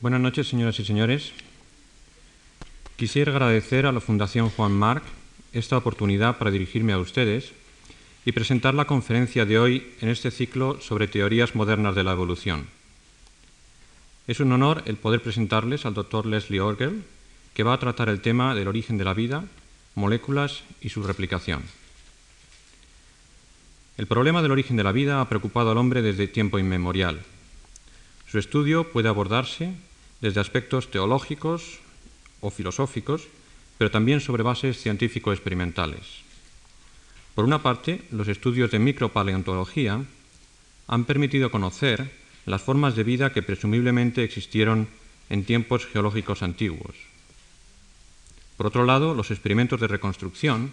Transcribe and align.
Buenas 0.00 0.20
noches, 0.20 0.46
señoras 0.46 0.78
y 0.78 0.84
señores. 0.84 1.32
Quisiera 2.94 3.32
agradecer 3.32 3.84
a 3.84 3.90
la 3.90 3.98
Fundación 3.98 4.48
Juan 4.48 4.70
Marc 4.70 5.02
esta 5.52 5.76
oportunidad 5.76 6.38
para 6.38 6.52
dirigirme 6.52 6.92
a 6.92 6.98
ustedes 6.98 7.50
y 8.24 8.30
presentar 8.30 8.74
la 8.74 8.84
conferencia 8.84 9.44
de 9.44 9.58
hoy 9.58 9.92
en 10.00 10.08
este 10.08 10.30
ciclo 10.30 10.80
sobre 10.80 11.08
teorías 11.08 11.56
modernas 11.56 11.96
de 11.96 12.04
la 12.04 12.12
evolución. 12.12 12.68
Es 14.28 14.38
un 14.38 14.52
honor 14.52 14.84
el 14.86 14.98
poder 14.98 15.20
presentarles 15.20 15.84
al 15.84 15.94
doctor 15.94 16.26
Leslie 16.26 16.60
Orgel, 16.60 17.02
que 17.52 17.64
va 17.64 17.72
a 17.72 17.80
tratar 17.80 18.08
el 18.08 18.20
tema 18.20 18.54
del 18.54 18.68
origen 18.68 18.98
de 18.98 19.04
la 19.04 19.14
vida, 19.14 19.46
moléculas 19.96 20.62
y 20.80 20.90
su 20.90 21.02
replicación. 21.02 21.64
El 23.96 24.06
problema 24.06 24.42
del 24.42 24.52
origen 24.52 24.76
de 24.76 24.84
la 24.84 24.92
vida 24.92 25.20
ha 25.20 25.28
preocupado 25.28 25.72
al 25.72 25.78
hombre 25.78 26.02
desde 26.02 26.28
tiempo 26.28 26.60
inmemorial. 26.60 27.18
Su 28.30 28.38
estudio 28.38 28.92
puede 28.92 29.08
abordarse 29.08 29.74
desde 30.20 30.40
aspectos 30.40 30.90
teológicos 30.90 31.78
o 32.40 32.50
filosóficos, 32.50 33.26
pero 33.78 33.90
también 33.90 34.20
sobre 34.20 34.42
bases 34.42 34.80
científico-experimentales. 34.80 36.26
Por 37.34 37.44
una 37.44 37.62
parte, 37.62 38.02
los 38.10 38.26
estudios 38.26 38.70
de 38.70 38.80
micropaleontología 38.80 40.02
han 40.88 41.04
permitido 41.04 41.50
conocer 41.50 42.10
las 42.46 42.62
formas 42.62 42.96
de 42.96 43.04
vida 43.04 43.32
que 43.32 43.42
presumiblemente 43.42 44.24
existieron 44.24 44.88
en 45.30 45.44
tiempos 45.44 45.86
geológicos 45.86 46.42
antiguos. 46.42 46.96
Por 48.56 48.66
otro 48.66 48.84
lado, 48.84 49.14
los 49.14 49.30
experimentos 49.30 49.78
de 49.78 49.86
reconstrucción 49.86 50.72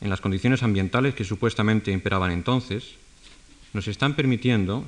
en 0.00 0.10
las 0.10 0.20
condiciones 0.20 0.62
ambientales 0.62 1.14
que 1.14 1.24
supuestamente 1.24 1.90
imperaban 1.90 2.30
entonces, 2.30 2.94
nos 3.72 3.88
están 3.88 4.14
permitiendo 4.14 4.84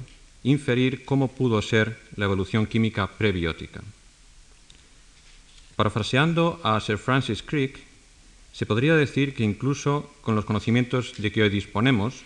inferir 0.46 1.05
cómo 1.05 1.27
pudo 1.27 1.60
ser 1.60 1.98
la 2.14 2.24
evolución 2.24 2.66
química 2.66 3.09
prebiótica. 3.09 3.82
Parafraseando 5.74 6.60
a 6.62 6.78
Sir 6.80 6.98
Francis 6.98 7.43
Crick, 7.43 7.80
se 8.52 8.65
podría 8.65 8.95
decir 8.95 9.35
que 9.35 9.43
incluso 9.43 10.09
con 10.23 10.37
los 10.37 10.45
conocimientos 10.45 11.15
de 11.18 11.32
que 11.32 11.43
hoy 11.43 11.51
disponemos, 11.51 12.23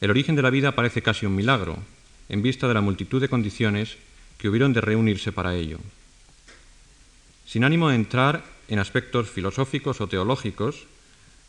el 0.00 0.10
origen 0.10 0.34
de 0.34 0.42
la 0.42 0.50
vida 0.50 0.72
parece 0.72 1.02
casi 1.02 1.26
un 1.26 1.36
milagro, 1.36 1.76
en 2.30 2.42
vista 2.42 2.66
de 2.66 2.74
la 2.74 2.80
multitud 2.80 3.20
de 3.20 3.28
condiciones 3.28 3.98
que 4.38 4.48
hubieron 4.48 4.72
de 4.72 4.80
reunirse 4.80 5.32
para 5.32 5.54
ello. 5.54 5.78
Sin 7.46 7.62
ánimo 7.62 7.90
de 7.90 7.96
entrar 7.96 8.42
en 8.68 8.78
aspectos 8.78 9.28
filosóficos 9.28 10.00
o 10.00 10.08
teológicos, 10.08 10.86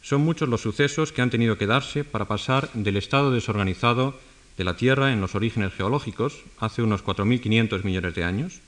son 0.01 0.21
muchos 0.21 0.49
los 0.49 0.59
sucesos 0.59 1.13
que 1.13 1.21
han 1.21 1.29
tenido 1.29 1.57
que 1.57 1.67
darse 1.67 2.03
para 2.03 2.27
pasar 2.27 2.69
del 2.73 2.97
estado 2.97 3.31
desorganizado 3.31 4.19
de 4.57 4.63
la 4.63 4.75
Tierra 4.75 5.11
en 5.11 5.21
los 5.21 5.35
orígenes 5.35 5.73
geológicos, 5.73 6.43
hace 6.59 6.81
unos 6.81 7.03
4.500 7.03 7.83
millones 7.83 8.15
de 8.15 8.23
años, 8.23 8.59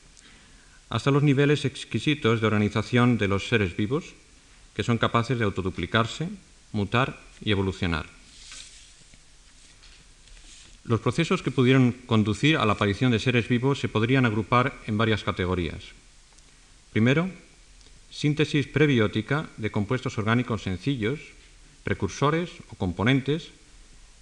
hasta 0.90 1.12
los 1.12 1.24
niveles 1.24 1.66
exquisitos 1.66 2.42
de 2.42 2.48
organización 2.48 3.18
de 3.18 3.28
los 3.28 3.48
seres 3.48 3.76
vivos, 3.76 4.14
que 4.76 4.84
son 4.84 4.98
capaces 4.98 5.38
de 5.38 5.46
autoduplicarse, 5.46 6.30
mutar 6.72 7.20
y 7.42 7.52
evolucionar. 7.52 8.06
Los 10.84 11.00
procesos 11.00 11.42
que 11.42 11.50
pudieron 11.50 11.94
conducir 12.06 12.58
a 12.58 12.66
la 12.66 12.74
aparición 12.74 13.12
de 13.12 13.20
seres 13.20 13.48
vivos 13.48 13.80
se 13.80 13.90
podrían 13.90 14.26
agrupar 14.26 14.78
en 14.86 14.98
varias 14.98 15.24
categorías. 15.24 15.82
Primero, 16.94 17.30
síntesis 18.12 18.68
prebiótica 18.68 19.50
de 19.58 19.72
compuestos 19.72 20.18
orgánicos 20.20 20.62
sencillos, 20.62 21.20
precursores 21.84 22.52
o 22.70 22.76
componentes 22.76 23.50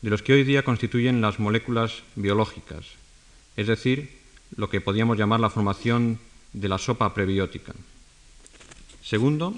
de 0.04 0.10
los 0.10 0.22
que 0.22 0.34
hoy 0.34 0.44
día 0.44 0.64
constituyen 0.64 1.22
las 1.22 1.40
moléculas 1.40 2.04
biológicas, 2.16 2.86
es 3.56 3.68
decir, 3.68 4.12
lo 4.58 4.70
que 4.70 4.82
podríamos 4.82 5.18
llamar 5.18 5.40
la 5.40 5.50
formación 5.50 6.20
de 6.52 6.68
la 6.68 6.78
sopa 6.78 7.14
prebiótica. 7.14 7.74
Segundo, 9.02 9.56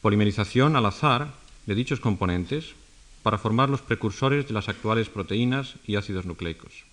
polimerización 0.00 0.76
al 0.76 0.86
azar 0.86 1.34
de 1.66 1.74
dichos 1.74 1.98
componentes 1.98 2.76
para 3.24 3.36
formar 3.36 3.68
los 3.68 3.82
precursores 3.82 4.46
de 4.46 4.54
las 4.54 4.68
actuales 4.68 5.08
proteínas 5.08 5.74
y 5.88 5.96
ácidos 5.96 6.24
nucleicos. 6.24 6.84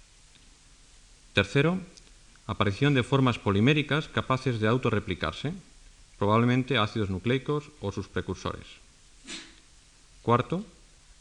Tercero, 1.34 1.78
aparición 2.48 2.96
de 2.96 3.04
formas 3.04 3.38
poliméricas 3.38 4.08
capaces 4.08 4.60
de 4.60 4.68
autorreplicarse, 4.68 5.54
probablemente 6.18 6.80
ácidos 6.80 7.12
nucleicos 7.12 7.70
o 7.80 7.92
sus 7.92 8.08
precursores. 8.08 8.66
Cuarto, 10.24 10.66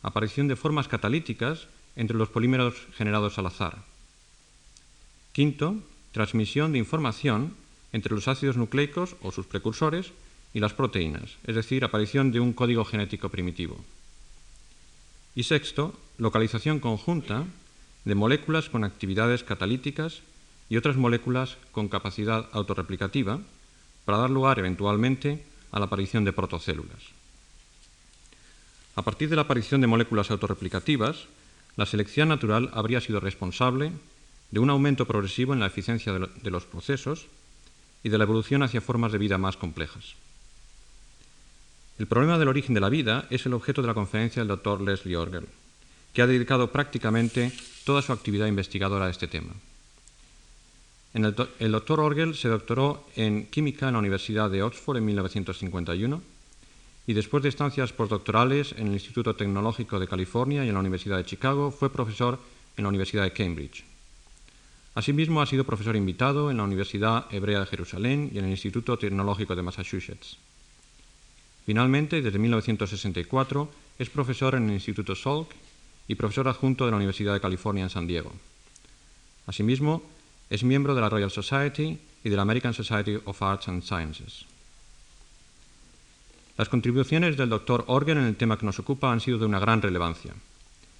aparición 0.04 0.46
de 0.46 0.54
formas 0.54 0.86
catalíticas 0.86 1.66
entre 1.96 2.16
los 2.16 2.28
polímeros 2.28 2.76
generados 2.94 3.38
al 3.38 3.46
azar. 3.46 3.82
Quinto, 5.32 5.80
transmisión 6.12 6.72
de 6.72 6.78
información 6.78 7.56
entre 7.92 8.14
los 8.14 8.28
ácidos 8.28 8.56
nucleicos 8.56 9.16
o 9.22 9.32
sus 9.32 9.46
precursores 9.46 10.12
y 10.52 10.60
las 10.60 10.74
proteínas, 10.74 11.36
es 11.44 11.56
decir, 11.56 11.84
aparición 11.84 12.30
de 12.30 12.38
un 12.38 12.52
código 12.52 12.84
genético 12.84 13.30
primitivo. 13.30 13.80
Y 15.34 15.44
sexto, 15.44 15.98
localización 16.18 16.78
conjunta 16.78 17.44
de 18.04 18.14
moléculas 18.14 18.68
con 18.68 18.84
actividades 18.84 19.42
catalíticas 19.42 20.20
y 20.68 20.76
otras 20.76 20.96
moléculas 20.96 21.56
con 21.72 21.88
capacidad 21.88 22.46
autorreplicativa, 22.52 23.40
para 24.04 24.18
dar 24.18 24.30
lugar 24.30 24.58
eventualmente 24.58 25.42
a 25.72 25.78
la 25.78 25.86
aparición 25.86 26.24
de 26.24 26.32
protocélulas. 26.32 27.13
A 28.96 29.02
partir 29.02 29.28
de 29.28 29.36
la 29.36 29.42
aparición 29.42 29.80
de 29.80 29.86
moléculas 29.86 30.30
autorreplicativas, 30.30 31.26
la 31.76 31.86
selección 31.86 32.28
natural 32.28 32.70
habría 32.72 33.00
sido 33.00 33.20
responsable 33.20 33.92
de 34.50 34.60
un 34.60 34.70
aumento 34.70 35.06
progresivo 35.06 35.52
en 35.52 35.60
la 35.60 35.66
eficiencia 35.66 36.12
de 36.12 36.50
los 36.50 36.64
procesos 36.64 37.26
y 38.02 38.08
de 38.08 38.18
la 38.18 38.24
evolución 38.24 38.62
hacia 38.62 38.80
formas 38.80 39.10
de 39.10 39.18
vida 39.18 39.38
más 39.38 39.56
complejas. 39.56 40.14
El 41.98 42.06
problema 42.06 42.38
del 42.38 42.48
origen 42.48 42.74
de 42.74 42.80
la 42.80 42.88
vida 42.88 43.26
es 43.30 43.46
el 43.46 43.54
objeto 43.54 43.82
de 43.82 43.88
la 43.88 43.94
conferencia 43.94 44.40
del 44.40 44.48
doctor 44.48 44.80
Leslie 44.80 45.16
Orgel, 45.16 45.48
que 46.12 46.22
ha 46.22 46.26
dedicado 46.26 46.70
prácticamente 46.70 47.52
toda 47.84 48.02
su 48.02 48.12
actividad 48.12 48.46
investigadora 48.46 49.06
a 49.06 49.10
este 49.10 49.26
tema 49.26 49.54
el, 51.14 51.72
doctor 51.72 52.00
Orgel 52.00 52.34
se 52.34 52.48
doctoró 52.48 53.06
en 53.14 53.46
química 53.46 53.86
en 53.86 53.92
la 53.92 54.00
Universidad 54.00 54.50
de 54.50 54.62
Oxford 54.62 54.96
en 54.96 55.04
1951 55.04 56.22
y 57.06 57.12
después 57.12 57.42
de 57.42 57.48
estancias 57.48 57.92
postdoctorales 57.92 58.74
en 58.78 58.88
el 58.88 58.94
Instituto 58.94 59.34
Tecnológico 59.34 60.00
de 60.00 60.08
California 60.08 60.64
y 60.64 60.68
en 60.68 60.74
la 60.74 60.80
Universidad 60.80 61.18
de 61.18 61.24
Chicago 61.24 61.70
fue 61.70 61.92
profesor 61.92 62.38
en 62.76 62.84
la 62.84 62.88
Universidad 62.88 63.24
de 63.24 63.32
Cambridge. 63.32 63.84
Asimismo, 64.94 65.42
ha 65.42 65.46
sido 65.46 65.64
profesor 65.64 65.96
invitado 65.96 66.50
en 66.50 66.56
la 66.56 66.62
Universidad 66.62 67.26
Hebrea 67.30 67.60
de 67.60 67.66
Jerusalén 67.66 68.30
y 68.32 68.38
en 68.38 68.44
el 68.44 68.52
Instituto 68.52 68.96
Tecnológico 68.96 69.56
de 69.56 69.62
Massachusetts. 69.62 70.38
Finalmente, 71.66 72.22
desde 72.22 72.38
1964, 72.38 73.68
es 73.98 74.10
profesor 74.10 74.54
en 74.54 74.68
el 74.68 74.74
Instituto 74.74 75.14
Salk 75.14 75.48
y 76.06 76.14
profesor 76.14 76.48
adjunto 76.48 76.84
de 76.84 76.92
la 76.92 76.98
Universidad 76.98 77.34
de 77.34 77.40
California 77.40 77.84
en 77.84 77.90
San 77.90 78.06
Diego. 78.06 78.32
Asimismo, 79.46 80.02
es 80.48 80.62
miembro 80.62 80.94
de 80.94 81.00
la 81.00 81.08
Royal 81.08 81.30
Society 81.30 81.98
y 82.22 82.28
de 82.28 82.36
la 82.36 82.42
American 82.42 82.74
Society 82.74 83.18
of 83.24 83.42
Arts 83.42 83.68
and 83.68 83.82
Sciences. 83.82 84.46
Las 86.56 86.68
contribuciones 86.68 87.36
del 87.36 87.48
Dr. 87.48 87.84
Orgen 87.88 88.18
en 88.18 88.24
el 88.24 88.36
tema 88.36 88.58
que 88.58 88.66
nos 88.66 88.78
ocupa 88.78 89.10
han 89.10 89.20
sido 89.20 89.38
de 89.38 89.46
una 89.46 89.58
gran 89.58 89.82
relevancia. 89.82 90.34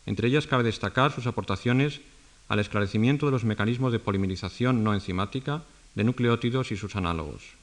Entre 0.05 0.27
ellas 0.27 0.49
cabe 0.49 0.65
destacar 0.65 1.13
sus 1.13 1.29
aportaciones 1.29 2.01
al 2.49 2.59
esclarecimiento 2.59 3.27
de 3.27 3.33
los 3.33 3.45
mecanismos 3.45 3.93
de 3.93 4.01
polimerización 4.01 4.83
no 4.83 4.93
enzimática 4.95 5.63
de 5.95 6.03
nucleótidos 6.03 6.73
y 6.73 6.77
sus 6.77 6.97
análogos, 6.97 7.55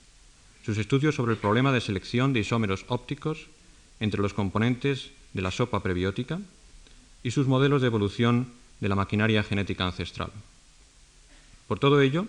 sus 0.66 0.78
estudios 0.78 1.16
sobre 1.16 1.34
el 1.34 1.38
problema 1.38 1.74
de 1.74 1.82
selección 1.82 2.32
de 2.32 2.40
isómeros 2.40 2.86
ópticos 2.88 3.48
entre 4.00 4.22
los 4.22 4.34
componentes 4.34 5.12
de 5.34 5.42
la 5.42 5.52
sopa 5.52 5.84
prebiótica 5.84 6.40
y 7.24 7.32
sus 7.32 7.48
modelos 7.48 7.82
de 7.82 7.88
evolución 7.88 8.48
de 8.80 8.88
la 8.88 8.96
maquinaria 8.96 9.44
genética 9.44 9.86
ancestral. 9.86 10.32
Por 11.68 11.78
todo 11.78 12.02
ello, 12.02 12.26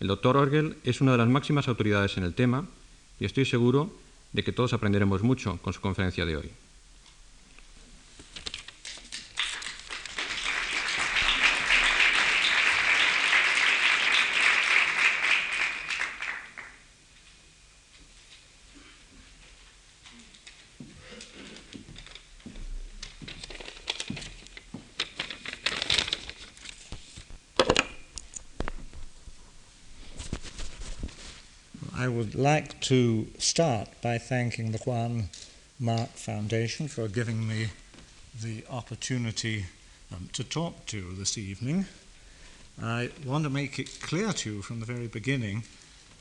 el 0.00 0.08
doctor 0.08 0.36
Orgel 0.36 0.76
es 0.84 1.00
una 1.00 1.12
de 1.12 1.18
las 1.18 1.28
máximas 1.28 1.66
autoridades 1.66 2.18
en 2.18 2.24
el 2.24 2.34
tema 2.34 2.66
y 3.18 3.24
estoy 3.24 3.46
seguro 3.46 3.90
de 4.32 4.42
que 4.42 4.52
todos 4.52 4.72
aprenderemos 4.72 5.22
mucho 5.22 5.58
con 5.62 5.72
su 5.72 5.80
conferencia 5.80 6.24
de 6.26 6.36
hoy. 6.36 6.50
Like 32.54 32.80
to 32.80 33.26
start 33.36 33.88
by 34.00 34.16
thanking 34.16 34.72
the 34.72 34.78
Juan 34.78 35.28
March 35.78 36.14
Foundation 36.14 36.88
for 36.88 37.06
giving 37.06 37.46
me 37.46 37.66
the 38.42 38.64
opportunity 38.70 39.66
um, 40.10 40.30
to 40.32 40.42
talk 40.42 40.86
to 40.86 40.96
you 40.96 41.14
this 41.14 41.36
evening. 41.36 41.84
I 42.82 43.10
want 43.26 43.44
to 43.44 43.50
make 43.50 43.78
it 43.78 44.00
clear 44.00 44.32
to 44.32 44.50
you 44.50 44.62
from 44.62 44.80
the 44.80 44.86
very 44.86 45.08
beginning 45.08 45.64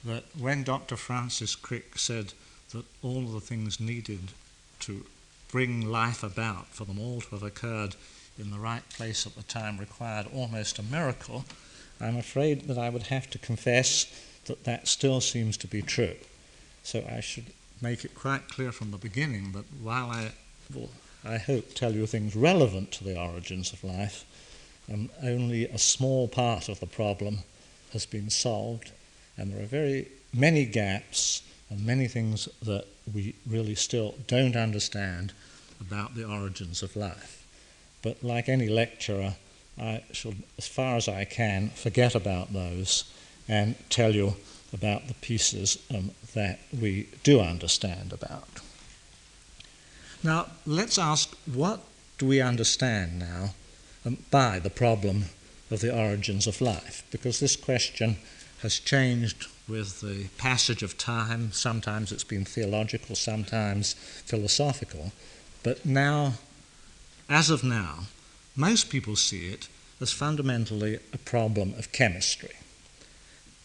that 0.03 0.25
when 0.38 0.65
Dr. 0.65 0.97
Francis 0.97 1.56
Crick 1.56 1.97
said 1.97 2.33
that 2.74 2.83
all 3.01 3.21
the 3.21 3.39
things 3.39 3.79
needed 3.79 4.33
to 4.81 5.06
bring 5.50 5.89
life 5.89 6.24
about, 6.24 6.68
for 6.71 6.83
them 6.83 7.00
all 7.00 7.21
to 7.21 7.29
have 7.29 7.44
occurred 7.44 7.95
in 8.38 8.51
the 8.51 8.59
right 8.59 8.83
place 8.89 9.25
at 9.25 9.38
the 9.38 9.44
time, 9.44 9.77
required 9.77 10.27
almost 10.35 10.77
a 10.77 10.83
miracle, 10.83 11.45
I'm 12.01 12.18
afraid 12.18 12.68
that 12.68 12.77
I 12.77 12.89
would 12.89 13.03
have 13.03 13.29
to 13.29 13.38
confess 13.38 14.07
that 14.48 14.64
that 14.66 14.88
still 14.88 15.22
seems 15.22 15.58
to 15.58 15.68
be 15.68 15.82
true. 15.82 16.16
So 16.84 17.04
I 17.10 17.20
should 17.20 17.46
make 17.82 18.04
it 18.04 18.16
quite 18.16 18.50
clear 18.50 18.72
from 18.72 18.92
the 18.92 18.98
beginning 18.98 19.52
that 19.52 19.66
while 19.82 20.10
I 20.10 20.32
will, 20.74 20.90
I 21.24 21.38
hope, 21.38 21.74
tell 21.74 21.94
you 21.94 22.06
things 22.06 22.36
relevant 22.36 22.92
to 22.94 23.04
the 23.04 23.20
origins 23.20 23.72
of 23.72 23.84
life, 23.84 24.26
um, 24.92 25.10
only 25.22 25.66
a 25.66 25.78
small 25.78 26.28
part 26.28 26.70
of 26.70 26.80
the 26.80 26.88
problem 26.88 27.40
has 27.94 28.06
been 28.06 28.30
solved, 28.30 28.92
and 29.38 29.52
there 29.52 29.62
are 29.62 29.68
very 29.68 30.08
many 30.34 30.66
gaps 30.66 31.42
and 31.70 31.86
many 31.86 32.08
things 32.08 32.48
that 32.62 32.86
we 33.14 33.36
really 33.46 33.76
still 33.76 34.16
don't 34.28 34.56
understand 34.56 35.34
about 35.80 36.16
the 36.16 36.26
origins 36.26 36.82
of 36.82 36.96
life. 36.96 37.46
But 38.02 38.24
like 38.24 38.48
any 38.48 38.70
lecturer, 38.70 39.36
I 39.80 40.04
shall, 40.12 40.34
as 40.58 40.68
far 40.68 40.96
as 40.96 41.08
I 41.08 41.26
can, 41.26 41.70
forget 41.70 42.16
about 42.16 42.54
those 42.54 43.04
and 43.48 43.76
tell 43.90 44.14
you 44.14 44.36
about 44.74 45.08
the 45.08 45.14
pieces 45.16 45.78
um, 45.94 46.12
that 46.34 46.60
we 46.78 47.08
do 47.24 47.40
understand 47.40 48.12
about. 48.12 48.60
Now, 50.24 50.48
let's 50.66 50.98
ask 50.98 51.36
what 51.46 51.82
do 52.18 52.26
we 52.26 52.42
understand 52.42 53.20
now 53.20 53.54
um, 54.06 54.18
by 54.32 54.60
the 54.60 54.70
problem 54.70 55.26
of 55.72 55.82
the 55.82 55.96
origins 55.96 56.48
of 56.48 56.62
life? 56.62 57.04
Because 57.12 57.40
this 57.40 57.56
question 57.56 58.18
has 58.62 58.80
changed 58.80 59.48
with 59.68 60.02
the 60.02 60.28
passage 60.38 60.82
of 60.82 60.98
time. 60.98 61.52
Sometimes 61.52 62.12
it's 62.12 62.24
been 62.24 62.46
theological, 62.46 63.16
sometimes 63.16 63.94
philosophical. 64.26 65.12
But 65.64 65.86
now, 65.86 66.34
as 67.30 67.50
of 67.50 67.64
now, 67.64 68.06
most 68.56 68.90
people 68.90 69.16
see 69.16 69.50
it 69.50 69.68
as 70.02 70.12
fundamentally 70.12 71.00
a 71.14 71.18
problem 71.18 71.74
of 71.78 71.92
chemistry. 71.92 72.56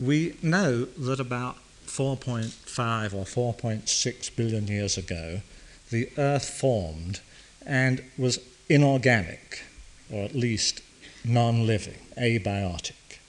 We 0.03 0.35
know 0.43 0.87
that 0.87 1.21
about 1.21 1.59
4.5 1.87 3.15
or 3.15 3.53
4.6 3.55 4.37
billion 4.37 4.67
years 4.67 4.99
ago, 4.99 5.43
the 5.91 6.09
Earth 6.19 6.49
formed 6.49 7.21
and 7.65 8.03
was 8.19 8.41
inorganic, 8.69 9.63
or 10.11 10.25
at 10.25 10.35
least 10.35 10.81
non 11.25 11.69
living, 11.69 11.99
abiotic. 12.19 13.21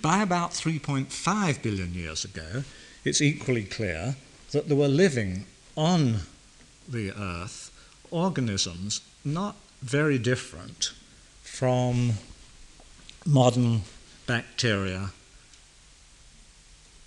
By 0.00 0.22
about 0.22 0.52
3.5 0.52 1.62
billion 1.62 1.92
years 1.92 2.24
ago, 2.24 2.64
it's 3.04 3.20
equally 3.20 3.64
clear 3.64 4.16
that 4.52 4.68
there 4.68 4.78
were 4.78 4.88
living 4.88 5.44
on 5.76 6.20
the 6.88 7.12
Earth 7.12 7.70
organisms 8.10 9.02
not 9.26 9.56
very 9.82 10.18
different 10.18 10.92
from 11.42 12.12
modern 13.26 13.82
bacteria. 14.26 15.10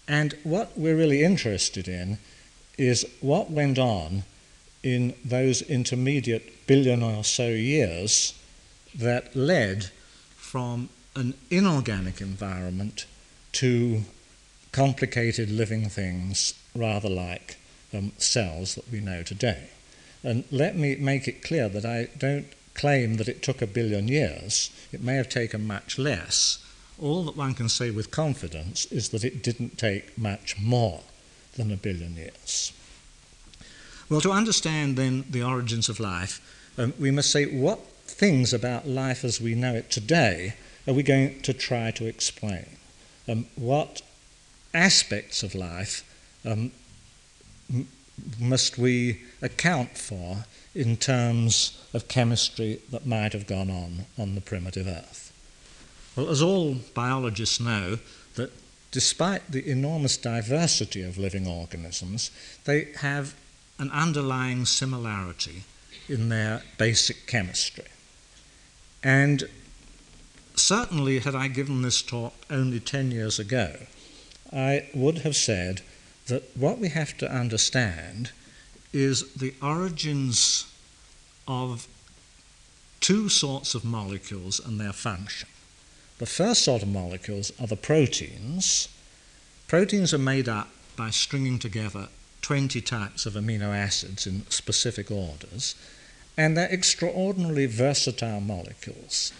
And 0.07 0.35
what 0.43 0.77
we're 0.77 0.97
really 0.97 1.23
interested 1.23 1.87
in 1.87 2.17
is 2.77 3.05
what 3.21 3.51
went 3.51 3.77
on 3.77 4.23
in 4.81 5.13
those 5.23 5.61
intermediate 5.61 6.65
billion 6.65 7.03
or 7.03 7.23
so 7.23 7.49
years 7.49 8.33
that 8.95 9.35
led 9.35 9.91
from 10.35 10.89
an 11.15 11.33
inorganic 11.51 12.21
environment 12.21 13.05
to 13.51 14.01
complicated 14.71 15.49
living 15.49 15.89
things 15.89 16.53
rather 16.75 17.09
like 17.09 17.57
um, 17.93 18.11
cells 18.17 18.75
that 18.75 18.89
we 18.91 18.99
know 18.99 19.21
today. 19.23 19.69
And 20.23 20.43
let 20.51 20.75
me 20.75 20.95
make 20.95 21.27
it 21.27 21.43
clear 21.43 21.69
that 21.69 21.85
I 21.85 22.07
don't 22.17 22.47
claim 22.73 23.15
that 23.15 23.27
it 23.27 23.41
took 23.41 23.61
a 23.61 23.67
billion 23.67 24.07
years. 24.07 24.69
It 24.91 25.03
may 25.03 25.15
have 25.15 25.29
taken 25.29 25.67
much 25.67 25.97
less. 25.97 26.59
All 27.01 27.23
that 27.23 27.37
one 27.37 27.53
can 27.53 27.69
say 27.69 27.91
with 27.91 28.11
confidence 28.11 28.85
is 28.91 29.09
that 29.09 29.23
it 29.23 29.41
didn't 29.41 29.77
take 29.77 30.17
much 30.17 30.59
more 30.59 31.01
than 31.55 31.71
a 31.71 31.77
billion 31.77 32.15
years. 32.15 32.73
Well, 34.09 34.21
to 34.21 34.31
understand 34.31 34.97
then 34.97 35.25
the 35.29 35.43
origins 35.43 35.87
of 35.87 35.99
life, 35.99 36.41
um, 36.77 36.93
we 36.99 37.11
must 37.11 37.31
say 37.31 37.45
what 37.45 37.79
things 38.05 38.53
about 38.53 38.87
life 38.87 39.23
as 39.23 39.39
we 39.39 39.55
know 39.55 39.75
it 39.75 39.91
today 39.91 40.55
are 40.87 40.93
we 40.93 41.03
going 41.03 41.39
to 41.41 41.53
try 41.53 41.91
to 41.91 42.07
explain? 42.07 42.65
Um, 43.27 43.45
what 43.55 44.01
aspects 44.73 45.43
of 45.43 45.53
life 45.53 46.03
um, 46.43 46.71
m- 47.71 47.87
must 48.39 48.79
we 48.79 49.21
account 49.41 49.97
for 49.97 50.45
in 50.73 50.97
terms 50.97 51.79
of 51.93 52.07
chemistry 52.07 52.81
that 52.89 53.05
might 53.05 53.33
have 53.33 53.45
gone 53.45 53.69
on 53.69 54.05
on 54.17 54.33
the 54.33 54.41
primitive 54.41 54.87
Earth? 54.87 55.28
Well, 56.19 56.31
as 56.31 56.41
all 56.41 56.75
biologists 56.93 57.61
know, 57.61 57.97
that 58.35 58.51
despite 58.91 59.53
the 59.53 59.65
enormous 59.65 60.17
diversity 60.17 61.01
of 61.01 61.17
living 61.17 61.47
organisms, 61.47 62.29
they 62.65 62.89
have 62.97 63.35
an 63.77 63.89
underlying 63.91 64.65
similarity 64.65 65.63
in 66.09 66.27
their 66.27 66.63
basic 66.77 67.25
chemistry. 67.25 67.85
And 69.01 69.45
certainly, 70.55 71.19
had 71.19 71.35
I 71.35 71.47
given 71.47 71.83
this 71.83 72.01
talk 72.01 72.33
only 72.49 72.81
10 72.81 73.11
years 73.11 73.39
ago, 73.39 73.77
I 74.51 74.89
would 74.93 75.19
have 75.19 75.37
said 75.37 75.83
that 76.27 76.43
what 76.57 76.79
we 76.79 76.89
have 76.89 77.17
to 77.19 77.31
understand 77.31 78.31
is 78.91 79.35
the 79.35 79.53
origins 79.61 80.65
of 81.47 81.87
two 82.99 83.29
sorts 83.29 83.73
of 83.73 83.85
molecules 83.85 84.59
and 84.59 84.81
their 84.81 84.91
function. 84.91 85.47
The 86.19 86.25
first 86.25 86.63
sort 86.63 86.83
of 86.83 86.89
molecules 86.89 87.53
are 87.61 87.67
the 87.67 87.77
proteins. 87.77 88.89
Proteins 89.67 90.13
are 90.13 90.17
made 90.17 90.49
up 90.49 90.67
by 90.97 91.11
stringing 91.11 91.59
together 91.59 92.09
20 92.41 92.81
types 92.81 93.25
of 93.25 93.33
amino 93.33 93.73
acids 93.73 94.27
in 94.27 94.45
specific 94.49 95.09
orders, 95.09 95.75
and 96.35 96.57
they're 96.57 96.73
extraordinarily 96.73 97.67
versatile 97.67 98.41
molecules. 98.41 99.31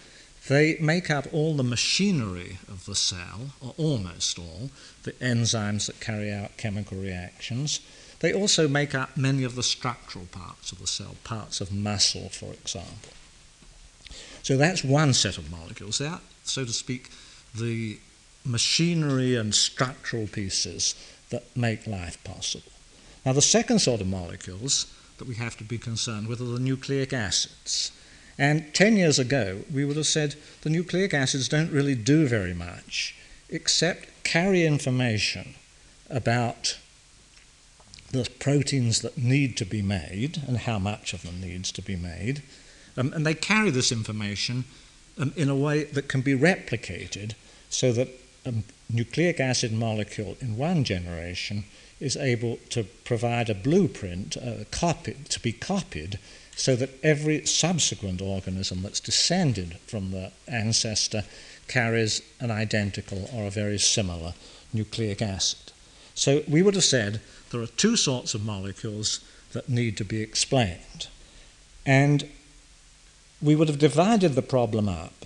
They 0.48 0.78
make 0.80 1.10
up 1.10 1.28
all 1.34 1.58
the 1.58 1.64
machinery 1.64 2.60
of 2.70 2.86
the 2.86 2.96
cell, 2.96 3.52
or 3.60 3.74
almost 3.78 4.40
all, 4.40 4.70
the 5.04 5.12
enzymes 5.14 5.88
that 5.88 6.00
carry 6.00 6.31
out 6.31 6.56
chemical 6.56 6.98
reactions. 6.98 7.81
They 8.21 8.33
also 8.33 8.69
make 8.69 8.95
up 8.95 9.18
many 9.18 9.44
of 9.44 9.56
the 9.56 9.64
structural 9.64 10.28
parts 10.28 10.71
of 10.71 10.80
the 10.80 10.88
cell, 10.88 11.16
parts 11.26 11.59
of 11.59 11.74
muscle, 11.74 12.30
for 12.30 12.54
example. 12.54 13.12
So 14.44 14.56
that's 14.56 14.83
one 14.83 15.14
set 15.14 15.38
of 15.38 15.52
molecules. 15.52 15.98
They 15.98 16.07
are, 16.07 16.21
so 16.49 16.65
to 16.65 16.73
speak, 16.73 17.09
the 17.56 17.99
machinery 18.45 19.35
and 19.35 19.53
structural 19.53 20.27
pieces 20.27 20.95
that 21.29 21.44
make 21.56 21.85
life 21.87 22.21
possible. 22.23 22.71
Now, 23.25 23.33
the 23.33 23.41
second 23.41 23.79
sort 23.79 24.01
of 24.01 24.07
molecules 24.07 24.87
that 25.18 25.27
we 25.27 25.35
have 25.35 25.57
to 25.57 25.63
be 25.63 25.77
concerned 25.77 26.27
with 26.27 26.41
are 26.41 26.45
the 26.45 26.59
nucleic 26.59 27.13
acids. 27.13 27.91
And 28.37 28.73
10 28.73 28.95
years 28.95 29.19
ago, 29.19 29.63
we 29.71 29.83
would 29.83 29.97
have 29.97 30.07
said 30.07 30.35
the 30.61 30.69
nucleic 30.69 31.13
acids 31.13 31.49
don't 31.49 31.71
really 31.71 31.95
do 31.95 32.27
very 32.27 32.53
much 32.53 33.15
except 33.49 34.23
carry 34.23 34.65
information 34.65 35.56
about 36.09 36.77
the 38.11 38.27
proteins 38.39 39.01
that 39.01 39.18
need 39.18 39.57
to 39.57 39.65
be 39.65 39.81
made 39.81 40.41
and 40.47 40.59
how 40.59 40.79
much 40.79 41.13
of 41.13 41.23
them 41.23 41.41
needs 41.41 41.71
to 41.71 41.81
be 41.81 41.95
made. 41.95 42.41
Um, 42.97 43.13
and 43.13 43.25
they 43.25 43.33
carry 43.33 43.69
this 43.69 43.91
information 43.91 44.65
um, 45.19 45.33
in 45.35 45.49
a 45.49 45.56
way 45.56 45.83
that 45.83 46.07
can 46.07 46.21
be 46.21 46.38
replicated 46.38 47.33
so 47.69 47.92
that 47.92 48.09
a 48.45 48.54
nucleic 48.90 49.40
acid 49.40 49.71
molecule 49.71 50.38
in 50.42 50.57
one 50.57 50.83
generation 50.83 51.66
is 51.99 52.16
able 52.16 52.57
to 52.69 52.83
provide 53.04 53.49
a 53.49 53.56
blueprint, 53.56 54.38
copy, 54.71 55.16
to 55.28 55.40
be 55.42 55.52
copied 55.52 56.18
so 56.56 56.76
that 56.76 56.90
every 57.04 57.45
subsequent 57.45 58.21
organism 58.21 58.81
that's 58.81 58.99
descended 58.99 59.78
from 59.88 60.11
the 60.11 60.31
ancestor 60.47 61.23
carries 61.68 62.21
an 62.40 62.52
identical 62.52 63.30
or 63.33 63.45
a 63.45 63.52
very 63.52 63.78
similar 63.78 64.33
nucleic 64.73 65.21
acid. 65.21 65.71
So 66.16 66.44
we 66.47 66.61
would 66.61 66.76
have 66.76 66.83
said 66.83 67.21
there 67.52 67.61
are 67.61 67.68
two 67.68 67.95
sorts 67.95 68.33
of 68.33 68.45
molecules 68.45 69.21
that 69.54 69.69
need 69.69 69.97
to 69.97 70.04
be 70.04 70.21
explained. 70.21 71.07
And 71.85 72.30
we 73.42 73.56
would 73.56 73.68
have 73.68 73.80
divided 73.80 74.34
the 74.34 74.42
problem 74.42 74.90
up 74.90 75.26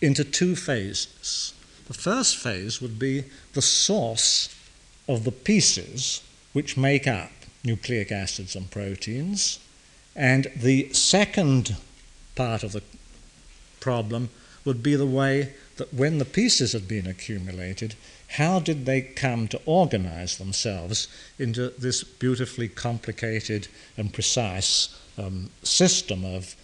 into 0.00 0.24
two 0.24 0.56
phases. 0.56 1.54
The 1.86 1.94
first 1.94 2.36
phase 2.36 2.80
would 2.80 2.98
be 2.98 3.24
the 3.52 3.62
source 3.62 4.54
of 5.08 5.24
the 5.24 5.32
pieces 5.32 6.22
which 6.52 6.76
make 6.76 7.06
up 7.06 7.30
nucleic 7.64 8.10
acids 8.10 8.54
and 8.54 8.70
proteins, 8.70 9.58
and 10.16 10.50
the 10.56 10.92
second 10.92 11.76
part 12.34 12.62
of 12.62 12.72
the 12.72 12.82
problem 13.80 14.30
would 14.64 14.82
be 14.82 14.96
the 14.96 15.06
way 15.06 15.52
that 15.76 15.92
when 15.92 16.18
the 16.18 16.24
pieces 16.24 16.72
had 16.72 16.86
been 16.88 17.06
accumulated, 17.06 17.94
how 18.28 18.60
did 18.60 18.86
they 18.86 19.00
come 19.00 19.46
to 19.48 19.60
organize 19.66 20.38
themselves 20.38 21.08
into 21.38 21.70
this 21.78 22.04
beautifully 22.04 22.68
complicated 22.68 23.68
and 23.96 24.12
precise 24.12 24.98
um, 25.18 25.50
system 25.62 26.24
of 26.24 26.56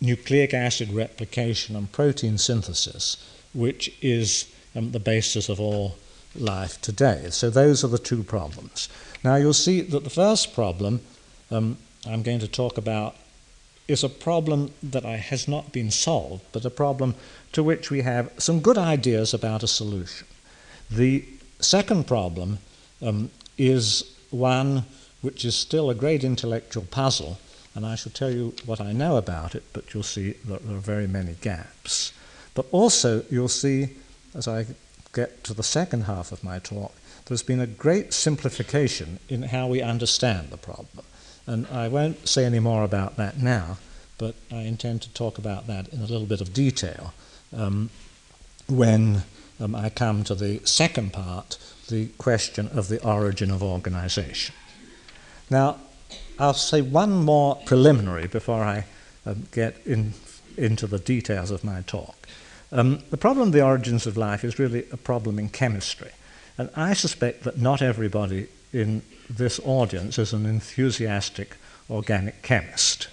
nucleic 0.00 0.54
acid 0.54 0.92
replication 0.92 1.76
and 1.76 1.92
protein 1.92 2.38
synthesis, 2.38 3.16
which 3.52 3.92
is 4.00 4.46
um, 4.74 4.92
the 4.92 5.00
basis 5.00 5.48
of 5.48 5.60
all 5.60 5.96
life 6.34 6.80
today. 6.80 7.26
So, 7.30 7.50
those 7.50 7.84
are 7.84 7.88
the 7.88 7.98
two 7.98 8.22
problems. 8.22 8.88
Now, 9.24 9.36
you'll 9.36 9.52
see 9.52 9.80
that 9.80 10.04
the 10.04 10.10
first 10.10 10.54
problem 10.54 11.00
um, 11.50 11.76
I'm 12.06 12.22
going 12.22 12.38
to 12.40 12.48
talk 12.48 12.78
about 12.78 13.16
is 13.88 14.04
a 14.04 14.08
problem 14.08 14.70
that 14.82 15.04
has 15.04 15.48
not 15.48 15.72
been 15.72 15.90
solved, 15.90 16.44
but 16.52 16.64
a 16.64 16.70
problem 16.70 17.14
to 17.52 17.62
which 17.62 17.90
we 17.90 18.02
have 18.02 18.30
some 18.38 18.60
good 18.60 18.78
ideas 18.78 19.34
about 19.34 19.64
a 19.64 19.68
solution. 19.68 20.26
The 20.90 21.24
second 21.58 22.06
problem 22.06 22.58
um, 23.02 23.30
is 23.58 24.04
one 24.30 24.84
which 25.22 25.44
is 25.44 25.54
still 25.54 25.90
a 25.90 25.94
great 25.94 26.24
intellectual 26.24 26.84
puzzle, 26.84 27.38
and 27.74 27.86
I 27.86 27.94
shall 27.94 28.12
tell 28.12 28.30
you 28.30 28.54
what 28.66 28.80
I 28.80 28.92
know 28.92 29.16
about 29.16 29.54
it, 29.54 29.62
but 29.72 29.94
you'll 29.94 30.02
see 30.02 30.32
that 30.44 30.66
there 30.66 30.76
are 30.76 30.80
very 30.80 31.06
many 31.06 31.36
gaps. 31.40 32.12
But 32.54 32.66
also, 32.72 33.24
you'll 33.30 33.48
see, 33.48 33.90
as 34.34 34.48
I 34.48 34.66
get 35.12 35.44
to 35.44 35.54
the 35.54 35.62
second 35.62 36.02
half 36.02 36.32
of 36.32 36.42
my 36.42 36.58
talk, 36.58 36.92
there's 37.26 37.42
been 37.42 37.60
a 37.60 37.66
great 37.66 38.12
simplification 38.12 39.20
in 39.28 39.42
how 39.42 39.68
we 39.68 39.80
understand 39.80 40.50
the 40.50 40.56
problem. 40.56 41.04
And 41.46 41.66
I 41.68 41.88
won't 41.88 42.28
say 42.28 42.44
any 42.44 42.58
more 42.58 42.82
about 42.82 43.16
that 43.16 43.38
now, 43.38 43.78
but 44.18 44.34
I 44.50 44.62
intend 44.62 45.02
to 45.02 45.12
talk 45.14 45.38
about 45.38 45.66
that 45.68 45.88
in 45.88 46.00
a 46.00 46.06
little 46.06 46.26
bit 46.26 46.40
of 46.40 46.52
detail 46.52 47.14
um, 47.56 47.90
when 48.68 49.22
um, 49.60 49.74
I 49.74 49.90
come 49.90 50.24
to 50.24 50.34
the 50.34 50.60
second 50.64 51.12
part, 51.12 51.56
the 51.88 52.08
question 52.18 52.68
of 52.68 52.88
the 52.88 53.02
origin 53.02 53.50
of 53.50 53.62
organization. 53.62 54.54
Now, 55.48 55.78
I'll 56.40 56.54
say 56.54 56.80
one 56.80 57.12
more 57.24 57.56
preliminary 57.66 58.26
before 58.26 58.64
I 58.64 58.86
um, 59.26 59.46
get 59.52 59.76
in, 59.86 60.14
into 60.56 60.86
the 60.86 60.98
details 60.98 61.50
of 61.50 61.62
my 61.62 61.82
talk. 61.82 62.26
Um, 62.72 63.02
the 63.10 63.18
problem 63.18 63.48
of 63.48 63.52
the 63.52 63.62
origins 63.62 64.06
of 64.06 64.16
life 64.16 64.42
is 64.42 64.58
really 64.58 64.86
a 64.90 64.96
problem 64.96 65.38
in 65.38 65.50
chemistry. 65.50 66.12
And 66.56 66.70
I 66.74 66.94
suspect 66.94 67.44
that 67.44 67.58
not 67.58 67.82
everybody 67.82 68.48
in 68.72 69.02
this 69.28 69.60
audience 69.64 70.18
is 70.18 70.32
an 70.32 70.46
enthusiastic 70.46 71.56
organic 71.90 72.40
chemist. 72.42 73.08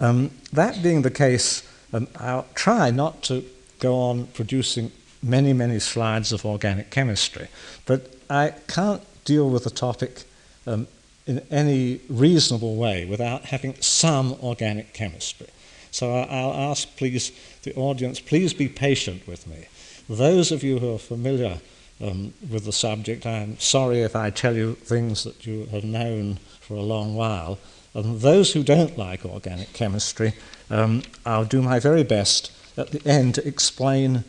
Um, 0.00 0.32
that 0.52 0.82
being 0.82 1.02
the 1.02 1.10
case, 1.10 1.62
um, 1.92 2.08
I'll 2.16 2.46
try 2.54 2.90
not 2.90 3.22
to 3.24 3.44
go 3.78 3.94
on 3.94 4.26
producing 4.28 4.90
many, 5.22 5.52
many 5.52 5.78
slides 5.78 6.32
of 6.32 6.44
organic 6.44 6.90
chemistry, 6.90 7.46
but 7.86 8.16
I 8.28 8.54
can't 8.66 9.02
deal 9.24 9.48
with 9.48 9.62
the 9.62 9.70
topic 9.70 10.24
um, 10.66 10.88
in 11.26 11.40
any 11.50 12.00
reasonable 12.08 12.76
way 12.76 13.04
without 13.04 13.46
having 13.46 13.74
some 13.80 14.32
organic 14.42 14.92
chemistry. 14.92 15.48
So 15.90 16.14
I'll 16.14 16.70
ask, 16.70 16.96
please, 16.96 17.32
the 17.62 17.74
audience, 17.74 18.18
please 18.18 18.54
be 18.54 18.68
patient 18.68 19.26
with 19.26 19.46
me. 19.46 19.66
Those 20.08 20.50
of 20.50 20.64
you 20.64 20.78
who 20.78 20.94
are 20.94 20.98
familiar 20.98 21.60
um, 22.00 22.32
with 22.50 22.64
the 22.64 22.72
subject, 22.72 23.26
I'm 23.26 23.58
sorry 23.60 24.02
if 24.02 24.16
I 24.16 24.30
tell 24.30 24.56
you 24.56 24.74
things 24.74 25.24
that 25.24 25.46
you 25.46 25.66
have 25.66 25.84
known 25.84 26.38
for 26.60 26.74
a 26.74 26.82
long 26.82 27.14
while. 27.14 27.58
And 27.94 28.20
those 28.20 28.54
who 28.54 28.62
don't 28.62 28.96
like 28.96 29.24
organic 29.24 29.74
chemistry, 29.74 30.32
um, 30.70 31.02
I'll 31.26 31.44
do 31.44 31.60
my 31.60 31.78
very 31.78 32.04
best 32.04 32.50
at 32.76 32.90
the 32.90 33.06
end 33.06 33.34
to 33.34 33.46
explain 33.46 34.24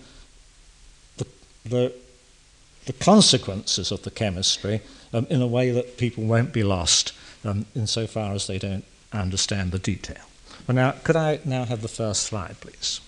the, 1.16 1.26
the, 1.64 1.94
the 2.86 2.94
consequences 2.94 3.90
of 3.92 4.04
the 4.04 4.12
chemistry 4.12 4.82
um, 5.14 5.28
in 5.30 5.42
a 5.42 5.48
way 5.48 5.72
that 5.72 5.98
people 5.98 6.24
won't 6.24 6.52
be 6.52 6.64
lost 6.64 7.14
um, 7.46 7.66
insofar 7.76 8.34
as 8.34 8.48
they 8.48 8.58
don't 8.58 8.86
understand 9.12 9.72
the 9.72 9.80
detail. 9.80 10.24
Well, 10.68 10.76
now, 10.76 10.92
could 11.04 11.16
I 11.16 11.40
now 11.46 11.66
have 11.66 11.82
the 11.82 11.88
first 11.88 12.24
slide, 12.24 12.60
please? 12.62 13.00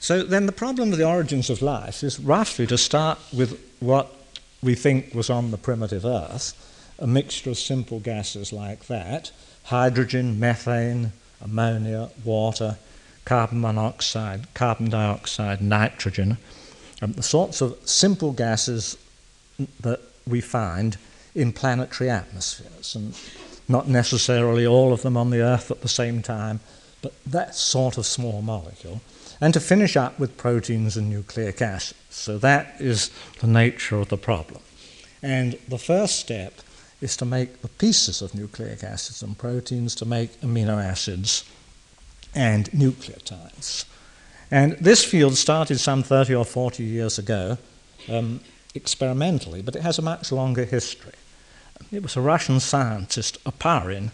So 0.00 0.22
then 0.22 0.46
the 0.46 0.52
problem 0.52 0.92
of 0.92 0.98
the 0.98 1.06
origins 1.06 1.50
of 1.50 1.60
life 1.60 2.04
is 2.04 2.20
roughly 2.20 2.66
to 2.68 2.78
start 2.78 3.18
with 3.32 3.60
what 3.80 4.14
we 4.62 4.74
think 4.74 5.14
was 5.14 5.28
on 5.28 5.50
the 5.50 5.58
primitive 5.58 6.04
Earth, 6.04 6.54
a 6.98 7.06
mixture 7.06 7.50
of 7.50 7.58
simple 7.58 8.00
gases 8.00 8.52
like 8.52 8.86
that, 8.86 9.30
hydrogen, 9.64 10.38
methane, 10.38 11.12
ammonia, 11.40 12.10
water, 12.24 12.76
carbon 13.24 13.60
monoxide, 13.60 14.52
carbon 14.54 14.88
dioxide, 14.88 15.60
nitrogen, 15.60 16.38
um, 17.02 17.12
the 17.12 17.22
sorts 17.22 17.60
of 17.60 17.76
simple 17.88 18.32
gases 18.32 18.96
that 19.80 20.00
we 20.26 20.40
find 20.40 20.96
in 21.34 21.52
planetary 21.52 22.10
atmospheres, 22.10 22.94
and 22.94 23.18
not 23.68 23.88
necessarily 23.88 24.66
all 24.66 24.92
of 24.92 25.02
them 25.02 25.16
on 25.16 25.30
the 25.30 25.40
Earth 25.40 25.70
at 25.70 25.82
the 25.82 25.88
same 25.88 26.22
time, 26.22 26.60
but 27.02 27.12
that 27.24 27.54
sort 27.54 27.98
of 27.98 28.06
small 28.06 28.42
molecule. 28.42 29.00
And 29.40 29.54
to 29.54 29.60
finish 29.60 29.96
up 29.96 30.18
with 30.18 30.36
proteins 30.36 30.96
and 30.96 31.08
nucleic 31.08 31.62
acids. 31.62 32.00
So 32.10 32.38
that 32.38 32.74
is 32.80 33.10
the 33.40 33.46
nature 33.46 33.96
of 33.96 34.08
the 34.08 34.16
problem. 34.16 34.60
And 35.22 35.58
the 35.68 35.78
first 35.78 36.16
step 36.16 36.54
is 37.00 37.16
to 37.18 37.24
make 37.24 37.62
the 37.62 37.68
pieces 37.68 38.20
of 38.20 38.34
nucleic 38.34 38.82
acids 38.82 39.22
and 39.22 39.38
proteins 39.38 39.94
to 39.96 40.04
make 40.04 40.40
amino 40.40 40.82
acids 40.82 41.44
and 42.34 42.68
nucleotides. 42.70 43.84
And 44.50 44.72
this 44.80 45.04
field 45.04 45.36
started 45.36 45.78
some 45.78 46.02
30 46.02 46.34
or 46.34 46.44
40 46.44 46.82
years 46.82 47.18
ago 47.18 47.58
um, 48.08 48.40
experimentally, 48.74 49.62
but 49.62 49.76
it 49.76 49.82
has 49.82 49.98
a 49.98 50.02
much 50.02 50.32
longer 50.32 50.64
history. 50.64 51.12
It 51.92 52.02
was 52.02 52.16
a 52.16 52.20
Russian 52.20 52.60
scientist, 52.60 53.42
Oparin, 53.44 54.10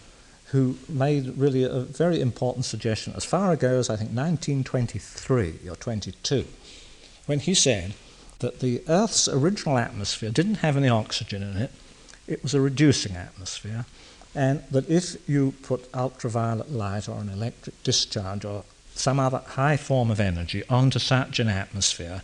who 0.46 0.76
made 0.88 1.36
really 1.36 1.64
a 1.64 1.80
very 1.80 2.20
important 2.20 2.64
suggestion 2.64 3.12
as 3.16 3.24
far 3.24 3.52
ago 3.52 3.78
as 3.78 3.90
I 3.90 3.96
think 3.96 4.10
1923 4.10 5.68
or 5.68 5.76
22, 5.76 6.44
when 7.26 7.40
he 7.40 7.54
said 7.54 7.94
that 8.40 8.60
the 8.60 8.82
Earth's 8.88 9.28
original 9.28 9.78
atmosphere 9.78 10.30
didn't 10.30 10.56
have 10.56 10.76
any 10.76 10.88
oxygen 10.88 11.42
in 11.42 11.56
it, 11.56 11.72
it 12.26 12.42
was 12.42 12.54
a 12.54 12.60
reducing 12.60 13.16
atmosphere, 13.16 13.86
and 14.34 14.62
that 14.70 14.88
if 14.88 15.16
you 15.28 15.54
put 15.62 15.88
ultraviolet 15.94 16.70
light 16.70 17.08
or 17.08 17.20
an 17.20 17.28
electric 17.28 17.82
discharge 17.82 18.44
or 18.44 18.64
some 18.94 19.18
other 19.18 19.42
high 19.46 19.76
form 19.76 20.10
of 20.10 20.20
energy 20.20 20.62
onto 20.68 20.98
such 20.98 21.40
an 21.40 21.48
atmosphere, 21.48 22.22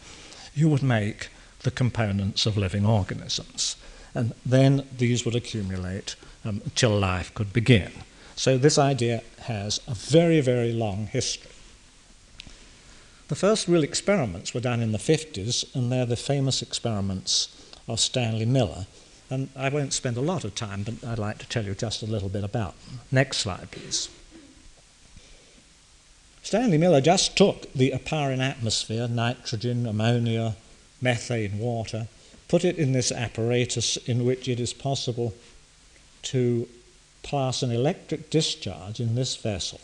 you 0.55 0.69
would 0.69 0.83
make 0.83 1.29
the 1.63 1.71
components 1.71 2.47
of 2.47 2.57
living 2.57 2.87
organisms. 2.87 3.77
And 4.15 4.35
then 4.45 4.87
these 4.97 5.25
would 5.25 5.35
accumulate 5.35 6.17
um, 6.45 6.63
until 6.65 6.99
life 6.99 7.33
could 7.35 7.53
begin. 7.53 7.93
So 8.35 8.57
this 8.57 8.79
idea 8.79 9.23
has 9.43 9.81
a 9.87 9.95
very, 9.95 10.41
very 10.41 10.73
long 10.73 11.07
history. 11.07 11.51
The 13.29 13.37
first 13.37 13.69
real 13.69 13.85
experiments 13.85 14.55
were 14.55 14.61
done 14.61 14.81
in 14.81 14.93
the 14.93 14.99
50s, 14.99 15.73
and 15.75 15.93
they're 15.93 16.07
the 16.07 16.17
famous 16.17 16.63
experiments 16.63 17.49
of 17.87 18.01
Stanley 18.01 18.47
Miller. 18.47 18.87
And 19.29 19.51
I 19.55 19.69
won't 19.69 19.93
spend 19.93 20.17
a 20.17 20.21
lot 20.21 20.45
of 20.45 20.57
time, 20.57 20.83
but 20.83 21.05
I'd 21.07 21.19
like 21.19 21.39
to 21.39 21.49
tell 21.49 21.65
you 21.65 21.75
just 21.75 22.03
a 22.03 22.07
little 22.07 22.29
bit 22.29 22.43
about 22.43 22.75
them. 22.87 23.01
Next 23.13 23.37
slide, 23.39 23.71
please. 23.71 24.09
Stanley 26.43 26.79
Miller 26.79 27.01
just 27.01 27.37
took 27.37 27.73
the 27.75 27.93
Oparin 27.93 28.41
atmosphere, 28.41 29.07
nitrogen, 29.07 29.87
ammonia, 29.87 30.57
methane, 31.01 31.59
water, 31.59 32.09
put 32.49 32.65
it 32.65 32.77
in 32.77 32.93
this 32.93 33.13
apparatus 33.13 33.97
in 33.99 34.25
which 34.25 34.49
it 34.49 34.59
is 34.59 34.73
possible 34.73 35.35
to 36.23 36.69
pass 37.23 37.63
an 37.63 37.71
electric 37.71 38.31
discharge 38.31 39.01
in 39.01 39.15
this 39.15 39.37
vessel 39.37 39.81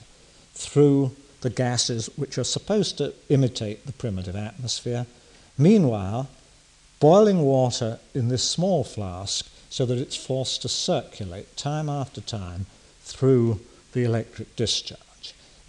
through 0.54 1.14
the 1.42 1.50
gases 1.50 2.06
which 2.16 2.38
are 2.38 2.44
supposed 2.44 2.98
to 2.98 3.14
imitate 3.28 3.86
the 3.86 3.92
primitive 3.92 4.34
atmosphere. 4.34 5.06
Meanwhile, 5.58 6.28
boiling 6.98 7.42
water 7.42 8.00
in 8.14 8.28
this 8.28 8.42
small 8.42 8.82
flask 8.82 9.46
so 9.68 9.84
that 9.86 9.98
it's 9.98 10.16
forced 10.16 10.62
to 10.62 10.68
circulate 10.68 11.56
time 11.56 11.88
after 11.88 12.20
time 12.20 12.66
through 13.02 13.60
the 13.92 14.04
electric 14.04 14.56
discharge. 14.56 15.00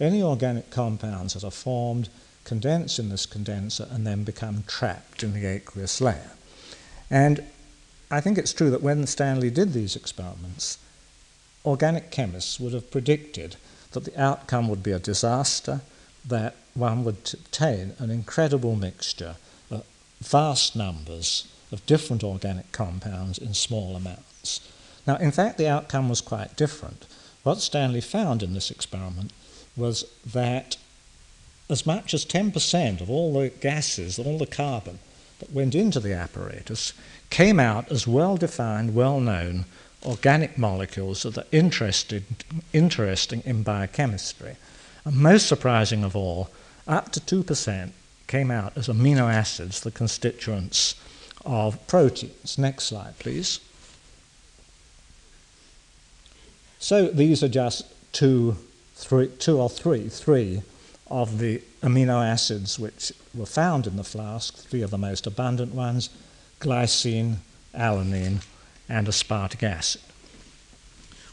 Any 0.00 0.22
organic 0.22 0.70
compounds 0.70 1.34
that 1.34 1.44
are 1.44 1.50
formed 1.50 2.08
condense 2.44 2.98
in 2.98 3.08
this 3.08 3.26
condenser 3.26 3.86
and 3.90 4.06
then 4.06 4.24
become 4.24 4.64
trapped 4.66 5.22
in 5.22 5.34
the 5.34 5.46
aqueous 5.46 6.00
layer. 6.00 6.30
And 7.10 7.44
I 8.10 8.20
think 8.20 8.38
it's 8.38 8.52
true 8.52 8.70
that 8.70 8.82
when 8.82 9.06
Stanley 9.06 9.50
did 9.50 9.72
these 9.72 9.96
experiments, 9.96 10.78
organic 11.64 12.10
chemists 12.10 12.58
would 12.58 12.72
have 12.72 12.90
predicted 12.90 13.56
that 13.92 14.04
the 14.04 14.20
outcome 14.20 14.68
would 14.68 14.82
be 14.82 14.92
a 14.92 14.98
disaster, 14.98 15.80
that 16.26 16.56
one 16.74 17.04
would 17.04 17.34
obtain 17.34 17.94
an 17.98 18.10
incredible 18.10 18.76
mixture 18.76 19.36
of 19.70 19.84
vast 20.20 20.74
numbers 20.74 21.48
of 21.70 21.84
different 21.86 22.24
organic 22.24 22.70
compounds 22.72 23.38
in 23.38 23.52
small 23.52 23.94
amounts. 23.96 24.60
Now, 25.06 25.16
in 25.16 25.32
fact, 25.32 25.58
the 25.58 25.68
outcome 25.68 26.08
was 26.08 26.20
quite 26.20 26.56
different. 26.56 27.06
What 27.42 27.60
Stanley 27.60 28.00
found 28.00 28.42
in 28.42 28.54
this 28.54 28.70
experiment 28.70 29.32
was 29.78 30.04
that 30.26 30.76
as 31.70 31.86
much 31.86 32.14
as 32.14 32.24
10% 32.24 33.00
of 33.00 33.10
all 33.10 33.32
the 33.32 33.48
gases, 33.48 34.18
all 34.18 34.38
the 34.38 34.46
carbon 34.46 34.98
that 35.38 35.52
went 35.52 35.74
into 35.74 36.00
the 36.00 36.12
apparatus 36.12 36.92
came 37.30 37.60
out 37.60 37.90
as 37.92 38.06
well 38.06 38.36
defined, 38.36 38.94
well 38.94 39.20
known 39.20 39.64
organic 40.04 40.56
molecules 40.56 41.22
that 41.22 41.38
are 41.38 41.46
interested, 41.52 42.24
interesting 42.72 43.42
in 43.44 43.62
biochemistry. 43.62 44.56
And 45.04 45.16
most 45.16 45.46
surprising 45.46 46.04
of 46.04 46.14
all, 46.16 46.50
up 46.86 47.12
to 47.12 47.20
2% 47.20 47.90
came 48.26 48.50
out 48.50 48.76
as 48.76 48.88
amino 48.88 49.32
acids, 49.32 49.80
the 49.80 49.90
constituents 49.90 50.94
of 51.44 51.84
proteins. 51.86 52.58
Next 52.58 52.84
slide, 52.84 53.18
please. 53.18 53.60
So 56.78 57.08
these 57.08 57.42
are 57.42 57.48
just 57.48 57.84
two, 58.12 58.56
three, 58.98 59.28
two 59.38 59.60
or 59.60 59.70
three, 59.70 60.08
three 60.08 60.62
of 61.08 61.38
the 61.38 61.62
amino 61.82 62.24
acids 62.24 62.78
which 62.78 63.12
were 63.34 63.46
found 63.46 63.86
in 63.86 63.96
the 63.96 64.04
flask, 64.04 64.56
three 64.56 64.82
of 64.82 64.90
the 64.90 64.98
most 64.98 65.26
abundant 65.26 65.72
ones 65.72 66.10
glycine, 66.60 67.36
alanine, 67.72 68.42
and 68.88 69.06
aspartic 69.06 69.62
acid. 69.62 70.00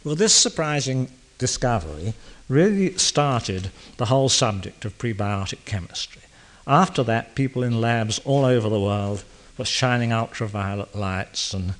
Well, 0.03 0.15
this 0.15 0.35
surprising 0.35 1.09
discovery 1.39 2.13
really 2.47 2.95
started 2.99 3.71
the 3.97 4.05
whole 4.05 4.29
subject 4.29 4.85
of 4.85 4.97
prebiotic 4.99 5.65
chemistry. 5.65 6.21
After 6.67 7.03
that, 7.03 7.33
people 7.33 7.63
in 7.63 7.81
labs 7.81 8.19
all 8.19 8.45
over 8.45 8.69
the 8.69 8.79
world 8.79 9.23
were 9.57 9.65
shining 9.65 10.13
ultraviolet 10.13 10.95
lights 10.95 11.53
and 11.55 11.73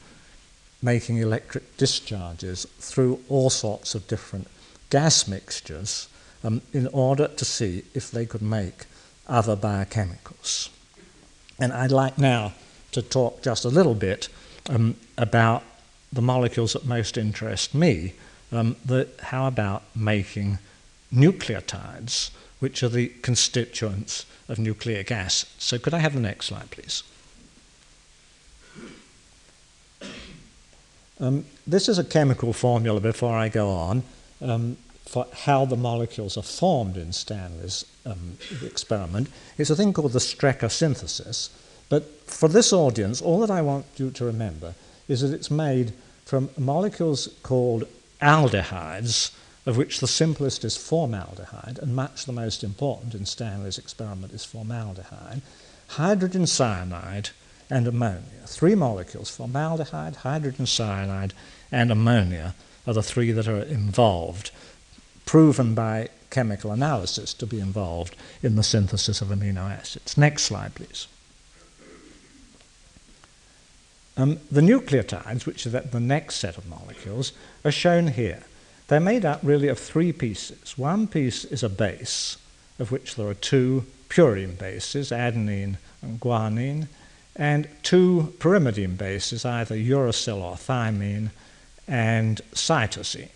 making 0.81 1.17
electric 1.17 1.77
discharges 1.77 2.65
through 2.79 3.19
all 3.29 3.51
sorts 3.51 3.93
of 3.93 4.07
different 4.07 4.47
gas 4.89 5.27
mixtures 5.27 6.07
um, 6.43 6.61
in 6.73 6.87
order 6.87 7.27
to 7.27 7.45
see 7.45 7.83
if 7.93 8.11
they 8.11 8.25
could 8.25 8.41
make 8.41 8.85
other 9.27 9.55
biochemicals. 9.55 10.69
And 11.59 11.73
I'd 11.73 11.91
like 11.91 12.17
now 12.17 12.53
to 12.91 13.01
talk 13.01 13.41
just 13.41 13.65
a 13.65 13.69
little 13.69 13.95
bit 13.95 14.29
um, 14.69 14.95
about 15.17 15.63
the 16.11 16.21
molecules 16.21 16.73
that 16.73 16.85
most 16.85 17.17
interest 17.17 17.73
me. 17.73 18.13
Um, 18.51 18.75
the, 18.85 19.07
how 19.21 19.47
about 19.47 19.83
making 19.95 20.59
nucleotides, 21.13 22.29
which 22.59 22.83
are 22.83 22.89
the 22.89 23.07
constituents 23.21 24.25
of 24.47 24.59
nucleic 24.59 25.11
acid? 25.11 25.49
So, 25.57 25.77
could 25.79 25.93
I 25.93 25.99
have 25.99 26.13
the 26.13 26.19
next 26.19 26.47
slide, 26.47 26.71
please? 26.71 27.03
Um, 31.19 31.45
this 31.65 31.87
is 31.87 31.97
a 31.97 32.03
chemical 32.03 32.53
formula 32.53 32.99
before 32.99 33.35
I 33.35 33.49
go 33.49 33.69
on. 33.69 34.03
Um, 34.41 34.77
for 35.05 35.27
how 35.45 35.65
the 35.65 35.77
molecules 35.77 36.35
are 36.37 36.43
formed 36.43 36.97
in 36.97 37.13
Stanley's 37.13 37.85
um, 38.05 38.37
experiment. 38.63 39.29
It's 39.57 39.69
a 39.69 39.75
thing 39.75 39.93
called 39.93 40.13
the 40.13 40.19
Strecker 40.19 40.71
synthesis. 40.71 41.49
But 41.89 42.03
for 42.29 42.49
this 42.49 42.73
audience, 42.73 43.21
all 43.21 43.39
that 43.41 43.51
I 43.51 43.61
want 43.61 43.85
you 43.97 44.09
to 44.11 44.25
remember 44.25 44.73
is 45.07 45.21
that 45.21 45.33
it's 45.33 45.51
made 45.51 45.93
from 46.25 46.49
molecules 46.57 47.29
called 47.43 47.85
aldehydes, 48.21 49.31
of 49.67 49.77
which 49.77 49.99
the 49.99 50.07
simplest 50.07 50.65
is 50.65 50.75
formaldehyde, 50.75 51.79
and 51.79 51.95
much 51.95 52.25
the 52.25 52.31
most 52.33 52.63
important 52.63 53.13
in 53.13 53.25
Stanley's 53.25 53.77
experiment 53.77 54.33
is 54.33 54.43
formaldehyde, 54.43 55.41
hydrogen 55.89 56.47
cyanide, 56.47 57.29
and 57.69 57.87
ammonia. 57.87 58.45
Three 58.45 58.75
molecules 58.75 59.29
formaldehyde, 59.29 60.17
hydrogen 60.17 60.65
cyanide, 60.65 61.33
and 61.71 61.91
ammonia 61.91 62.55
are 62.87 62.93
the 62.93 63.03
three 63.03 63.31
that 63.31 63.47
are 63.47 63.61
involved 63.61 64.51
proven 65.25 65.73
by 65.73 66.09
chemical 66.29 66.71
analysis 66.71 67.33
to 67.33 67.45
be 67.45 67.59
involved 67.59 68.15
in 68.43 68.55
the 68.55 68.63
synthesis 68.63 69.21
of 69.21 69.29
amino 69.29 69.71
acids. 69.71 70.17
Next 70.17 70.43
slide, 70.43 70.75
please. 70.75 71.07
Um, 74.17 74.39
the 74.49 74.61
nucleotides, 74.61 75.45
which 75.45 75.65
are 75.65 75.71
the 75.71 75.99
next 75.99 76.35
set 76.35 76.57
of 76.57 76.67
molecules, 76.67 77.33
are 77.65 77.71
shown 77.71 78.07
here. 78.09 78.43
They're 78.87 78.99
made 78.99 79.25
up 79.25 79.39
really 79.43 79.67
of 79.67 79.79
three 79.79 80.11
pieces. 80.13 80.77
One 80.77 81.07
piece 81.07 81.43
is 81.43 81.63
a 81.63 81.69
base, 81.69 82.37
of 82.79 82.91
which 82.91 83.15
there 83.15 83.27
are 83.27 83.33
two 83.33 83.85
purine 84.09 84.57
bases, 84.57 85.11
adenine 85.11 85.77
and 86.01 86.19
guanine, 86.19 86.87
and 87.35 87.67
two 87.83 88.33
pyrimidine 88.39 88.97
bases, 88.97 89.43
either 89.43 89.75
uracil 89.75 90.41
or 90.41 90.55
thymine, 90.55 91.31
and 91.87 92.41
cytosine. 92.53 93.29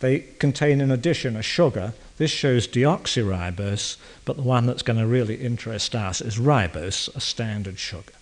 They 0.00 0.20
contain, 0.38 0.80
in 0.80 0.90
addition, 0.90 1.36
a 1.36 1.42
sugar. 1.42 1.94
This 2.18 2.30
shows 2.30 2.68
deoxyribose, 2.68 3.96
but 4.24 4.36
the 4.36 4.42
one 4.42 4.66
that's 4.66 4.82
going 4.82 4.98
to 4.98 5.06
really 5.06 5.36
interest 5.36 5.94
us 5.94 6.20
is 6.20 6.38
ribose, 6.38 7.14
a 7.14 7.20
standard 7.20 7.78
sugar. 7.78 8.12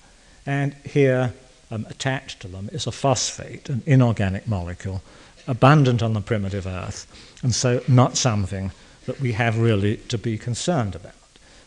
And 0.46 0.74
here, 0.84 1.34
um, 1.70 1.86
attached 1.88 2.40
to 2.40 2.48
them, 2.48 2.68
is 2.72 2.86
a 2.86 2.92
phosphate, 2.92 3.68
an 3.68 3.82
inorganic 3.86 4.46
molecule, 4.46 5.02
abundant 5.46 6.02
on 6.02 6.12
the 6.12 6.20
primitive 6.20 6.66
Earth, 6.66 7.06
and 7.42 7.54
so 7.54 7.82
not 7.88 8.16
something 8.16 8.72
that 9.06 9.20
we 9.20 9.32
have 9.32 9.58
really 9.58 9.96
to 9.96 10.16
be 10.16 10.38
concerned 10.38 10.94
about. 10.94 11.12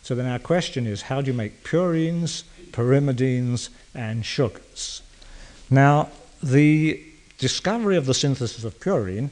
So 0.02 0.14
then 0.14 0.26
our 0.26 0.38
question 0.38 0.86
is 0.86 1.02
how 1.02 1.20
do 1.20 1.30
you 1.30 1.36
make 1.36 1.64
purines, 1.64 2.44
pyrimidines, 2.70 3.68
and 3.94 4.24
sugars? 4.24 5.02
Now, 5.70 6.08
the 6.42 7.02
discovery 7.38 7.96
of 7.96 8.06
the 8.06 8.14
synthesis 8.14 8.64
of 8.64 8.78
purine 8.80 9.30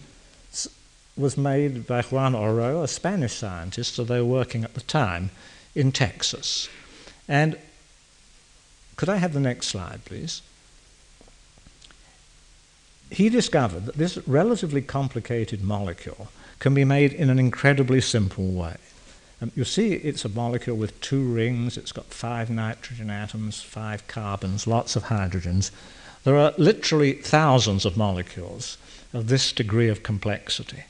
was 1.16 1.36
made 1.36 1.86
by 1.86 2.02
Juan 2.02 2.34
Oro, 2.34 2.82
a 2.82 2.88
Spanish 2.88 3.34
scientist, 3.34 3.98
although 3.98 4.24
working 4.24 4.64
at 4.64 4.74
the 4.74 4.82
time 4.82 5.30
in 5.74 5.90
Texas. 5.92 6.68
And 7.26 7.58
could 8.96 9.08
I 9.08 9.16
have 9.16 9.32
the 9.32 9.40
next 9.40 9.68
slide, 9.68 10.04
please? 10.04 10.42
He 13.10 13.28
discovered 13.28 13.86
that 13.86 13.96
this 13.96 14.18
relatively 14.26 14.82
complicated 14.82 15.62
molecule 15.62 16.28
can 16.58 16.74
be 16.74 16.84
made 16.84 17.12
in 17.12 17.30
an 17.30 17.38
incredibly 17.38 18.00
simple 18.00 18.48
way. 18.48 18.76
Um, 19.40 19.52
you 19.54 19.64
see, 19.64 19.92
it's 19.92 20.24
a 20.24 20.30
molecule 20.30 20.76
with 20.76 20.98
two 21.00 21.22
rings, 21.22 21.76
it's 21.76 21.92
got 21.92 22.06
five 22.06 22.50
nitrogen 22.50 23.10
atoms, 23.10 23.62
five 23.62 24.06
carbons, 24.08 24.66
lots 24.66 24.96
of 24.96 25.04
hydrogens. 25.04 25.70
There 26.26 26.36
are 26.36 26.54
literally 26.58 27.12
thousands 27.12 27.84
of 27.84 27.96
molecules 27.96 28.78
of 29.12 29.28
this 29.28 29.52
degree 29.52 29.88
of 29.88 30.02
complexity. 30.02 30.82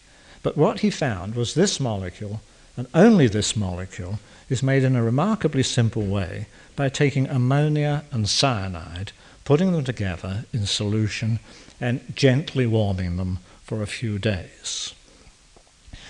But 0.42 0.56
what 0.56 0.80
he 0.80 0.88
found 0.88 1.34
was 1.34 1.52
this 1.52 1.78
molecule, 1.78 2.40
and 2.74 2.86
only 2.94 3.26
this 3.26 3.54
molecule, 3.54 4.18
is 4.48 4.62
made 4.62 4.82
in 4.82 4.96
a 4.96 5.02
remarkably 5.02 5.62
simple 5.62 6.06
way 6.06 6.46
by 6.74 6.88
taking 6.88 7.28
ammonia 7.28 8.04
and 8.10 8.30
cyanide, 8.30 9.12
putting 9.44 9.72
them 9.72 9.84
together 9.84 10.46
in 10.54 10.64
solution, 10.64 11.38
and 11.82 12.00
gently 12.16 12.66
warming 12.66 13.18
them 13.18 13.40
for 13.62 13.82
a 13.82 13.86
few 13.86 14.18
days. 14.18 14.94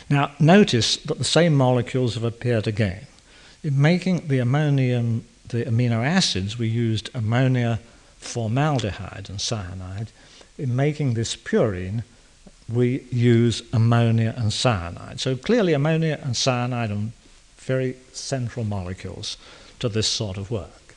Now, 0.08 0.36
notice 0.38 0.98
that 0.98 1.18
the 1.18 1.24
same 1.24 1.56
molecules 1.56 2.14
have 2.14 2.22
appeared 2.22 2.68
again. 2.68 3.08
In 3.64 3.82
making 3.82 4.28
the 4.28 4.38
ammonium, 4.38 5.24
the 5.48 5.64
amino 5.64 6.06
acids, 6.06 6.60
we 6.60 6.68
used 6.68 7.10
ammonia, 7.12 7.80
formaldehyde, 8.18 9.28
and 9.28 9.40
cyanide. 9.40 10.10
In 10.58 10.74
making 10.74 11.14
this 11.14 11.36
purine, 11.36 12.02
we 12.68 13.02
use 13.12 13.62
ammonia 13.72 14.34
and 14.36 14.52
cyanide. 14.52 15.20
So 15.20 15.36
clearly, 15.36 15.72
ammonia 15.72 16.18
and 16.22 16.36
cyanide 16.36 16.90
are 16.90 16.98
very 17.58 17.96
central 18.12 18.64
molecules 18.64 19.36
to 19.78 19.88
this 19.88 20.08
sort 20.08 20.36
of 20.36 20.50
work. 20.50 20.94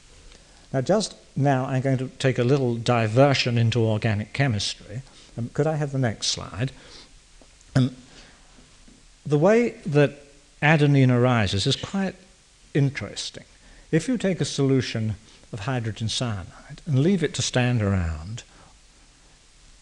Now, 0.72 0.82
just 0.82 1.16
now, 1.36 1.66
I'm 1.66 1.82
going 1.82 1.98
to 1.98 2.08
take 2.20 2.38
a 2.38 2.44
little 2.44 2.76
diversion 2.76 3.58
into 3.58 3.82
organic 3.82 4.34
chemistry. 4.34 5.02
Um, 5.38 5.50
could 5.54 5.68
I 5.68 5.76
have 5.76 5.92
the 5.92 5.98
next 5.98 6.28
slide? 6.28 6.72
Um, 7.76 7.96
the 9.26 9.38
way 9.38 9.76
that 9.86 10.24
adenine 10.62 11.12
arises 11.12 11.66
is 11.66 11.76
quite 11.76 12.16
interesting. 12.74 13.46
If 13.92 14.08
you 14.08 14.18
take 14.18 14.42
a 14.42 14.46
solution 14.46 15.16
of 15.52 15.62
hydrogen 15.62 16.10
cyanide 16.10 16.82
and 16.86 17.00
leave 17.00 17.24
it 17.24 17.34
to 17.36 17.42
stand 17.42 17.82
around, 17.82 18.44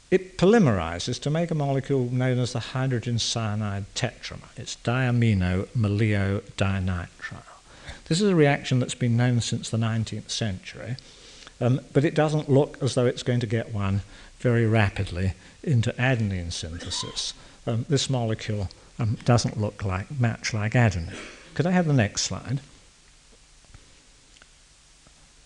it 0.10 0.38
polymerizes 0.38 1.20
to 1.22 1.30
make 1.30 1.52
a 1.52 1.56
molecule 1.56 2.10
known 2.10 2.40
as 2.40 2.54
the 2.54 2.60
hydrogen 2.60 3.20
cyanide 3.20 3.86
tetramer. 3.94 4.48
It's 4.56 4.78
diamino 4.84 5.68
diamino-maleo-dinitrile. 5.68 7.44
This 8.06 8.22
is 8.22 8.30
a 8.30 8.36
reaction 8.36 8.80
that's 8.80 8.96
been 8.96 9.18
known 9.18 9.42
since 9.42 9.70
the 9.70 9.78
19th 9.78 10.30
century, 10.30 10.96
um, 11.60 11.82
but 11.92 12.06
it 12.06 12.16
doesn't 12.16 12.50
look 12.50 12.78
as 12.82 12.96
though 12.96 13.06
it's 13.06 13.24
going 13.24 13.42
to 13.42 13.48
get 13.48 13.74
one 13.74 14.02
very 14.40 14.66
rapidly 14.66 15.34
into 15.62 15.92
adenine 15.94 16.54
synthesis. 16.54 17.34
Um, 17.66 17.86
this 17.90 18.10
molecule 18.10 18.70
um, 18.98 19.18
doesn't 19.26 19.60
look 19.60 19.84
like 19.84 20.10
much 20.20 20.54
like 20.54 20.72
adenine. 20.74 21.18
Could 21.54 21.66
I 21.66 21.72
have 21.72 21.86
the 21.86 21.94
next 21.94 22.22
slide? 22.22 22.62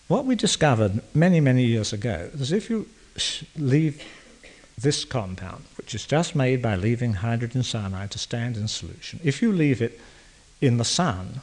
What 0.08 0.24
we 0.26 0.34
discovered 0.34 1.00
many, 1.14 1.40
many 1.40 1.64
years 1.64 1.92
ago 1.92 2.30
is 2.34 2.52
if 2.52 2.68
you 2.68 2.86
leave 3.56 4.02
this 4.78 5.04
compound, 5.04 5.64
which 5.76 5.94
is 5.94 6.06
just 6.06 6.34
made 6.34 6.60
by 6.60 6.76
leaving 6.76 7.14
hydrogen 7.14 7.62
cyanide 7.62 8.10
to 8.10 8.18
stand 8.18 8.56
in 8.56 8.68
solution, 8.68 9.20
if 9.22 9.40
you 9.42 9.52
leave 9.52 9.80
it 9.80 10.00
in 10.60 10.76
the 10.76 10.84
sun 10.84 11.40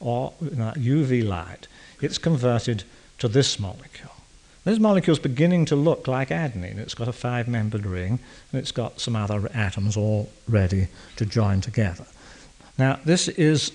or 0.00 0.32
in 0.40 0.58
UV 0.58 1.26
light, 1.26 1.66
it's 2.00 2.18
converted 2.18 2.84
to 3.18 3.28
this 3.28 3.58
molecule. 3.58 4.12
This 4.64 4.78
molecule 4.78 5.12
is 5.12 5.18
beginning 5.18 5.64
to 5.66 5.76
look 5.76 6.06
like 6.06 6.28
adenine. 6.28 6.78
It's 6.78 6.94
got 6.94 7.08
a 7.08 7.12
five 7.12 7.48
membered 7.48 7.86
ring 7.86 8.18
and 8.52 8.60
it's 8.60 8.72
got 8.72 9.00
some 9.00 9.16
other 9.16 9.50
atoms 9.54 9.96
all 9.96 10.30
ready 10.46 10.88
to 11.16 11.24
join 11.24 11.60
together. 11.60 12.04
Now, 12.76 13.00
this 13.04 13.28
is 13.28 13.72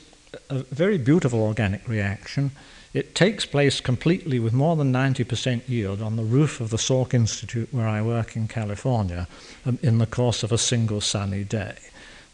a 0.49 0.59
very 0.59 0.97
beautiful 0.97 1.41
organic 1.41 1.88
reaction. 1.88 2.51
It 2.93 3.15
takes 3.15 3.45
place 3.45 3.82
completely 3.82 4.39
with 4.39 4.53
more 4.53 4.75
than 4.75 4.93
90% 4.93 5.67
yield 5.67 6.01
on 6.01 6.15
the 6.15 6.23
roof 6.23 6.62
of 6.62 6.69
the 6.69 6.77
Salk 6.77 7.13
Institute 7.13 7.69
where 7.71 7.88
I 7.88 8.03
work 8.03 8.36
in 8.36 8.47
California 8.47 9.27
um, 9.65 9.79
in 9.82 9.97
the 9.97 10.06
course 10.06 10.43
of 10.43 10.51
a 10.51 10.58
single 10.60 11.01
sunny 11.01 11.43
day. 11.43 11.75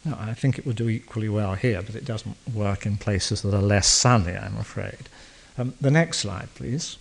Now, 0.04 0.18
I 0.20 0.34
think 0.34 0.58
it 0.58 0.66
would 0.66 0.76
do 0.76 0.88
equally 0.88 1.28
well 1.28 1.54
here, 1.54 1.82
but 1.82 1.94
it 1.94 2.04
doesn't 2.04 2.36
work 2.54 2.84
in 2.84 2.98
places 2.98 3.42
that 3.42 3.54
are 3.54 3.62
less 3.62 3.86
sunny, 3.86 4.36
I'm 4.36 4.56
afraid. 4.58 5.08
Um, 5.56 5.74
the 5.80 5.90
next 5.90 6.18
slide, 6.18 6.48
please. 6.54 6.96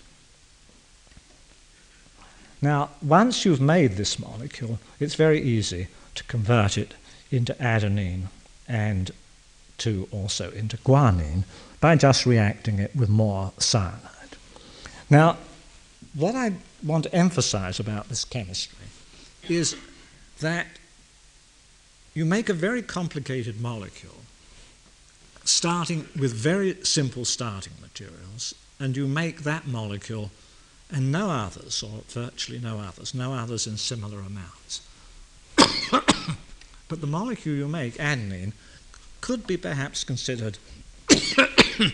Now, 2.62 2.90
once 3.02 3.46
you've 3.46 3.62
made 3.62 3.92
this 3.94 4.20
molecule, 4.20 4.80
it's 5.00 5.16
very 5.16 5.42
easy 5.42 5.88
to 6.16 6.24
convert 6.26 6.78
it 6.78 6.94
into 7.32 7.54
adenine 7.56 8.28
and 8.68 9.12
to 9.80 10.08
also 10.12 10.52
into 10.52 10.78
guanine 10.78 11.44
by 11.80 11.96
just 11.96 12.26
reacting 12.26 12.80
it 12.80 12.96
with 12.96 13.10
more 13.10 13.52
cyanide. 13.58 14.38
Now, 15.10 15.38
what 16.14 16.36
I 16.36 16.54
want 16.84 17.06
to 17.06 17.16
emphasize 17.16 17.80
about 17.80 18.10
this 18.10 18.26
chemistry 18.26 18.88
is 19.48 19.76
that 20.40 20.68
you 22.14 22.26
make 22.26 22.50
a 22.50 22.54
very 22.54 22.82
complicated 22.82 23.62
molecule 23.62 24.16
starting 25.50 26.08
with 26.18 26.34
very 26.34 26.78
simple 26.84 27.26
starting 27.26 27.74
materials, 27.82 28.54
and 28.80 28.96
you 28.96 29.08
make 29.08 29.44
that 29.44 29.68
molecule 29.68 30.32
and 30.92 31.12
no 31.12 31.30
others, 31.30 31.84
or 31.84 32.02
virtually 32.08 32.60
no 32.60 32.80
others, 32.80 33.14
no 33.14 33.34
others 33.34 33.68
in 33.68 33.78
similar 33.78 34.20
amounts. 34.20 34.82
but 36.88 37.02
the 37.02 37.08
molecule 37.08 37.56
you 37.56 37.68
make, 37.68 37.96
adenine, 37.96 38.54
could 39.30 39.46
be 39.46 39.58
perhaps 39.58 40.04
considered 40.04 40.58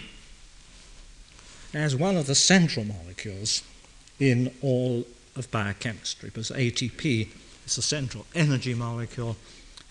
as 1.74 1.94
one 1.94 2.16
of 2.16 2.28
the 2.28 2.34
central 2.34 2.86
molecules 2.86 3.62
in 4.22 4.54
all 4.62 5.06
of 5.36 5.52
biochemistry, 5.52 6.30
because 6.30 6.50
ATP 6.50 7.28
is 7.66 7.76
the 7.76 7.82
central 7.82 8.26
energy 8.34 8.74
molecule, 8.74 9.36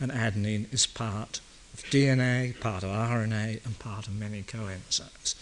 and 0.01 0.11
adenine 0.11 0.73
is 0.73 0.87
part 0.87 1.43
of 1.75 1.85
DNA, 1.91 2.59
part 2.61 2.83
of 2.83 2.89
RNA, 2.89 3.63
and 3.67 3.79
part 3.79 4.07
of 4.07 4.19
many 4.19 4.43
coenzymes. 4.43 5.35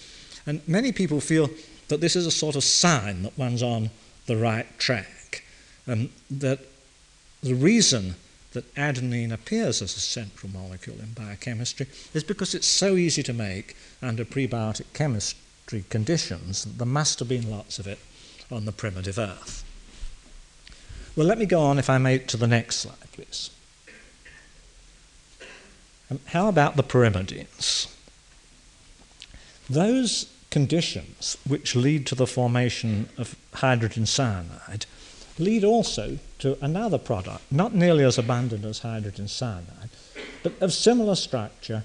And 0.44 0.60
many 0.66 0.90
people 0.90 1.20
feel 1.20 1.50
that 1.86 2.00
this 2.00 2.16
is 2.16 2.26
a 2.26 2.32
sort 2.32 2.56
of 2.56 2.64
sign 2.64 3.22
that 3.22 3.38
one's 3.38 3.62
on 3.62 3.90
the 4.26 4.36
right 4.36 4.66
track, 4.80 5.44
and 5.86 6.10
that 6.32 6.58
the 7.44 7.54
reason 7.54 8.16
that 8.52 8.74
adenine 8.74 9.32
appears 9.32 9.82
as 9.82 9.96
a 9.96 10.00
central 10.00 10.50
molecule 10.52 10.98
in 11.00 11.12
biochemistry 11.12 11.86
is 12.14 12.24
because 12.24 12.54
it's 12.54 12.66
so 12.66 12.96
easy 12.96 13.22
to 13.22 13.32
make 13.32 13.76
under 14.02 14.24
prebiotic 14.24 14.92
chemistry 14.92 15.84
conditions 15.88 16.64
that 16.64 16.78
there 16.78 16.86
must 16.86 17.18
have 17.18 17.28
been 17.28 17.50
lots 17.50 17.78
of 17.78 17.86
it 17.86 17.98
on 18.50 18.64
the 18.64 18.72
primitive 18.72 19.18
Earth. 19.18 19.64
Well, 21.16 21.26
let 21.26 21.38
me 21.38 21.46
go 21.46 21.60
on, 21.60 21.78
if 21.78 21.90
I 21.90 21.98
may, 21.98 22.18
to 22.18 22.36
the 22.36 22.46
next 22.46 22.76
slide, 22.76 23.12
please. 23.12 23.50
Um, 26.10 26.20
how 26.26 26.48
about 26.48 26.76
the 26.76 26.82
pyrimidines? 26.82 27.94
Those 29.68 30.30
conditions 30.50 31.38
which 31.48 31.74
lead 31.74 32.06
to 32.06 32.14
the 32.14 32.26
formation 32.26 33.08
of 33.16 33.36
hydrogen 33.54 34.04
cyanide 34.04 34.84
lead 35.38 35.64
also 35.64 36.18
to 36.38 36.58
another 36.60 36.98
product, 36.98 37.50
not 37.50 37.74
nearly 37.74 38.04
as 38.04 38.18
abundant 38.18 38.64
as 38.64 38.80
hydrogen 38.80 39.28
cyanide, 39.28 39.90
but 40.42 40.52
of 40.60 40.72
similar 40.72 41.14
structure 41.14 41.84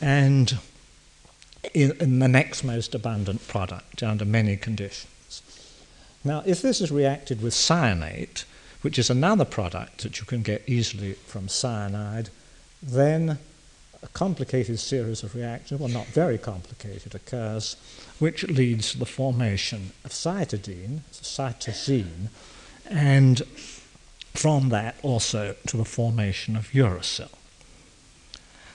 and 0.00 0.58
in, 1.74 1.92
in, 2.00 2.18
the 2.20 2.28
next 2.28 2.64
most 2.64 2.94
abundant 2.94 3.46
product 3.46 4.02
under 4.02 4.24
many 4.24 4.56
conditions. 4.56 5.42
Now, 6.24 6.42
if 6.46 6.62
this 6.62 6.80
is 6.80 6.90
reacted 6.90 7.42
with 7.42 7.52
cyanate, 7.52 8.44
which 8.82 8.98
is 8.98 9.10
another 9.10 9.44
product 9.44 10.02
that 10.02 10.18
you 10.20 10.26
can 10.26 10.42
get 10.42 10.62
easily 10.66 11.14
from 11.26 11.48
cyanide, 11.48 12.30
then 12.82 13.38
a 14.02 14.08
complicated 14.08 14.78
series 14.78 15.22
of 15.22 15.34
reactions, 15.34 15.80
well, 15.80 15.90
not 15.90 16.06
very 16.06 16.38
complicated, 16.38 17.14
occurs, 17.14 17.76
which 18.18 18.44
leads 18.48 18.92
to 18.92 18.98
the 18.98 19.06
formation 19.06 19.92
of 20.04 20.12
cytidine, 20.12 21.00
cytosine, 21.12 22.28
and 22.90 23.42
from 24.34 24.68
that 24.70 24.96
also 25.02 25.54
to 25.66 25.76
the 25.76 25.84
formation 25.84 26.56
of 26.56 26.68
uracil. 26.72 27.30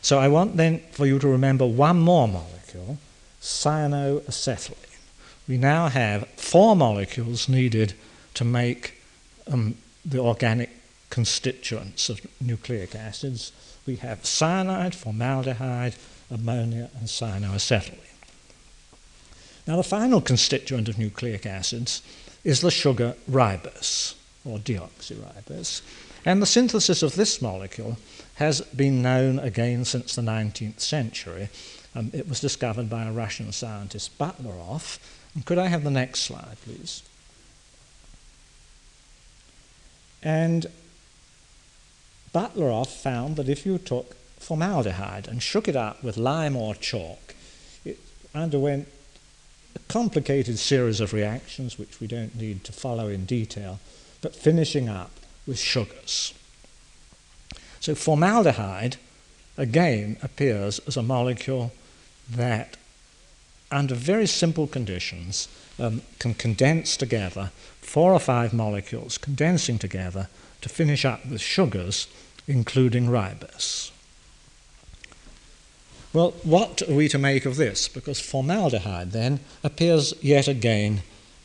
So 0.01 0.19
I 0.19 0.27
want 0.27 0.57
then 0.57 0.79
for 0.91 1.05
you 1.05 1.19
to 1.19 1.27
remember 1.27 1.65
one 1.65 1.99
more 1.99 2.27
molecule, 2.27 2.97
cyanoacetylene. 3.41 4.77
We 5.47 5.57
now 5.57 5.89
have 5.89 6.27
four 6.37 6.75
molecules 6.75 7.49
needed 7.49 7.93
to 8.35 8.43
make 8.43 9.01
um, 9.51 9.75
the 10.03 10.19
organic 10.19 10.69
constituents 11.09 12.09
of 12.09 12.21
nucleic 12.41 12.95
acids 12.95 13.51
we 13.85 13.97
have 13.97 14.25
cyanide, 14.25 14.95
formaldehyde, 14.95 15.95
ammonia, 16.31 16.89
and 16.99 17.07
cyanoacetylene. 17.07 17.99
Now, 19.67 19.77
the 19.77 19.83
final 19.83 20.21
constituent 20.21 20.89
of 20.89 20.97
nucleic 20.97 21.45
acids 21.45 22.01
is 22.45 22.61
the 22.61 22.71
sugar 22.71 23.15
ribose, 23.29 24.13
or 24.45 24.59
deoxyribose. 24.59 25.81
And 26.23 26.41
the 26.41 26.45
synthesis 26.45 27.03
of 27.03 27.15
this 27.15 27.41
molecule 27.41 27.97
has 28.35 28.61
been 28.61 29.01
known 29.01 29.39
again 29.39 29.83
since 29.83 30.15
the 30.15 30.21
19th 30.21 30.79
century. 30.79 31.49
Um, 31.95 32.11
it 32.13 32.29
was 32.29 32.39
discovered 32.39 32.89
by 32.89 33.05
a 33.05 33.11
Russian 33.11 33.51
scientist, 33.51 34.17
Butlerov. 34.17 34.99
And 35.33 35.45
could 35.45 35.57
I 35.57 35.67
have 35.67 35.83
the 35.83 35.91
next 35.91 36.21
slide, 36.21 36.57
please? 36.63 37.01
And 40.21 40.67
Butlerov 42.33 42.87
found 42.87 43.37
that 43.37 43.49
if 43.49 43.65
you 43.65 43.77
took 43.77 44.15
formaldehyde 44.39 45.27
and 45.27 45.41
shook 45.41 45.67
it 45.67 45.75
up 45.75 46.03
with 46.03 46.17
lime 46.17 46.55
or 46.55 46.75
chalk, 46.75 47.33
it 47.83 47.99
underwent 48.33 48.87
a 49.75 49.79
complicated 49.87 50.57
series 50.57 51.01
of 51.01 51.13
reactions 51.13 51.77
which 51.77 51.99
we 51.99 52.07
don't 52.07 52.35
need 52.35 52.63
to 52.63 52.71
follow 52.71 53.07
in 53.07 53.25
detail, 53.25 53.79
but 54.21 54.35
finishing 54.35 54.89
up 54.89 55.11
with 55.45 55.59
sugars. 55.59 56.33
So 57.79 57.93
formaldehyde 57.93 58.97
again 59.57 60.17
appears 60.23 60.79
as 60.87 60.97
a 60.97 61.03
molecule 61.03 61.71
that, 62.29 62.77
under 63.71 63.95
very 63.95 64.27
simple 64.27 64.67
conditions, 64.67 65.47
um, 65.77 66.01
can 66.19 66.33
condense 66.33 66.97
together 66.97 67.51
four 67.81 68.13
or 68.13 68.19
five 68.19 68.53
molecules 68.53 69.17
condensing 69.17 69.77
together 69.77 70.29
to 70.61 70.69
finish 70.69 71.05
up 71.05 71.25
with 71.25 71.41
sugars 71.41 72.07
including 72.47 73.07
ribose. 73.07 73.91
Well, 76.15 76.31
what 76.43 76.81
are 76.81 76.93
we 76.93 77.09
to 77.09 77.17
make 77.17 77.45
of 77.45 77.57
this? 77.57 77.89
Because 77.89 78.21
formaldehyde 78.21 79.11
then 79.11 79.41
appears 79.65 80.13
yet 80.23 80.47
again 80.47 81.01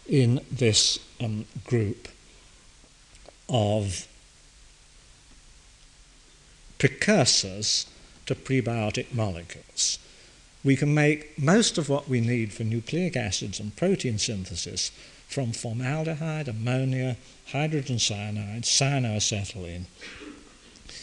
in 0.08 0.42
this 0.48 1.00
um, 1.20 1.46
group 1.66 2.06
of 3.48 4.06
precursors 6.78 7.86
to 8.26 8.36
prebiotic 8.36 9.12
molecules. 9.12 9.98
We 10.62 10.76
can 10.76 10.94
make 10.94 11.36
most 11.36 11.76
of 11.76 11.88
what 11.88 12.08
we 12.08 12.20
need 12.20 12.52
for 12.52 12.62
nucleic 12.62 13.16
acids 13.16 13.58
and 13.58 13.74
protein 13.74 14.18
synthesis 14.18 14.92
from 15.26 15.50
formaldehyde, 15.50 16.46
ammonia, 16.46 17.16
hydrogen 17.48 17.98
cyanide, 17.98 18.62
cyanoacetylene, 18.62 19.86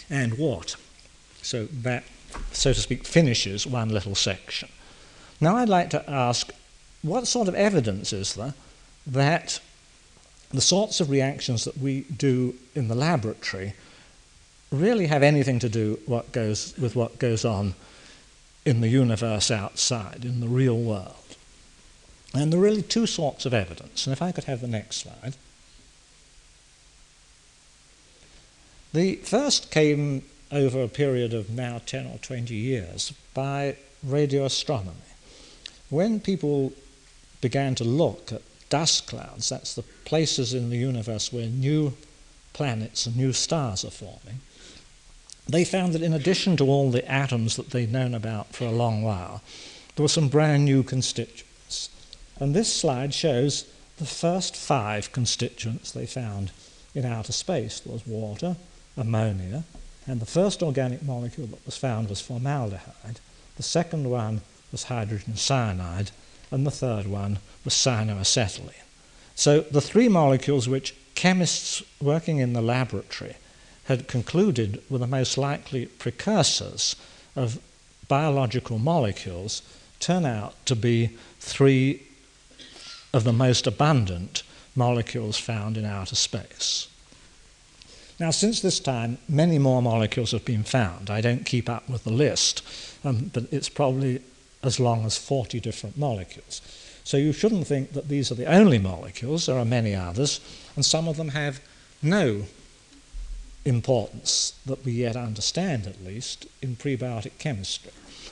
and 0.09 0.37
what. 0.37 0.77
So 1.41 1.65
that, 1.65 2.05
so 2.51 2.73
to 2.73 2.79
speak, 2.79 3.05
finishes 3.05 3.67
one 3.67 3.89
little 3.89 4.15
section. 4.15 4.69
Now 5.39 5.57
I'd 5.57 5.69
like 5.69 5.89
to 5.91 6.09
ask 6.09 6.51
what 7.01 7.27
sort 7.27 7.47
of 7.47 7.55
evidence 7.55 8.11
is 8.11 8.33
there 8.33 8.53
that 9.05 9.59
the 10.51 10.61
sorts 10.61 10.99
of 10.99 11.09
reactions 11.09 11.65
that 11.65 11.77
we 11.77 12.01
do 12.01 12.55
in 12.73 12.87
the 12.87 12.95
laboratory 12.95 13.73
really 14.71 15.07
have 15.07 15.23
anything 15.23 15.59
to 15.59 15.69
do 15.69 15.99
what 16.05 16.31
goes, 16.31 16.73
with 16.77 16.95
what 16.95 17.19
goes 17.19 17.45
on 17.45 17.75
in 18.65 18.81
the 18.81 18.89
universe 18.89 19.49
outside, 19.49 20.25
in 20.25 20.39
the 20.39 20.47
real 20.47 20.77
world. 20.77 21.35
And 22.33 22.51
there 22.51 22.59
are 22.59 22.63
really 22.63 22.81
two 22.81 23.07
sorts 23.07 23.45
of 23.45 23.53
evidence. 23.53 24.05
And 24.05 24.11
if 24.11 24.21
I 24.21 24.31
could 24.31 24.43
have 24.45 24.61
the 24.61 24.67
next 24.67 24.97
slide. 24.97 25.35
The 28.93 29.15
first 29.15 29.71
came 29.71 30.23
over 30.51 30.81
a 30.81 30.87
period 30.87 31.33
of 31.33 31.49
now 31.49 31.81
10 31.85 32.07
or 32.07 32.17
20 32.19 32.53
years 32.53 33.13
by 33.33 33.75
radio 34.03 34.45
astronomy. 34.45 34.95
When 35.89 36.19
people 36.19 36.73
began 37.41 37.75
to 37.75 37.83
look 37.83 38.31
at 38.31 38.41
dust 38.69 39.07
clouds, 39.07 39.49
that's 39.49 39.75
the 39.75 39.83
places 40.05 40.53
in 40.53 40.69
the 40.69 40.77
universe 40.77 41.31
where 41.31 41.47
new 41.47 41.93
planets 42.53 43.05
and 43.05 43.15
new 43.15 43.33
stars 43.33 43.85
are 43.85 43.91
forming, 43.91 44.41
they 45.47 45.63
found 45.63 45.93
that 45.93 46.01
in 46.01 46.13
addition 46.13 46.57
to 46.57 46.65
all 46.65 46.91
the 46.91 47.09
atoms 47.09 47.55
that 47.55 47.69
they'd 47.69 47.91
known 47.91 48.13
about 48.13 48.53
for 48.53 48.65
a 48.65 48.71
long 48.71 49.01
while, 49.01 49.41
there 49.95 50.03
were 50.03 50.09
some 50.09 50.27
brand 50.27 50.65
new 50.65 50.83
constituents. 50.83 51.89
And 52.39 52.53
this 52.53 52.71
slide 52.73 53.13
shows 53.13 53.65
the 53.97 54.05
first 54.05 54.55
five 54.55 55.11
constituents 55.11 55.91
they 55.91 56.05
found 56.05 56.51
in 56.93 57.05
outer 57.05 57.31
space. 57.31 57.79
There 57.79 57.93
was 57.93 58.05
water, 58.05 58.57
ammonia, 58.95 59.63
and 60.07 60.19
the 60.19 60.25
first 60.25 60.63
organic 60.63 61.03
molecule 61.03 61.47
that 61.47 61.65
was 61.65 61.77
found 61.77 62.09
was 62.09 62.21
formaldehyde. 62.21 63.19
The 63.57 63.63
second 63.63 64.09
one 64.09 64.41
was 64.71 64.83
hydrogen 64.83 65.35
cyanide, 65.35 66.11
and 66.49 66.65
the 66.65 66.71
third 66.71 67.07
one 67.07 67.39
was 67.65 67.73
cyanoacetylene. 67.73 68.71
So 69.35 69.61
the 69.61 69.81
three 69.81 70.07
molecules 70.07 70.69
which 70.69 70.95
chemists 71.13 71.83
working 72.01 72.37
in 72.37 72.53
the 72.53 72.61
laboratory 72.61 73.35
had 73.85 74.07
concluded 74.07 74.81
were 74.89 74.97
the 74.97 75.07
most 75.07 75.37
likely 75.37 75.85
precursors 75.85 76.95
of 77.35 77.59
biological 78.07 78.79
molecules 78.79 79.61
turn 79.99 80.25
out 80.25 80.53
to 80.65 80.75
be 80.75 81.11
three 81.39 82.03
of 83.13 83.23
the 83.23 83.33
most 83.33 83.67
abundant 83.67 84.43
molecules 84.75 85.37
found 85.37 85.77
in 85.77 85.85
outer 85.85 86.15
space. 86.15 86.87
Now, 88.19 88.31
since 88.31 88.61
this 88.61 88.79
time, 88.79 89.19
many 89.29 89.59
more 89.59 89.81
molecules 89.81 90.31
have 90.31 90.43
been 90.45 90.63
found. 90.63 91.09
I 91.09 91.21
don't 91.21 91.45
keep 91.45 91.69
up 91.69 91.87
with 91.87 92.03
the 92.03 92.11
list, 92.11 92.63
um, 93.03 93.29
but 93.31 93.45
it's 93.51 93.69
probably 93.69 94.21
as 94.63 94.79
long 94.79 95.05
as 95.05 95.17
40 95.17 95.59
different 95.59 95.97
molecules. 95.97 96.61
So 97.03 97.17
you 97.17 97.31
shouldn't 97.31 97.67
think 97.67 97.93
that 97.93 98.09
these 98.09 98.31
are 98.31 98.35
the 98.35 98.51
only 98.51 98.79
molecules, 98.79 99.45
there 99.45 99.57
are 99.57 99.65
many 99.65 99.93
others, 99.93 100.41
and 100.75 100.83
some 100.83 101.07
of 101.07 101.15
them 101.15 101.29
have 101.29 101.61
no 102.01 102.43
importance 103.65 104.53
that 104.65 104.83
we 104.83 104.93
yet 104.93 105.15
understand, 105.15 105.85
at 105.85 106.03
least, 106.03 106.47
in 106.61 106.75
prebiotic 106.75 107.37
chemistry. 107.37 107.91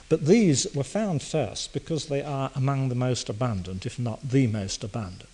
But 0.10 0.26
these 0.26 0.68
were 0.74 0.84
found 0.84 1.22
first 1.22 1.74
because 1.74 2.08
they 2.08 2.24
are 2.24 2.52
among 2.56 2.90
the 2.90 2.96
most 2.96 3.30
abundant, 3.30 3.86
if 3.86 4.00
not 4.00 4.30
the 4.30 4.48
most 4.48 4.84
abundant. 4.84 5.30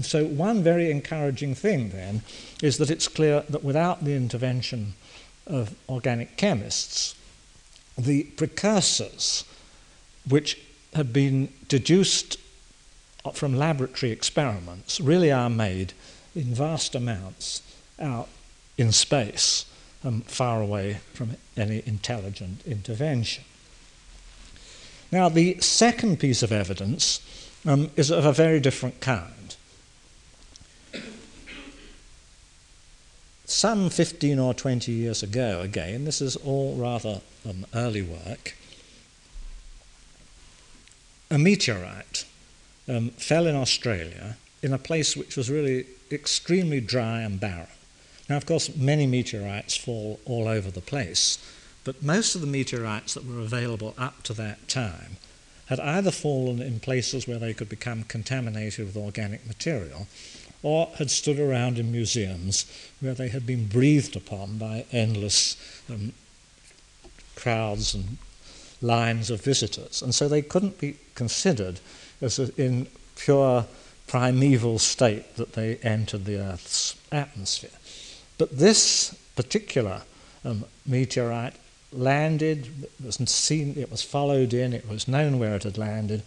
And 0.00 0.06
so, 0.06 0.24
one 0.24 0.62
very 0.62 0.90
encouraging 0.90 1.54
thing 1.54 1.90
then 1.90 2.22
is 2.62 2.78
that 2.78 2.88
it's 2.88 3.06
clear 3.06 3.44
that 3.50 3.62
without 3.62 4.02
the 4.02 4.16
intervention 4.16 4.94
of 5.46 5.74
organic 5.90 6.38
chemists, 6.38 7.14
the 7.98 8.22
precursors 8.22 9.44
which 10.26 10.58
have 10.94 11.12
been 11.12 11.52
deduced 11.68 12.38
from 13.34 13.54
laboratory 13.54 14.10
experiments 14.10 15.02
really 15.02 15.30
are 15.30 15.50
made 15.50 15.92
in 16.34 16.54
vast 16.54 16.94
amounts 16.94 17.60
out 18.00 18.30
in 18.78 18.92
space, 18.92 19.66
um, 20.02 20.22
far 20.22 20.62
away 20.62 21.00
from 21.12 21.36
any 21.58 21.82
intelligent 21.84 22.66
intervention. 22.66 23.44
Now, 25.12 25.28
the 25.28 25.60
second 25.60 26.20
piece 26.20 26.42
of 26.42 26.52
evidence 26.52 27.20
um, 27.66 27.90
is 27.96 28.10
of 28.10 28.24
a 28.24 28.32
very 28.32 28.60
different 28.60 29.02
kind. 29.02 29.49
Some 33.60 33.90
15 33.90 34.38
or 34.38 34.54
20 34.54 34.90
years 34.90 35.22
ago, 35.22 35.60
again, 35.60 36.06
this 36.06 36.22
is 36.22 36.34
all 36.34 36.76
rather 36.76 37.20
um, 37.46 37.66
early 37.74 38.00
work, 38.00 38.56
a 41.30 41.36
meteorite 41.36 42.24
um, 42.88 43.10
fell 43.10 43.46
in 43.46 43.54
Australia 43.54 44.38
in 44.62 44.72
a 44.72 44.78
place 44.78 45.14
which 45.14 45.36
was 45.36 45.50
really 45.50 45.84
extremely 46.10 46.80
dry 46.80 47.20
and 47.20 47.38
barren. 47.38 47.66
Now, 48.30 48.38
of 48.38 48.46
course, 48.46 48.74
many 48.74 49.06
meteorites 49.06 49.76
fall 49.76 50.20
all 50.24 50.48
over 50.48 50.70
the 50.70 50.80
place, 50.80 51.36
but 51.84 52.02
most 52.02 52.34
of 52.34 52.40
the 52.40 52.46
meteorites 52.46 53.12
that 53.12 53.26
were 53.26 53.40
available 53.40 53.92
up 53.98 54.22
to 54.22 54.32
that 54.32 54.68
time 54.68 55.18
had 55.66 55.80
either 55.80 56.10
fallen 56.10 56.62
in 56.62 56.80
places 56.80 57.28
where 57.28 57.38
they 57.38 57.52
could 57.52 57.68
become 57.68 58.04
contaminated 58.04 58.86
with 58.86 58.96
organic 58.96 59.46
material 59.46 60.06
or 60.62 60.88
had 60.96 61.10
stood 61.10 61.38
around 61.38 61.78
in 61.78 61.90
museums 61.90 62.66
where 63.00 63.14
they 63.14 63.28
had 63.28 63.46
been 63.46 63.66
breathed 63.66 64.16
upon 64.16 64.58
by 64.58 64.84
endless 64.92 65.56
um, 65.88 66.12
crowds 67.34 67.94
and 67.94 68.18
lines 68.82 69.30
of 69.30 69.42
visitors. 69.42 70.02
And 70.02 70.14
so 70.14 70.28
they 70.28 70.42
couldn't 70.42 70.78
be 70.78 70.96
considered 71.14 71.80
as 72.20 72.38
a, 72.38 72.50
in 72.62 72.86
pure 73.16 73.66
primeval 74.06 74.78
state 74.78 75.36
that 75.36 75.52
they 75.52 75.76
entered 75.76 76.24
the 76.24 76.38
Earth's 76.38 76.96
atmosphere. 77.12 77.70
But 78.38 78.58
this 78.58 79.14
particular 79.36 80.02
um, 80.44 80.64
meteorite 80.86 81.54
landed, 81.92 82.68
it 82.84 83.04
was 83.04 83.16
seen, 83.30 83.76
it 83.78 83.90
was 83.90 84.02
followed 84.02 84.52
in, 84.52 84.72
it 84.72 84.88
was 84.88 85.08
known 85.08 85.38
where 85.38 85.54
it 85.54 85.62
had 85.62 85.78
landed, 85.78 86.22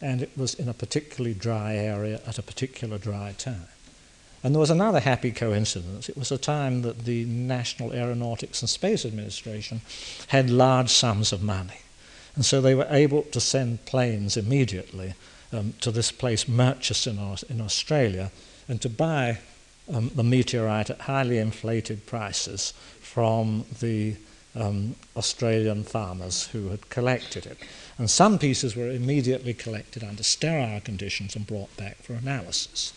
and 0.00 0.22
it 0.22 0.30
was 0.36 0.54
in 0.54 0.68
a 0.68 0.74
particularly 0.74 1.34
dry 1.34 1.74
area 1.74 2.20
at 2.26 2.38
a 2.38 2.42
particular 2.42 2.98
dry 2.98 3.34
time. 3.36 3.68
And 4.42 4.54
there 4.54 4.60
was 4.60 4.70
another 4.70 5.00
happy 5.00 5.32
coincidence. 5.32 6.08
It 6.08 6.16
was 6.16 6.32
a 6.32 6.38
time 6.38 6.80
that 6.82 7.04
the 7.04 7.24
National 7.26 7.92
Aeronautics 7.92 8.62
and 8.62 8.70
Space 8.70 9.04
Administration 9.04 9.82
had 10.28 10.48
large 10.48 10.88
sums 10.88 11.32
of 11.32 11.42
money. 11.42 11.80
And 12.34 12.44
so 12.44 12.60
they 12.60 12.74
were 12.74 12.86
able 12.88 13.22
to 13.22 13.40
send 13.40 13.84
planes 13.84 14.36
immediately 14.36 15.14
um, 15.52 15.74
to 15.80 15.90
this 15.90 16.10
place, 16.10 16.48
Murchison 16.48 17.18
in 17.50 17.60
Australia, 17.60 18.30
and 18.68 18.80
to 18.80 18.88
buy 18.88 19.38
um, 19.92 20.10
the 20.14 20.22
meteorite 20.22 20.88
at 20.88 21.02
highly 21.02 21.38
inflated 21.38 22.06
prices 22.06 22.72
from 23.00 23.66
the 23.80 24.14
um, 24.54 24.96
Australian 25.16 25.84
farmers 25.84 26.46
who 26.48 26.68
had 26.68 26.90
collected 26.90 27.46
it. 27.46 27.58
And 27.98 28.10
some 28.10 28.38
pieces 28.38 28.74
were 28.74 28.90
immediately 28.90 29.54
collected 29.54 30.02
under 30.02 30.22
sterile 30.22 30.80
conditions 30.80 31.36
and 31.36 31.46
brought 31.46 31.76
back 31.76 32.02
for 32.02 32.14
analysis. 32.14 32.92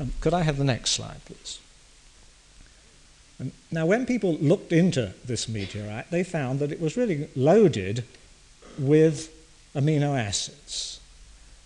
Um, 0.00 0.12
could 0.20 0.34
I 0.34 0.42
have 0.42 0.58
the 0.58 0.64
next 0.64 0.90
slide, 0.90 1.24
please? 1.24 1.60
Now, 3.70 3.84
when 3.84 4.06
people 4.06 4.34
looked 4.34 4.72
into 4.72 5.12
this 5.24 5.48
meteorite, 5.48 6.10
they 6.10 6.24
found 6.24 6.58
that 6.60 6.72
it 6.72 6.80
was 6.80 6.96
really 6.96 7.28
loaded 7.36 8.04
with 8.78 9.30
amino 9.74 10.18
acids. 10.18 11.00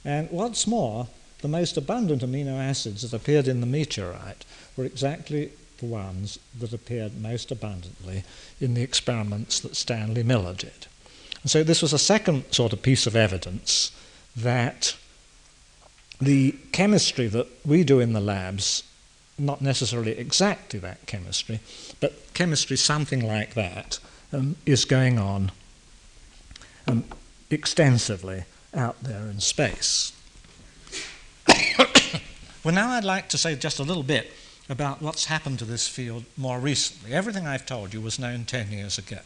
And 0.05 0.29
what's 0.31 0.67
more, 0.67 1.07
the 1.43 1.49
most 1.49 1.77
abundant 1.77 2.23
amino 2.23 2.59
acids 2.59 3.03
that 3.03 3.17
appeared 3.17 3.47
in 3.47 3.61
the 3.61 3.67
meteorite 3.67 4.45
were 4.77 4.85
exactly 4.85 5.53
the 5.81 5.87
ones 5.87 6.39
that 6.59 6.73
appeared 6.73 7.21
most 7.21 7.51
abundantly 7.51 8.25
in 8.61 8.75
the 8.75 8.83
experiments 8.83 9.61
that 9.61 9.77
Stanley 9.77 10.23
Miller 10.23 10.55
did. 10.55 10.87
And 11.43 11.51
so 11.51 11.63
this 11.65 11.83
was 11.83 11.93
a 11.93 11.99
second 11.99 12.45
sort 12.53 12.73
of 12.73 12.83
piece 12.83 13.07
of 13.07 13.17
evidence 13.17 13.93
that 14.37 14.97
the 16.21 16.53
chemistry 16.73 17.27
that 17.29 17.49
we 17.65 17.83
do 17.83 17.99
in 17.99 18.13
the 18.13 18.21
labs, 18.21 18.85
not 19.39 19.63
necessarily 19.63 20.13
exactly 20.13 20.79
that 20.81 21.07
chemistry, 21.07 21.61
but 21.99 22.33
chemistry 22.35 22.77
something 22.77 23.27
like 23.27 23.55
that, 23.55 23.99
um, 24.33 24.57
is 24.67 24.85
going 24.85 25.19
on 25.19 25.51
um, 26.87 27.05
extensively 27.49 28.45
out 28.75 29.03
there 29.03 29.23
in 29.29 29.41
space. 29.41 30.13
well, 32.65 32.75
now 32.75 32.91
I'd 32.91 33.05
like 33.05 33.29
to 33.31 33.39
say 33.39 33.57
just 33.57 33.79
a 33.79 33.83
little 33.83 34.03
bit 34.03 34.31
about 34.71 35.03
what's 35.03 35.25
happened 35.25 35.59
to 35.59 35.65
this 35.65 35.89
field 35.89 36.25
more 36.37 36.61
recently. 36.61 37.13
Everything 37.13 37.47
I've 37.47 37.67
told 37.67 37.93
you 37.93 38.01
was 38.01 38.21
known 38.21 38.45
10 38.45 38.71
years 38.71 38.97
ago. 38.99 39.19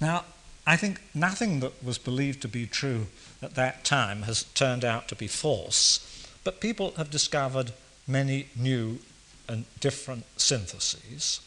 Now, 0.00 0.24
I 0.66 0.76
think 0.76 1.00
nothing 1.14 1.60
that 1.60 1.82
was 1.82 1.98
believed 1.98 2.40
to 2.42 2.48
be 2.48 2.66
true 2.66 3.08
at 3.42 3.56
that 3.56 3.84
time 3.84 4.22
has 4.22 4.44
turned 4.54 4.84
out 4.84 5.08
to 5.08 5.16
be 5.16 5.26
false, 5.26 6.28
but 6.44 6.60
people 6.60 6.92
have 6.96 7.10
discovered 7.10 7.72
many 8.06 8.46
new 8.54 9.00
and 9.48 9.64
different 9.80 10.24
syntheses. 10.36 11.40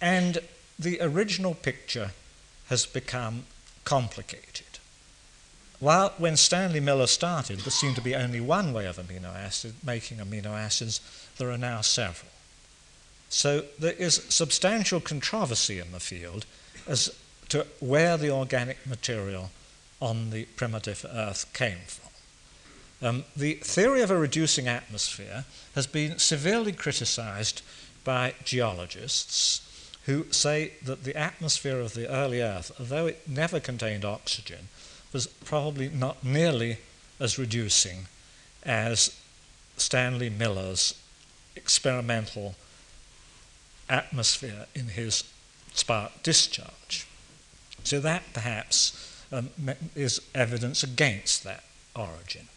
And 0.00 0.38
the 0.78 1.00
original 1.00 1.54
picture 1.54 2.10
has 2.68 2.84
become 2.84 3.44
complicated. 3.84 4.71
While 5.82 6.14
when 6.16 6.36
Stanley 6.36 6.78
Miller 6.78 7.08
started, 7.08 7.58
there 7.58 7.72
seemed 7.72 7.96
to 7.96 8.00
be 8.00 8.14
only 8.14 8.40
one 8.40 8.72
way 8.72 8.86
of 8.86 8.98
amino 8.98 9.34
acid 9.34 9.74
making 9.84 10.18
amino 10.18 10.56
acids, 10.56 11.00
there 11.38 11.50
are 11.50 11.58
now 11.58 11.80
several. 11.80 12.30
So 13.28 13.64
there 13.80 13.94
is 13.94 14.24
substantial 14.28 15.00
controversy 15.00 15.80
in 15.80 15.90
the 15.90 15.98
field 15.98 16.46
as 16.86 17.12
to 17.48 17.66
where 17.80 18.16
the 18.16 18.30
organic 18.30 18.86
material 18.86 19.50
on 20.00 20.30
the 20.30 20.44
primitive 20.54 21.04
Earth 21.12 21.52
came 21.52 21.78
from. 21.88 22.10
Um, 23.04 23.24
the 23.34 23.54
theory 23.54 24.02
of 24.02 24.10
a 24.12 24.16
reducing 24.16 24.68
atmosphere 24.68 25.46
has 25.74 25.88
been 25.88 26.20
severely 26.20 26.70
criticized 26.70 27.60
by 28.04 28.34
geologists 28.44 29.68
who 30.04 30.30
say 30.30 30.74
that 30.84 31.02
the 31.02 31.16
atmosphere 31.16 31.80
of 31.80 31.94
the 31.94 32.08
early 32.08 32.40
Earth, 32.40 32.70
although 32.78 33.06
it 33.06 33.28
never 33.28 33.58
contained 33.58 34.04
oxygen, 34.04 34.68
was 35.12 35.26
probably 35.26 35.88
not 35.88 36.24
nearly 36.24 36.78
as 37.20 37.38
reducing 37.38 38.06
as 38.64 39.16
Stanley 39.76 40.30
Miller's 40.30 40.94
experimental 41.56 42.54
atmosphere 43.88 44.66
in 44.74 44.88
his 44.88 45.24
spark 45.74 46.22
discharge. 46.22 47.06
So 47.84 48.00
that 48.00 48.22
perhaps 48.32 49.24
um, 49.32 49.50
is 49.94 50.20
evidence 50.34 50.82
against 50.82 51.44
that 51.44 51.64
origin. 51.96 52.48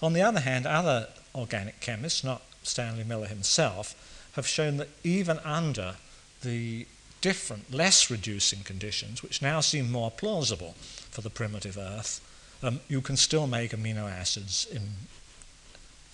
On 0.00 0.12
the 0.12 0.22
other 0.22 0.40
hand, 0.40 0.66
other 0.66 1.08
organic 1.34 1.80
chemists, 1.80 2.24
not 2.24 2.42
Stanley 2.62 3.04
Miller 3.04 3.26
himself, 3.26 3.94
have 4.34 4.46
shown 4.46 4.78
that 4.78 4.88
even 5.04 5.38
under 5.40 5.96
the 6.42 6.86
different, 7.22 7.72
less 7.72 8.10
reducing 8.10 8.60
conditions, 8.60 9.22
which 9.22 9.40
now 9.40 9.60
seem 9.60 9.90
more 9.90 10.10
plausible 10.10 10.74
for 11.10 11.22
the 11.22 11.30
primitive 11.30 11.78
Earth, 11.78 12.20
um, 12.62 12.80
you 12.88 13.00
can 13.00 13.16
still 13.16 13.46
make 13.46 13.70
amino 13.70 14.10
acids 14.10 14.66
in 14.70 14.82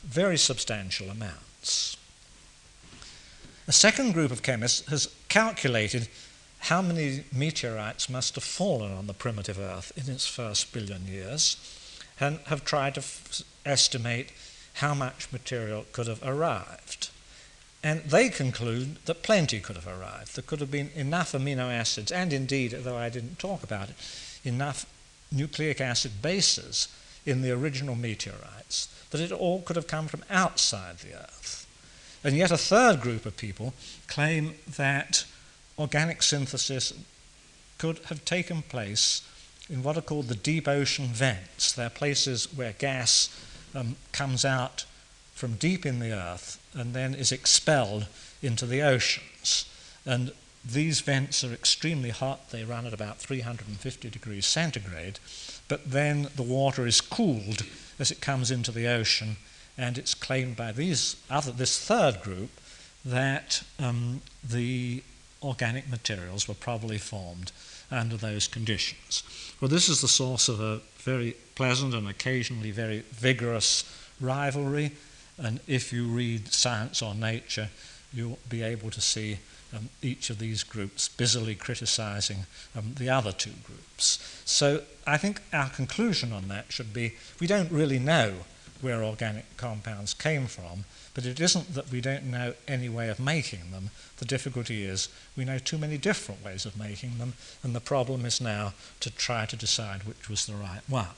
very 0.05 0.38
substantial 0.38 1.11
amounts. 1.11 1.97
A 3.66 3.73
second 3.73 4.12
group 4.12 4.31
of 4.31 4.42
chemists 4.42 4.88
has 4.88 5.12
calculated 5.29 6.09
how 6.61 6.81
many 6.81 7.25
meteorites 7.33 8.09
must 8.09 8.35
have 8.35 8.44
fallen 8.44 8.92
on 8.92 9.07
the 9.07 9.14
primitive 9.14 9.59
Earth 9.59 9.92
in 9.97 10.12
its 10.12 10.27
first 10.27 10.73
billion 10.73 11.07
years 11.07 11.57
and 12.21 12.38
have 12.47 12.64
tried 12.64 12.94
to 12.94 13.05
estimate 13.64 14.33
how 14.75 14.94
much 14.94 15.33
material 15.33 15.85
could 15.92 16.07
have 16.07 16.23
arrived. 16.23 17.11
And 17.82 18.02
they 18.02 18.28
conclude 18.28 18.96
that 19.06 19.22
plenty 19.22 19.60
could 19.60 19.76
have 19.76 19.86
arrived. 19.86 20.34
There 20.34 20.42
could 20.42 20.60
have 20.60 20.70
been 20.70 20.90
enough 20.94 21.32
amino 21.32 21.72
acids, 21.72 22.10
and 22.10 22.32
indeed, 22.32 22.72
though 22.72 22.96
I 22.96 23.08
didn't 23.08 23.38
talk 23.38 23.62
about 23.62 23.90
it, 23.90 23.94
enough 24.44 24.84
nucleic 25.30 25.80
acid 25.80 26.20
bases 26.20 26.88
in 27.24 27.42
the 27.42 27.52
original 27.52 27.94
meteorites 27.94 28.88
that 29.10 29.20
it 29.20 29.32
all 29.32 29.62
could 29.62 29.76
have 29.76 29.86
come 29.86 30.08
from 30.08 30.24
outside 30.30 30.98
the 30.98 31.14
Earth. 31.14 31.66
And 32.24 32.36
yet, 32.36 32.50
a 32.50 32.58
third 32.58 33.00
group 33.00 33.24
of 33.26 33.36
people 33.36 33.74
claim 34.08 34.54
that 34.76 35.24
organic 35.78 36.22
synthesis 36.22 36.92
could 37.78 38.00
have 38.06 38.24
taken 38.24 38.62
place 38.62 39.22
in 39.70 39.82
what 39.82 39.96
are 39.96 40.02
called 40.02 40.26
the 40.26 40.34
deep 40.34 40.66
ocean 40.66 41.06
vents. 41.06 41.72
They're 41.72 41.90
places 41.90 42.52
where 42.54 42.72
gas 42.72 43.28
um, 43.74 43.96
comes 44.12 44.44
out 44.44 44.84
from 45.38 45.55
deep 45.55 45.87
in 45.87 46.01
the 46.01 46.12
earth 46.12 46.61
and 46.74 46.94
then 46.94 47.14
is 47.14 47.31
expelled 47.31 48.09
into 48.42 48.66
the 48.66 48.83
oceans. 48.83 49.66
And 50.05 50.33
these 50.64 51.01
vents 51.01 51.44
are 51.44 51.53
extremely 51.53 52.11
hot, 52.11 52.51
they 52.51 52.64
run 52.64 52.87
at 52.87 52.92
about 52.92 53.18
350 53.18 54.11
degrees 54.11 54.46
centigrade, 54.46 55.20
but 55.68 55.92
then 55.92 56.29
the 56.35 56.42
water 56.42 56.87
is 56.87 57.01
cooled 57.01 57.62
as 58.01 58.11
it 58.11 58.20
comes 58.20 58.51
into 58.51 58.72
the 58.72 58.88
ocean, 58.88 59.37
and 59.77 59.96
it's 59.96 60.12
claimed 60.12 60.57
by 60.57 60.72
these 60.72 61.16
other, 61.31 61.53
this 61.53 61.79
third 61.79 62.20
group 62.20 62.51
that 63.05 63.62
um, 63.79 64.20
the 64.42 65.05
organic 65.40 65.88
materials 65.88 66.48
were 66.48 66.55
probably 66.55 66.98
formed 66.98 67.53
under 67.92 68.16
those 68.16 68.48
conditions. 68.48 69.22
Well, 69.61 69.68
this 69.68 69.88
is 69.88 70.01
the 70.01 70.09
source 70.09 70.48
of 70.48 70.61
a 70.61 70.81
very 70.98 71.37
pleasant 71.55 71.94
and 71.94 72.09
occasionally 72.09 72.72
very 72.72 73.05
vigorous 73.12 73.85
rivalry 74.20 74.92
and 75.38 75.61
if 75.66 75.92
you 75.92 76.07
read 76.07 76.53
Science 76.53 77.03
or 77.03 77.14
Nature, 77.14 77.68
you'll 78.12 78.38
be 78.48 78.62
able 78.62 78.90
to 78.90 79.01
see 79.01 79.38
um, 79.77 79.88
each 80.03 80.31
of 80.31 80.38
these 80.38 80.62
groups 80.64 81.09
busily 81.09 81.55
criticizing 81.55 82.46
um, 82.77 82.94
the 82.96 83.11
other 83.11 83.33
two 83.33 83.53
groups. 83.64 84.18
So 84.44 84.83
I 85.07 85.18
think 85.18 85.42
our 85.53 85.68
conclusion 85.68 86.33
on 86.33 86.48
that 86.48 86.72
should 86.72 86.92
be 86.92 87.14
we 87.40 87.46
don't 87.46 87.70
really 87.70 87.98
know 87.98 88.35
where 88.81 89.03
organic 89.03 89.57
compounds 89.57 90.14
came 90.14 90.46
from, 90.46 90.85
but 91.12 91.27
it 91.27 91.40
isn't 91.40 91.74
that 91.74 91.90
we 91.90 92.01
don't 92.01 92.24
know 92.24 92.55
any 92.68 92.88
way 92.88 93.09
of 93.09 93.18
making 93.18 93.72
them. 93.72 93.90
The 94.18 94.24
difficulty 94.24 94.85
is 94.85 95.09
we 95.37 95.44
know 95.44 95.59
too 95.59 95.79
many 95.79 95.98
different 95.98 96.44
ways 96.44 96.64
of 96.64 96.79
making 96.79 97.18
them, 97.18 97.35
and 97.62 97.74
the 97.74 97.81
problem 97.81 98.24
is 98.24 98.40
now 98.40 98.74
to 99.01 99.11
try 99.11 99.46
to 99.46 99.57
decide 99.57 100.05
which 100.05 100.29
was 100.29 100.46
the 100.46 100.55
right 100.55 100.83
one. 100.88 101.09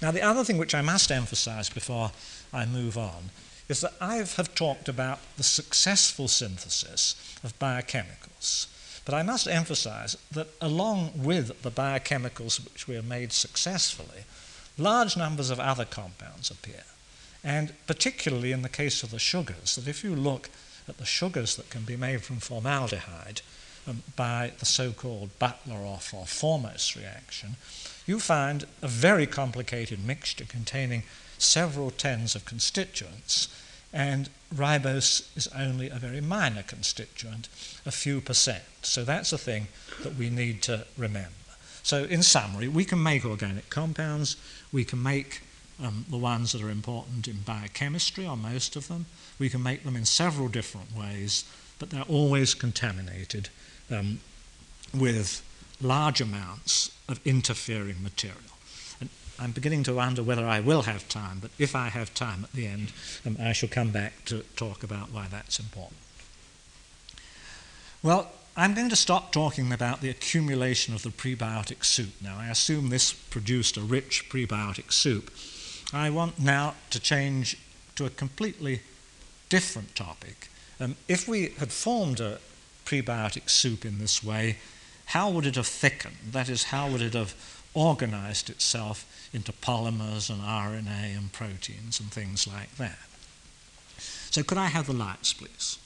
Now, 0.00 0.12
the 0.12 0.22
other 0.22 0.44
thing 0.44 0.58
which 0.58 0.74
I 0.74 0.82
must 0.82 1.10
emphasize 1.10 1.68
before 1.68 2.12
I 2.52 2.66
move 2.66 2.96
on 2.96 3.30
is 3.68 3.80
that 3.82 3.94
I 4.00 4.16
have 4.16 4.54
talked 4.54 4.88
about 4.88 5.18
the 5.36 5.42
successful 5.42 6.26
synthesis 6.26 7.14
of 7.44 7.58
biochemicals. 7.58 8.66
But 9.04 9.14
I 9.14 9.22
must 9.22 9.46
emphasize 9.46 10.16
that 10.32 10.48
along 10.60 11.12
with 11.16 11.62
the 11.62 11.70
biochemicals 11.70 12.64
which 12.64 12.88
were 12.88 13.02
made 13.02 13.32
successfully, 13.32 14.24
large 14.76 15.16
numbers 15.16 15.50
of 15.50 15.60
other 15.60 15.84
compounds 15.84 16.50
appear. 16.50 16.84
And 17.44 17.72
particularly 17.86 18.52
in 18.52 18.62
the 18.62 18.68
case 18.68 19.02
of 19.02 19.10
the 19.10 19.18
sugars, 19.18 19.76
that 19.76 19.88
if 19.88 20.02
you 20.02 20.14
look 20.14 20.50
at 20.88 20.98
the 20.98 21.06
sugars 21.06 21.56
that 21.56 21.70
can 21.70 21.82
be 21.82 21.96
made 21.96 22.22
from 22.22 22.38
formaldehyde 22.38 23.42
um, 23.86 24.02
by 24.16 24.52
the 24.58 24.66
so 24.66 24.92
called 24.92 25.38
Butlerov 25.38 26.12
or 26.12 26.26
Formose 26.26 26.96
reaction, 26.96 27.56
you 28.06 28.18
find 28.18 28.66
a 28.82 28.88
very 28.88 29.26
complicated 29.26 30.04
mixture 30.04 30.44
containing 30.44 31.04
several 31.38 31.90
tens 31.90 32.34
of 32.34 32.44
constituents, 32.44 33.48
and 33.92 34.28
ribose 34.54 35.34
is 35.36 35.48
only 35.48 35.88
a 35.88 35.96
very 35.96 36.20
minor 36.20 36.62
constituent, 36.62 37.48
a 37.86 37.90
few 37.90 38.20
percent. 38.20 38.64
So 38.82 39.04
that's 39.04 39.32
a 39.32 39.38
thing 39.38 39.68
that 40.02 40.16
we 40.16 40.30
need 40.30 40.62
to 40.62 40.86
remember. 40.96 41.30
So, 41.82 42.04
in 42.04 42.22
summary, 42.22 42.68
we 42.68 42.84
can 42.84 43.02
make 43.02 43.24
organic 43.24 43.70
compounds, 43.70 44.36
we 44.72 44.84
can 44.84 45.02
make 45.02 45.40
um, 45.82 46.04
the 46.10 46.18
ones 46.18 46.52
that 46.52 46.62
are 46.62 46.70
important 46.70 47.28
in 47.28 47.40
biochemistry, 47.46 48.26
or 48.26 48.36
most 48.36 48.76
of 48.76 48.88
them, 48.88 49.06
we 49.38 49.48
can 49.48 49.62
make 49.62 49.84
them 49.84 49.96
in 49.96 50.04
several 50.04 50.48
different 50.48 50.94
ways, 50.94 51.44
but 51.78 51.90
they're 51.90 52.02
always 52.02 52.52
contaminated 52.52 53.48
um, 53.90 54.20
with 54.92 55.42
large 55.80 56.20
amounts 56.20 56.90
of 57.08 57.20
interfering 57.24 58.02
material. 58.02 58.57
I'm 59.40 59.52
beginning 59.52 59.84
to 59.84 59.94
wonder 59.94 60.22
whether 60.22 60.46
I 60.46 60.60
will 60.60 60.82
have 60.82 61.08
time, 61.08 61.38
but 61.40 61.50
if 61.58 61.76
I 61.76 61.88
have 61.88 62.12
time 62.12 62.44
at 62.44 62.52
the 62.52 62.66
end, 62.66 62.92
um, 63.24 63.36
I 63.40 63.52
shall 63.52 63.68
come 63.68 63.90
back 63.90 64.24
to 64.26 64.40
talk 64.56 64.82
about 64.82 65.12
why 65.12 65.26
that's 65.30 65.60
important. 65.60 65.98
Well, 68.02 68.30
I'm 68.56 68.74
going 68.74 68.88
to 68.88 68.96
stop 68.96 69.30
talking 69.30 69.72
about 69.72 70.00
the 70.00 70.10
accumulation 70.10 70.92
of 70.92 71.04
the 71.04 71.10
prebiotic 71.10 71.84
soup 71.84 72.14
now. 72.20 72.36
I 72.38 72.48
assume 72.48 72.88
this 72.88 73.12
produced 73.12 73.76
a 73.76 73.80
rich 73.80 74.28
prebiotic 74.28 74.92
soup. 74.92 75.30
I 75.92 76.10
want 76.10 76.40
now 76.40 76.74
to 76.90 76.98
change 76.98 77.56
to 77.94 78.04
a 78.04 78.10
completely 78.10 78.80
different 79.48 79.94
topic. 79.94 80.50
Um, 80.80 80.96
if 81.06 81.28
we 81.28 81.50
had 81.58 81.72
formed 81.72 82.18
a 82.20 82.40
prebiotic 82.84 83.48
soup 83.48 83.84
in 83.84 83.98
this 83.98 84.22
way, 84.24 84.58
how 85.06 85.30
would 85.30 85.46
it 85.46 85.54
have 85.54 85.66
thickened? 85.66 86.16
That 86.32 86.48
is, 86.48 86.64
how 86.64 86.90
would 86.90 87.00
it 87.00 87.14
have 87.14 87.32
organized 87.74 88.50
itself 88.50 89.28
into 89.32 89.52
polymers 89.52 90.30
and 90.30 90.40
RNA 90.42 91.16
and 91.16 91.32
proteins 91.32 92.00
and 92.00 92.10
things 92.10 92.46
like 92.46 92.74
that? 92.76 92.98
So, 94.30 94.42
could 94.42 94.58
I 94.58 94.66
have 94.66 94.86
the 94.86 94.92
lights, 94.92 95.32
please? 95.32 95.78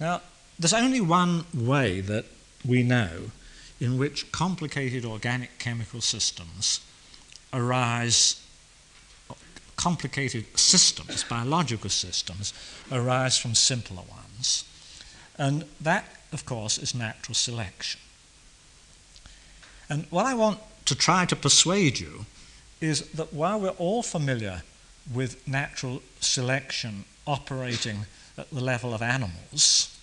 Now, 0.00 0.22
there's 0.58 0.72
only 0.72 1.00
one 1.00 1.44
way 1.54 2.00
that 2.00 2.26
we 2.66 2.82
know 2.82 3.30
in 3.80 3.98
which 3.98 4.30
complicated 4.32 5.04
organic 5.04 5.58
chemical 5.58 6.00
systems 6.00 6.80
arise, 7.52 8.44
complicated 9.76 10.44
systems, 10.58 11.24
biological 11.24 11.90
systems, 11.90 12.52
arise 12.90 13.38
from 13.38 13.54
simpler 13.54 14.02
ones. 14.02 14.64
And 15.38 15.64
that, 15.80 16.04
of 16.32 16.44
course, 16.44 16.78
is 16.78 16.94
natural 16.94 17.34
selection. 17.34 18.00
And 19.88 20.06
what 20.10 20.26
I 20.26 20.34
want 20.34 20.60
to 20.86 20.94
try 20.94 21.24
to 21.26 21.36
persuade 21.36 21.98
you 21.98 22.26
is 22.80 23.08
that 23.10 23.32
while 23.32 23.60
we're 23.60 23.70
all 23.70 24.02
familiar 24.02 24.62
with 25.12 25.46
natural 25.46 26.02
selection 26.20 27.04
operating 27.26 28.06
at 28.36 28.50
the 28.50 28.60
level 28.60 28.94
of 28.94 29.02
animals 29.02 29.98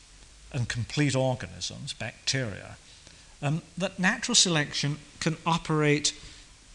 and 0.51 0.67
complete 0.67 1.15
organisms, 1.15 1.93
bacteria, 1.93 2.77
um, 3.41 3.61
that 3.77 3.99
natural 3.99 4.35
selection 4.35 4.97
can 5.19 5.37
operate 5.45 6.13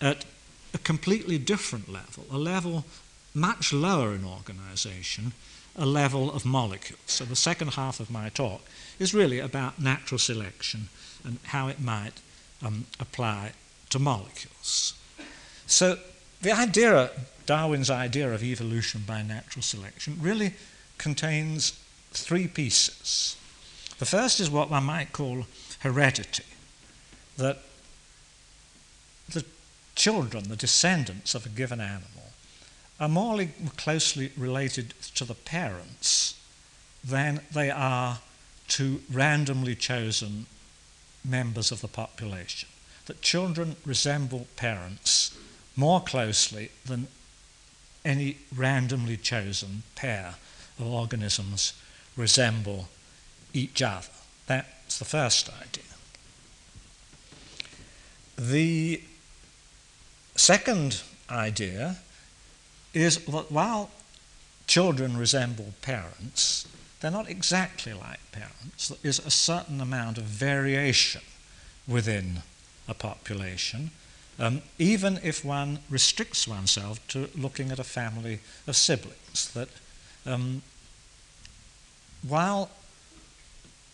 at 0.01 0.25
a 0.73 0.79
completely 0.79 1.39
different 1.39 1.89
level, 1.89 2.25
a 2.31 2.39
level 2.39 2.85
much 3.35 3.73
lower 3.73 4.15
in 4.15 4.25
organization, 4.25 5.33
a 5.77 5.87
level 5.87 6.33
of 6.33 6.45
molecules. 6.45 7.01
So 7.07 7.25
the 7.25 7.37
second 7.37 7.75
half 7.75 8.01
of 8.01 8.11
my 8.11 8.29
talk 8.29 8.63
is 8.99 9.15
really 9.15 9.39
about 9.39 9.81
natural 9.81 10.19
selection 10.19 10.89
and 11.25 11.39
how 11.45 11.69
it 11.69 11.81
might 11.81 12.21
um, 12.65 12.87
apply 12.99 13.53
to 13.91 13.99
molecules. 13.99 14.95
So 15.67 15.99
the 16.43 16.53
idea 16.53 17.11
Darwin's 17.47 17.91
idea 17.91 18.33
of 18.33 18.45
evolution 18.45 19.03
by 19.05 19.23
natural 19.23 19.63
selection 19.63 20.17
really 20.21 20.55
contains 20.99 21.73
three 22.13 22.47
pieces. 22.47 23.37
The 23.99 24.07
first 24.07 24.39
is 24.39 24.49
what 24.49 24.71
one 24.71 24.85
might 24.85 25.13
call 25.13 25.47
heredity, 25.81 26.45
that 27.37 27.59
the 29.29 29.45
children, 29.97 30.49
the 30.49 30.55
descendants 30.55 31.35
of 31.35 31.45
a 31.45 31.49
given 31.49 31.81
animal, 31.81 32.33
are 33.01 33.09
more 33.09 33.45
closely 33.77 34.31
related 34.37 34.95
to 35.17 35.25
the 35.25 35.35
parents 35.35 36.41
than 37.03 37.41
they 37.53 37.71
are 37.71 38.21
to 38.69 39.03
randomly 39.13 39.75
chosen 39.75 40.47
members 41.25 41.73
of 41.73 41.81
the 41.81 41.89
population. 41.89 42.69
That 43.07 43.23
children 43.23 43.77
resemble 43.85 44.47
parents 44.57 45.37
more 45.77 46.01
closely 46.01 46.71
than 46.85 47.09
any 48.05 48.39
randomly 48.55 49.17
chosen 49.17 49.83
pair 49.95 50.35
of 50.79 50.87
organisms 50.87 51.75
resemble 52.17 52.89
each 53.53 53.83
other. 53.83 54.09
That's 54.47 54.99
the 54.99 55.05
first 55.05 55.49
idea. 55.49 55.85
The 58.37 59.03
second 60.35 61.03
idea 61.29 61.99
is 62.95 63.25
that 63.27 63.53
while 63.53 63.91
children 64.67 65.17
resemble 65.17 65.75
parents, 65.83 66.67
they're 67.01 67.11
not 67.11 67.29
exactly 67.29 67.93
like 67.93 68.21
parents. 68.33 68.89
There 68.89 68.99
is 69.03 69.19
a 69.19 69.31
certain 69.31 69.81
amount 69.81 70.19
of 70.19 70.25
variation 70.25 71.23
within 71.89 72.43
a 72.89 72.95
population, 72.95 73.91
um, 74.39 74.63
even 74.79 75.19
if 75.23 75.45
one 75.45 75.81
restricts 75.89 76.47
oneself 76.47 77.07
to 77.09 77.29
looking 77.35 77.71
at 77.71 77.79
a 77.79 77.85
family 77.85 78.41
of 78.67 78.77
siblings. 78.77 79.51
That 79.55 79.69
um, 80.27 80.63
while 82.27 82.71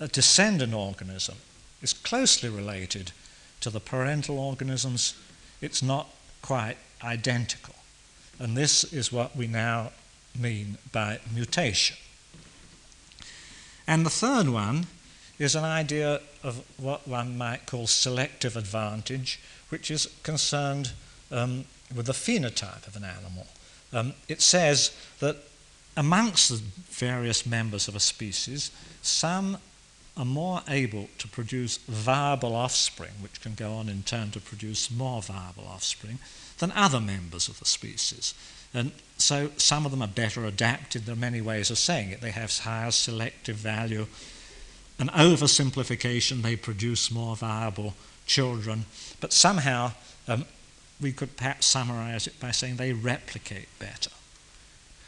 a 0.01 0.09
descendant 0.09 0.75
organism 0.75 1.37
is 1.83 1.93
closely 1.93 2.49
related 2.49 3.13
to 3.61 3.71
the 3.71 3.81
parental 3.81 4.39
organisms, 4.39 5.15
it's 5.61 5.83
not 5.83 6.09
quite 6.43 6.77
identical. 7.03 7.75
And 8.39 8.57
this 8.57 8.85
is 8.93 9.13
what 9.13 9.37
we 9.37 9.47
now 9.47 9.93
mean 10.39 10.79
by 10.93 11.21
mutation. 11.33 11.97
And 13.87 14.05
the 14.05 14.11
third 14.11 14.49
one 14.49 14.87
is 15.39 15.55
an 15.55 15.65
idea 15.65 16.21
of 16.43 16.65
what 16.79 17.07
one 17.07 17.37
might 17.37 17.67
call 17.67 17.87
selective 17.87 18.57
advantage, 18.57 19.41
which 19.69 19.91
is 19.91 20.07
concerned 20.23 20.93
um, 21.31 21.65
with 21.95 22.07
the 22.07 22.13
phenotype 22.13 22.87
of 22.87 22.97
an 22.97 23.05
animal. 23.05 23.47
Um, 23.93 24.15
it 24.29 24.43
says 24.43 24.97
that 25.21 25.37
amongst 25.97 26.49
the 26.49 26.61
various 26.91 27.47
members 27.47 27.89
of 27.89 27.95
a 27.95 28.01
species, 28.01 28.71
some 29.03 29.59
are 30.17 30.25
more 30.25 30.63
able 30.69 31.09
to 31.19 31.29
produce 31.29 31.77
viable 31.77 32.55
offspring, 32.55 33.13
which 33.21 33.41
can 33.41 33.55
go 33.55 33.75
on 33.75 33.89
in 33.89 34.03
turn 34.03 34.31
to 34.31 34.41
produce 34.41 34.91
more 34.91 35.21
viable 35.21 35.67
offspring, 35.69 36.19
than 36.59 36.73
other 36.73 37.01
members 37.01 37.49
of 37.49 37.59
the 37.59 37.67
species. 37.67 38.35
And 38.77 38.93
so 39.17 39.51
some 39.57 39.87
of 39.87 39.91
them 39.91 40.03
are 40.03 40.07
better 40.07 40.45
adapted. 40.45 41.07
There 41.07 41.15
are 41.15 41.19
many 41.19 41.41
ways 41.41 41.71
of 41.71 41.79
saying 41.79 42.11
it. 42.11 42.21
They 42.21 42.31
have 42.31 42.57
higher 42.59 42.91
selective 42.91 43.57
value. 43.57 44.07
An 44.99 45.09
oversimplification, 45.09 46.43
they 46.43 46.57
produce 46.57 47.11
more 47.11 47.37
viable 47.37 47.95
children. 48.27 48.85
But 49.19 49.33
somehow, 49.33 49.93
um, 50.29 50.45
we 51.01 51.13
could 51.13 51.39
perhaps 51.39 51.65
summarize 51.65 52.27
it 52.27 52.39
by 52.39 52.51
saying 52.51 52.77
they 52.77 52.93
replicate 52.93 53.69
better. 53.79 54.11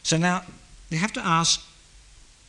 So 0.03 0.17
now, 0.17 0.45
you 0.89 0.97
have 0.97 1.13
to 1.13 1.25
ask 1.25 1.63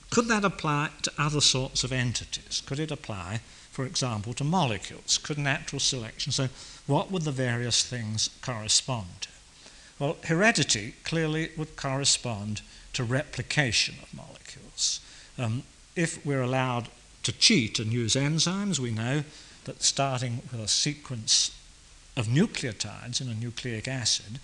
could 0.09 0.28
that 0.30 0.43
apply 0.43 0.89
to 1.03 1.11
other 1.20 1.41
sorts 1.41 1.84
of 1.84 1.91
entities? 1.91 2.63
Could 2.65 2.80
it 2.80 2.89
apply, 2.91 3.41
for 3.72 3.86
example, 3.86 4.34
to 4.34 4.43
molecules? 4.43 5.20
Could 5.20 5.38
natural 5.38 5.80
selection? 5.80 6.32
So, 6.32 6.49
what 6.88 7.11
would 7.11 7.24
the 7.24 7.32
various 7.32 7.84
things 7.84 8.32
correspond 8.41 9.07
to? 9.22 9.30
Well, 10.00 10.16
heredity 10.24 10.95
clearly 11.04 11.52
would 11.58 11.76
correspond 11.76 12.62
to 12.93 13.04
replication 13.04 13.95
of 14.02 14.14
molecules. 14.14 15.02
Um, 15.38 15.64
if 15.95 16.26
we're 16.26 16.41
allowed 16.41 16.88
to 17.24 17.34
cheat 17.34 17.80
and 17.80 17.91
use 17.91 18.16
enzymes, 18.16 18.80
we 18.80 18.91
know 18.91 19.24
that 19.66 19.84
starting 19.84 20.41
with 20.52 20.62
a 20.62 20.68
sequence 20.70 21.52
of 22.16 22.28
nucleotides 22.28 23.20
in 23.22 23.28
a 23.28 23.34
nucleic 23.34 23.88
acid, 23.88 24.39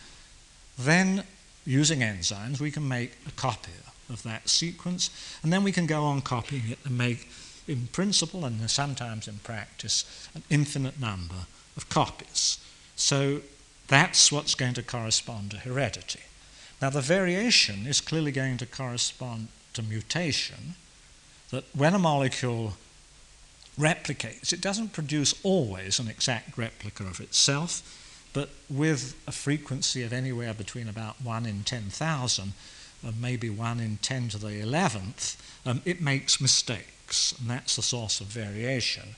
then 0.78 1.24
using 1.66 1.99
enzymes, 1.99 2.60
we 2.60 2.70
can 2.70 2.88
make 2.88 3.14
a 3.26 3.32
copy 3.32 3.72
of 4.10 4.22
that 4.24 4.49
sequence, 4.49 5.10
and 5.41 5.51
then 5.51 5.64
we 5.64 5.72
can 5.72 5.86
go 5.86 6.03
on 6.03 6.22
copying 6.22 6.70
it 6.70 6.80
and 6.84 6.97
make, 6.97 7.30
in 7.68 7.88
principle 7.88 8.45
and 8.45 8.70
sometimes 8.70 9.28
in 9.28 9.39
practice, 9.39 10.30
an 10.36 10.43
infinite 10.49 10.99
number 10.99 11.47
of 11.78 11.89
copies. 11.89 12.60
So 12.95 13.41
that's 13.88 14.32
what's 14.32 14.56
going 14.56 14.74
to 14.76 14.84
correspond 14.84 15.52
to 15.52 15.58
heredity. 15.58 16.22
Now, 16.82 16.90
the 16.90 17.02
variation 17.02 17.88
is 17.88 18.02
clearly 18.02 18.32
going 18.32 18.58
to 18.58 18.66
correspond 18.66 19.48
to 19.74 19.84
mutation, 19.84 20.76
that 21.52 21.64
when 21.74 21.94
a 21.94 22.00
molecule 22.00 22.74
replicates, 23.80 24.52
it 24.52 24.62
doesn't 24.62 24.94
produce 24.94 25.34
always 25.44 26.00
an 26.00 26.08
exact 26.08 26.58
replica 26.58 27.04
of 27.04 27.20
itself, 27.20 27.82
but 28.34 28.50
with 28.70 29.16
a 29.28 29.32
frequency 29.32 30.04
of 30.04 30.12
anywhere 30.12 30.54
between 30.54 30.90
about 30.90 31.22
1 31.22 31.46
in 31.46 31.64
10,000 31.64 32.54
and 33.04 33.22
maybe 33.22 33.50
1 33.50 33.80
in 33.80 33.98
10 33.98 34.30
to 34.30 34.38
the 34.38 34.62
11th, 34.62 35.36
um, 35.66 35.82
it 35.86 36.02
makes 36.02 36.42
mistakes, 36.42 37.34
and 37.40 37.50
that's 37.50 37.76
the 37.76 37.82
source 37.82 38.20
of 38.20 38.28
variation. 38.28 39.16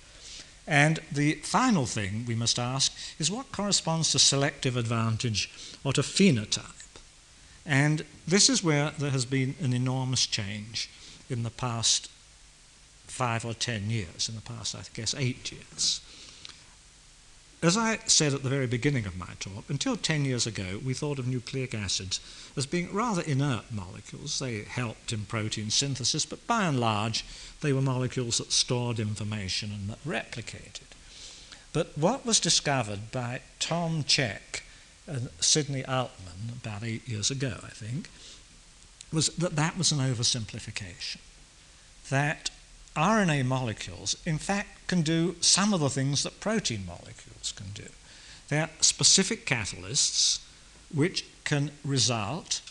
And 0.68 0.99
the 1.09 1.36
final 1.36 1.86
thing 1.86 2.26
we 2.28 2.36
must 2.36 2.59
ask 2.59 2.93
is 3.18 3.32
what 3.32 3.53
corresponds 3.53 4.11
to 4.11 4.20
selective 4.20 4.76
advantage 4.76 5.49
or 5.84 5.93
to 5.93 6.01
phenotype? 6.01 6.74
And 7.65 8.03
this 8.28 8.49
is 8.49 8.63
where 8.63 8.91
there 8.97 9.11
has 9.11 9.26
been 9.26 9.55
an 9.61 9.74
enormous 9.74 10.28
change 10.28 10.89
in 11.30 11.43
the 11.43 11.49
past 11.49 12.09
five 13.07 13.45
or 13.45 13.53
ten 13.53 13.89
years, 13.89 14.28
in 14.28 14.36
the 14.36 14.41
past, 14.41 14.76
I 14.76 14.82
guess, 14.93 15.15
eight 15.18 15.51
years. 15.51 16.01
As 17.61 17.75
I 17.75 17.97
said 18.05 18.35
at 18.35 18.43
the 18.43 18.49
very 18.49 18.67
beginning 18.67 19.07
of 19.07 19.17
my 19.17 19.33
talk, 19.39 19.67
until 19.67 19.97
10 19.97 20.25
years 20.25 20.45
ago, 20.45 20.79
we 20.85 20.93
thought 20.93 21.17
of 21.17 21.27
nucleic 21.27 21.73
acids 21.73 22.19
as 22.55 22.67
being 22.67 22.93
rather 22.93 23.23
inert 23.23 23.71
molecules. 23.71 24.37
They 24.37 24.61
helped 24.61 25.11
in 25.11 25.25
protein 25.25 25.71
synthesis, 25.71 26.23
but 26.23 26.45
by 26.45 26.65
and 26.65 26.79
large, 26.79 27.25
they 27.61 27.73
were 27.73 27.81
molecules 27.81 28.37
that 28.37 28.51
stored 28.51 28.99
information 28.99 29.71
and 29.71 29.89
that 29.89 30.05
replicated. 30.05 30.81
But 31.73 31.97
what 31.97 32.27
was 32.27 32.39
discovered 32.39 33.11
by 33.11 33.41
Tom 33.59 34.03
Cech 34.03 34.61
and 35.07 35.29
Sidney 35.39 35.83
Altman 35.83 36.59
about 36.61 36.83
eight 36.83 37.07
years 37.07 37.31
ago, 37.31 37.55
I 37.63 37.69
think, 37.69 38.07
was 39.11 39.29
that 39.29 39.55
that 39.55 39.79
was 39.79 39.91
an 39.91 39.97
oversimplification. 39.97 41.17
That 42.09 42.51
RNA 42.95 43.45
molecules, 43.45 44.15
in 44.25 44.37
fact, 44.37 44.87
can 44.87 45.01
do 45.01 45.35
some 45.41 45.73
of 45.73 45.79
the 45.79 45.89
things 45.89 46.21
that 46.21 46.39
protein 46.39 46.85
molecules 46.85 47.26
can 47.51 47.67
do. 47.73 47.87
They're 48.49 48.69
specific 48.79 49.45
catalysts 49.45 50.39
which 50.93 51.25
can 51.43 51.71
result 51.83 52.61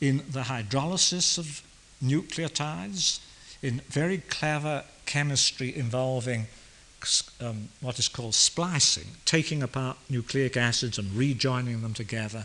in 0.00 0.22
the 0.30 0.42
hydrolysis 0.42 1.38
of 1.38 1.62
nucleotides, 2.04 3.20
in 3.62 3.80
very 3.88 4.18
clever 4.18 4.84
chemistry 5.06 5.74
involving 5.74 6.46
um, 7.40 7.68
what 7.80 7.98
is 7.98 8.08
called 8.08 8.34
splicing, 8.34 9.06
taking 9.24 9.62
apart 9.62 9.96
nucleic 10.08 10.56
acids 10.56 10.98
and 10.98 11.12
rejoining 11.12 11.82
them 11.82 11.94
together 11.94 12.44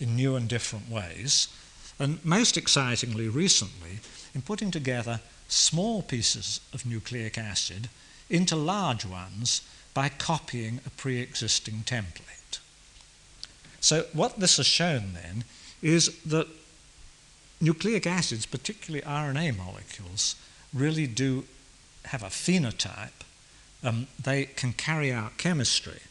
in 0.00 0.16
new 0.16 0.36
and 0.36 0.48
different 0.48 0.90
ways. 0.90 1.48
And 1.98 2.24
most 2.24 2.56
excitingly, 2.56 3.28
recently, 3.28 4.00
in 4.34 4.42
putting 4.42 4.70
together 4.70 5.20
small 5.48 6.02
pieces 6.02 6.60
of 6.72 6.86
nucleic 6.86 7.38
acid 7.38 7.88
into 8.30 8.54
large 8.54 9.04
ones 9.04 9.62
by 9.98 10.08
copying 10.08 10.78
a 10.86 10.90
pre 10.90 11.18
existing 11.18 11.82
template. 11.84 12.60
So, 13.80 14.04
what 14.12 14.38
this 14.38 14.58
has 14.58 14.66
shown 14.66 15.14
then 15.14 15.42
is 15.82 16.22
that 16.22 16.46
nucleic 17.60 18.06
acids, 18.06 18.46
particularly 18.46 19.04
RNA 19.04 19.56
molecules, 19.56 20.36
really 20.72 21.08
do 21.08 21.46
have 22.04 22.22
a 22.22 22.26
phenotype. 22.26 23.24
Um, 23.82 24.06
they 24.22 24.44
can 24.44 24.72
carry 24.72 25.12
out 25.12 25.36
chemistry. 25.36 26.02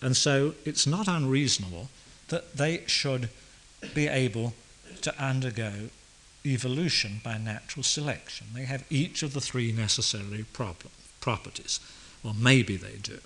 And 0.00 0.16
so 0.16 0.54
it's 0.64 0.84
not 0.84 1.06
unreasonable 1.06 1.88
that 2.30 2.56
they 2.56 2.82
should 2.88 3.28
be 3.94 4.08
able 4.08 4.54
to 5.02 5.24
undergo 5.24 5.72
evolution 6.44 7.20
by 7.22 7.38
natural 7.38 7.84
selection. 7.84 8.48
They 8.54 8.64
have 8.64 8.84
each 8.90 9.22
of 9.22 9.34
the 9.34 9.40
three 9.40 9.70
necessary 9.70 10.44
properties, 11.20 11.78
or 12.24 12.32
maybe 12.34 12.76
they 12.76 12.96
do. 13.02 13.18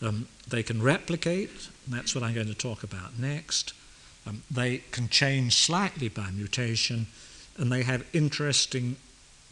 Um, 0.00 0.26
they 0.48 0.62
can 0.62 0.82
replicate, 0.82 1.50
that's 1.86 2.14
what 2.14 2.24
I'm 2.24 2.34
going 2.34 2.48
to 2.48 2.54
talk 2.54 2.82
about 2.82 3.18
next. 3.18 3.72
Um, 4.26 4.42
they 4.50 4.78
can 4.90 5.08
change 5.08 5.54
slightly 5.54 6.08
by 6.08 6.30
mutation, 6.30 7.06
and 7.56 7.70
they 7.70 7.82
have 7.82 8.04
interesting 8.12 8.96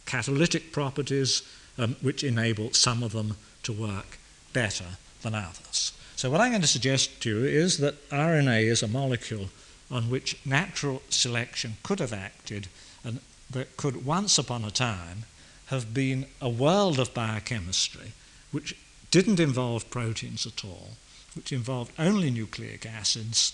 catalytic 0.05 0.71
properties 0.71 1.43
um, 1.77 1.95
which 2.01 2.23
enable 2.23 2.73
some 2.73 3.03
of 3.03 3.13
them 3.13 3.37
to 3.63 3.73
work 3.73 4.17
better 4.53 4.97
than 5.21 5.35
others. 5.35 5.93
So, 6.15 6.29
what 6.29 6.41
I'm 6.41 6.51
going 6.51 6.61
to 6.61 6.67
suggest 6.67 7.21
to 7.21 7.29
you 7.29 7.45
is 7.45 7.77
that 7.77 8.09
RNA 8.09 8.63
is 8.63 8.83
a 8.83 8.87
molecule 8.87 9.49
on 9.89 10.09
which 10.09 10.37
natural 10.45 11.01
selection 11.09 11.77
could 11.83 11.99
have 11.99 12.13
acted 12.13 12.67
and 13.03 13.19
that 13.49 13.75
could 13.77 14.05
once 14.05 14.37
upon 14.37 14.63
a 14.63 14.71
time 14.71 15.23
have 15.67 15.93
been 15.93 16.25
a 16.39 16.49
world 16.49 16.99
of 16.99 17.13
biochemistry 17.13 18.13
which 18.51 18.75
didn't 19.11 19.39
involve 19.39 19.89
proteins 19.89 20.47
at 20.47 20.65
all, 20.65 20.91
which 21.35 21.51
involved 21.51 21.91
only 21.99 22.31
nucleic 22.31 22.85
acids, 22.85 23.53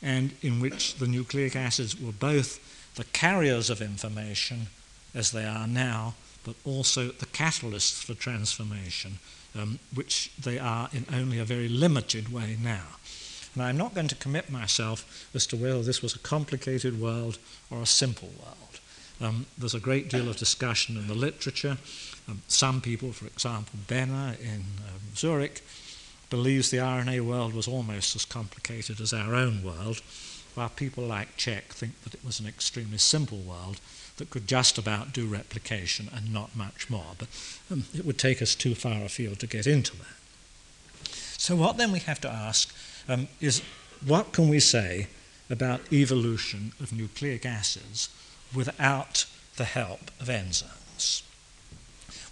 and 0.00 0.32
in 0.42 0.60
which 0.60 0.94
the 0.96 1.08
nucleic 1.08 1.56
acids 1.56 2.00
were 2.00 2.12
both 2.12 2.60
the 2.94 3.04
carriers 3.04 3.70
of 3.70 3.80
information 3.80 4.68
as 5.14 5.32
they 5.32 5.44
are 5.44 5.66
now, 5.66 6.14
but 6.44 6.54
also 6.64 7.08
the 7.08 7.26
catalysts 7.26 8.02
for 8.04 8.14
transformation, 8.14 9.18
um, 9.58 9.78
which 9.94 10.30
they 10.38 10.58
are 10.58 10.88
in 10.92 11.04
only 11.12 11.38
a 11.38 11.44
very 11.44 11.68
limited 11.68 12.32
way 12.32 12.56
now. 12.62 12.84
And 13.54 13.62
I'm 13.62 13.76
not 13.76 13.94
going 13.94 14.08
to 14.08 14.14
commit 14.14 14.50
myself 14.50 15.28
as 15.34 15.46
to 15.48 15.56
whether 15.56 15.82
this 15.82 16.02
was 16.02 16.14
a 16.14 16.20
complicated 16.20 17.00
world 17.00 17.38
or 17.70 17.82
a 17.82 17.86
simple 17.86 18.30
world. 18.38 18.80
Um, 19.20 19.46
there's 19.56 19.74
a 19.74 19.80
great 19.80 20.08
deal 20.08 20.28
of 20.28 20.36
discussion 20.36 20.96
in 20.96 21.08
the 21.08 21.14
literature. 21.14 21.78
Um, 22.28 22.42
some 22.48 22.80
people, 22.80 23.12
for 23.12 23.26
example, 23.26 23.78
Benner 23.86 24.36
in 24.40 24.64
um, 24.86 25.00
Zurich, 25.16 25.62
believes 26.30 26.70
the 26.70 26.76
RNA 26.76 27.22
world 27.22 27.54
was 27.54 27.66
almost 27.66 28.14
as 28.14 28.24
complicated 28.24 29.00
as 29.00 29.12
our 29.12 29.34
own 29.34 29.62
world, 29.62 30.02
while 30.54 30.68
people 30.68 31.04
like 31.04 31.36
Čech 31.36 31.72
think 31.72 32.02
that 32.02 32.14
it 32.14 32.24
was 32.24 32.38
an 32.40 32.46
extremely 32.46 32.98
simple 32.98 33.38
world 33.38 33.80
that 34.18 34.30
could 34.30 34.46
just 34.46 34.76
about 34.76 35.12
do 35.12 35.26
replication 35.26 36.08
and 36.14 36.32
not 36.32 36.54
much 36.54 36.90
more. 36.90 37.14
But 37.16 37.28
um, 37.70 37.84
it 37.94 38.04
would 38.04 38.18
take 38.18 38.42
us 38.42 38.54
too 38.54 38.74
far 38.74 39.04
afield 39.04 39.38
to 39.40 39.46
get 39.46 39.66
into 39.66 39.96
that. 39.96 41.08
So, 41.38 41.56
what 41.56 41.76
then 41.76 41.92
we 41.92 42.00
have 42.00 42.20
to 42.22 42.30
ask 42.30 42.74
um, 43.08 43.28
is 43.40 43.62
what 44.04 44.32
can 44.32 44.48
we 44.48 44.60
say 44.60 45.06
about 45.48 45.92
evolution 45.92 46.72
of 46.80 46.92
nucleic 46.92 47.46
acids 47.46 48.08
without 48.54 49.24
the 49.56 49.64
help 49.64 50.10
of 50.20 50.28
enzymes? 50.28 51.22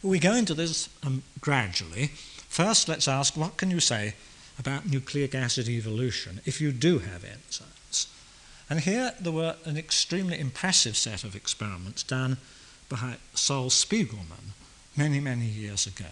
We 0.02 0.18
go 0.18 0.34
into 0.34 0.54
this 0.54 0.88
um, 1.04 1.22
gradually. 1.40 2.08
First, 2.48 2.88
let's 2.88 3.08
ask 3.08 3.36
what 3.36 3.56
can 3.56 3.70
you 3.70 3.80
say 3.80 4.14
about 4.58 4.86
nucleic 4.88 5.34
acid 5.34 5.68
evolution 5.68 6.40
if 6.44 6.60
you 6.60 6.72
do 6.72 7.00
have 7.00 7.22
enzymes? 7.22 8.06
And 8.68 8.80
here 8.80 9.12
there 9.20 9.32
were 9.32 9.56
an 9.64 9.76
extremely 9.76 10.38
impressive 10.38 10.96
set 10.96 11.24
of 11.24 11.36
experiments 11.36 12.02
done 12.02 12.38
by 12.88 13.16
Sol 13.34 13.70
Spiegelman 13.70 14.52
many, 14.96 15.20
many 15.20 15.46
years 15.46 15.86
ago. 15.86 16.10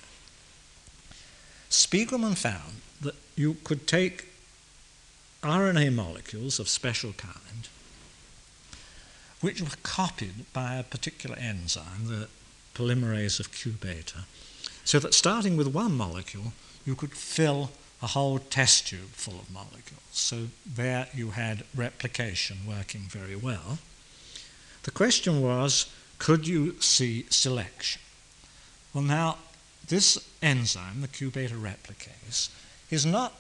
Spiegelman 1.70 2.36
found 2.36 2.80
that 3.00 3.16
you 3.36 3.54
could 3.64 3.86
take 3.86 4.26
RNA 5.42 5.92
molecules 5.92 6.58
of 6.58 6.68
special 6.68 7.12
kind, 7.12 7.68
which 9.40 9.60
were 9.60 9.76
copied 9.82 10.52
by 10.52 10.76
a 10.76 10.82
particular 10.82 11.36
enzyme, 11.36 12.06
the 12.06 12.28
polymerase 12.74 13.40
of 13.40 13.52
Q 13.52 13.72
beta, 13.72 14.24
so 14.84 14.98
that 14.98 15.14
starting 15.14 15.56
with 15.56 15.68
one 15.68 15.96
molecule, 15.96 16.52
you 16.84 16.94
could 16.94 17.12
fill 17.12 17.70
a 18.02 18.08
whole 18.08 18.38
test 18.38 18.88
tube 18.88 19.12
full 19.12 19.38
of 19.40 19.50
molecules. 19.50 20.02
So 20.10 20.48
there 20.66 21.08
you 21.14 21.30
had 21.30 21.64
replication 21.74 22.58
working 22.68 23.02
very 23.02 23.36
well. 23.36 23.78
The 24.82 24.90
question 24.90 25.40
was 25.40 25.86
could 26.18 26.46
you 26.46 26.80
see 26.80 27.26
selection? 27.30 28.00
Well, 28.92 29.04
now, 29.04 29.38
this 29.88 30.18
enzyme, 30.40 31.00
the 31.00 31.08
Q 31.08 31.30
beta 31.30 31.54
replicase, 31.54 32.50
is 32.90 33.04
not 33.04 33.32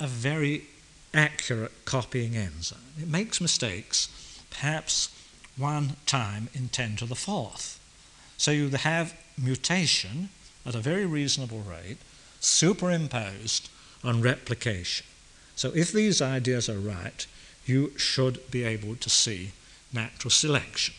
a 0.00 0.06
very 0.06 0.64
accurate 1.12 1.84
copying 1.84 2.36
enzyme. 2.36 2.94
It 3.00 3.08
makes 3.08 3.40
mistakes, 3.40 4.08
perhaps 4.50 5.10
one 5.56 5.96
time 6.06 6.48
in 6.54 6.68
10 6.68 6.96
to 6.96 7.06
the 7.06 7.14
fourth. 7.14 7.78
So 8.42 8.50
you 8.50 8.70
have 8.70 9.14
mutation 9.38 10.28
at 10.66 10.74
a 10.74 10.80
very 10.80 11.06
reasonable 11.06 11.60
rate 11.60 11.98
superimposed 12.40 13.70
on 14.02 14.20
replication. 14.20 15.06
So 15.54 15.70
if 15.76 15.92
these 15.92 16.20
ideas 16.20 16.68
are 16.68 16.80
right, 16.80 17.24
you 17.66 17.96
should 17.96 18.50
be 18.50 18.64
able 18.64 18.96
to 18.96 19.08
see 19.08 19.52
natural 19.92 20.32
selection. 20.32 20.94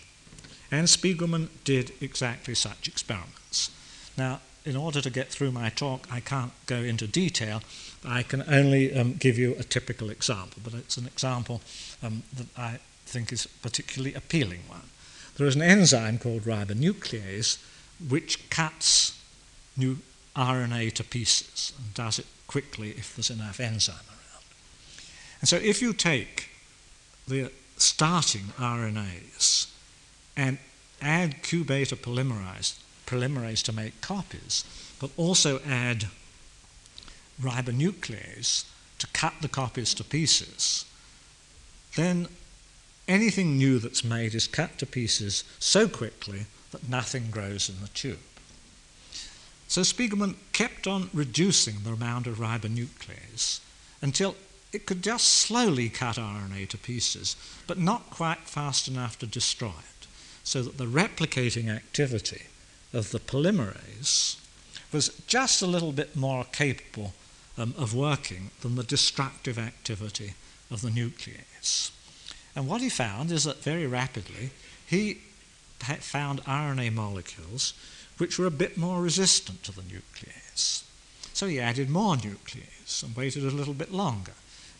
And 0.71 0.87
Spiegelman 0.87 1.49
did 1.65 1.91
exactly 1.99 2.55
such 2.55 2.87
experiments. 2.87 3.69
Now, 4.17 4.39
in 4.63 4.77
order 4.77 5.01
to 5.01 5.09
get 5.09 5.27
through 5.27 5.51
my 5.51 5.67
talk, 5.67 6.07
I 6.09 6.21
can't 6.21 6.53
go 6.65 6.77
into 6.77 7.07
detail. 7.07 7.61
I 8.05 8.23
can 8.23 8.43
only 8.47 8.97
um, 8.97 9.15
give 9.15 9.37
you 9.37 9.53
a 9.59 9.63
typical 9.65 10.09
example, 10.09 10.61
but 10.63 10.73
it's 10.75 10.95
an 10.95 11.07
example 11.07 11.59
um, 12.01 12.23
that 12.37 12.47
I 12.57 12.79
think 13.05 13.33
is 13.33 13.43
a 13.47 13.49
particularly 13.61 14.13
appealing 14.13 14.61
one. 14.69 14.92
There 15.37 15.47
is 15.47 15.55
an 15.55 15.61
enzyme 15.61 16.19
called 16.19 16.43
ribonuclease 16.43 17.57
which 18.07 18.49
cuts 18.49 19.19
new 19.75 19.97
RNA 20.35 20.93
to 20.93 21.03
pieces 21.03 21.73
and 21.77 21.93
does 21.93 22.19
it 22.19 22.25
quickly 22.47 22.91
if 22.91 23.15
there's 23.15 23.29
enough 23.29 23.59
enzyme 23.59 23.95
around. 23.95 24.43
And 25.39 25.49
so 25.49 25.57
if 25.57 25.81
you 25.81 25.93
take 25.93 26.49
the 27.27 27.51
starting 27.77 28.53
RNAs 28.57 29.67
and 30.35 30.57
add 31.01 31.43
Q 31.43 31.63
beta 31.63 31.95
polymerase, 31.95 32.77
polymerase 33.05 33.63
to 33.63 33.73
make 33.73 34.01
copies, 34.01 34.63
but 34.99 35.11
also 35.17 35.59
add 35.67 36.07
ribonuclease 37.41 38.65
to 38.99 39.07
cut 39.07 39.33
the 39.41 39.47
copies 39.47 39.93
to 39.95 40.03
pieces, 40.03 40.85
then 41.95 42.27
anything 43.07 43.57
new 43.57 43.79
that's 43.79 44.03
made 44.03 44.33
is 44.33 44.47
cut 44.47 44.77
to 44.79 44.85
pieces 44.85 45.43
so 45.59 45.87
quickly 45.87 46.45
that 46.71 46.89
nothing 46.89 47.29
grows 47.31 47.69
in 47.69 47.81
the 47.81 47.87
tube. 47.89 48.19
So 49.67 49.81
Spiegelman 49.81 50.35
kept 50.51 50.87
on 50.87 51.09
reducing 51.13 51.77
the 51.83 51.93
amount 51.93 52.27
of 52.27 52.37
ribonuclease 52.37 53.59
until 54.01 54.35
it 54.71 54.85
could 54.85 55.01
just 55.01 55.27
slowly 55.27 55.89
cut 55.89 56.15
RNA 56.17 56.69
to 56.69 56.77
pieces, 56.77 57.35
but 57.67 57.77
not 57.77 58.09
quite 58.09 58.41
fast 58.41 58.87
enough 58.87 59.17
to 59.19 59.25
destroy 59.25 59.69
it, 59.69 60.07
so 60.43 60.63
that 60.63 60.77
the 60.77 60.85
replicating 60.85 61.69
activity 61.69 62.43
of 62.91 63.11
the 63.11 63.19
polymerase 63.19 64.37
was 64.91 65.09
just 65.27 65.61
a 65.61 65.67
little 65.67 65.91
bit 65.91 66.15
more 66.15 66.45
capable 66.51 67.13
um, 67.57 67.73
of 67.77 67.95
working 67.95 68.51
than 68.61 68.75
the 68.75 68.83
destructive 68.83 69.57
activity 69.57 70.33
of 70.69 70.81
the 70.81 70.89
nuclease. 70.89 71.91
And 72.55 72.67
what 72.67 72.81
he 72.81 72.89
found 72.89 73.31
is 73.31 73.43
that 73.45 73.63
very 73.63 73.87
rapidly 73.87 74.51
he 74.85 75.19
found 75.99 76.43
RNA 76.43 76.93
molecules 76.93 77.73
which 78.17 78.37
were 78.37 78.45
a 78.45 78.51
bit 78.51 78.77
more 78.77 79.01
resistant 79.01 79.63
to 79.63 79.71
the 79.71 79.81
nuclease. 79.81 80.83
So 81.33 81.47
he 81.47 81.59
added 81.59 81.89
more 81.89 82.15
nuclease 82.15 83.03
and 83.03 83.15
waited 83.15 83.43
a 83.43 83.51
little 83.51 83.73
bit 83.73 83.91
longer. 83.91 84.33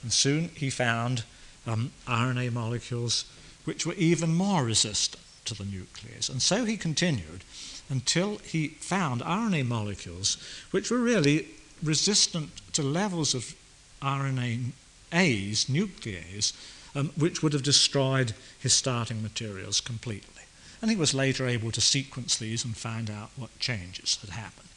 And 0.04 0.14
soon 0.14 0.50
he 0.56 0.70
found 0.70 1.24
um, 1.66 1.92
RNA 2.08 2.54
molecules 2.54 3.26
which 3.66 3.86
were 3.86 3.94
even 3.94 4.34
more 4.36 4.64
resistant 4.64 5.24
to 5.46 5.56
the 5.56 5.64
nuclease. 5.64 6.30
And 6.30 6.42
so 6.42 6.66
he 6.66 6.78
continued 6.78 7.44
until 7.90 8.38
he 8.38 8.70
found 8.70 9.22
RNA 9.22 9.66
molecules 9.68 10.38
which 10.72 10.92
were 10.92 11.00
really 11.00 11.48
resistant 11.82 12.50
to 12.74 12.84
levels 12.84 13.34
of 13.34 13.56
RNAs, 14.02 14.72
nuclease, 15.12 16.54
um, 16.96 17.12
which 17.16 17.42
would 17.42 17.54
have 17.54 17.64
destroyed 17.64 18.34
his 18.60 18.74
starting 18.74 19.22
materials 19.22 19.82
completely. 19.82 20.44
And 20.82 20.92
he 20.92 20.98
was 20.98 21.14
later 21.14 21.48
able 21.48 21.72
to 21.72 21.82
sequence 21.82 22.38
these 22.38 22.66
and 22.66 22.76
find 22.76 23.10
out 23.10 23.32
what 23.36 23.58
changes 23.60 24.18
had 24.22 24.32
happened. 24.32 24.68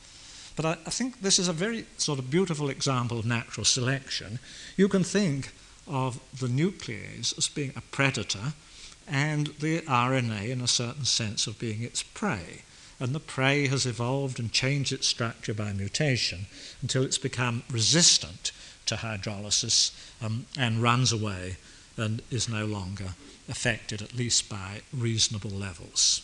But 0.55 0.65
I, 0.65 0.73
I 0.87 0.91
think 0.91 1.21
this 1.21 1.39
is 1.39 1.49
a 1.49 1.53
very 1.53 1.85
sort 1.99 2.19
of 2.19 2.31
beautiful 2.31 2.71
example 2.71 3.19
of 3.19 3.27
natural 3.27 3.65
selection. 3.65 4.39
You 4.77 4.89
can 4.89 5.05
think 5.05 5.53
of 5.87 6.21
the 6.39 6.49
nuclease 6.49 7.37
as 7.37 7.49
being 7.49 7.73
a 7.77 7.81
predator 7.81 8.55
and 9.07 9.49
the 9.61 9.81
RNA, 9.83 10.49
in 10.49 10.61
a 10.61 10.67
certain 10.67 11.05
sense, 11.05 11.47
of 11.47 11.59
being 11.59 11.83
its 11.83 12.03
prey. 12.03 12.63
And 12.99 13.15
the 13.15 13.21
prey 13.21 13.69
has 13.69 13.87
evolved 13.87 14.41
and 14.41 14.51
changed 14.51 14.93
its 14.93 15.07
structure 15.07 15.55
by 15.55 15.73
mutation 15.73 16.47
until 16.83 17.05
it's 17.05 17.19
become 17.19 17.63
resistant 17.71 18.53
to 18.87 18.97
hydrolysis 18.97 19.93
um, 20.23 20.47
and 20.59 20.83
runs 20.83 21.13
away 21.13 21.57
and 21.97 22.23
is 22.31 22.49
no 22.49 22.65
longer 22.65 23.15
affected, 23.49 24.03
at 24.03 24.15
least 24.15 24.49
by 24.49 24.83
reasonable 24.93 25.51
levels, 25.51 26.23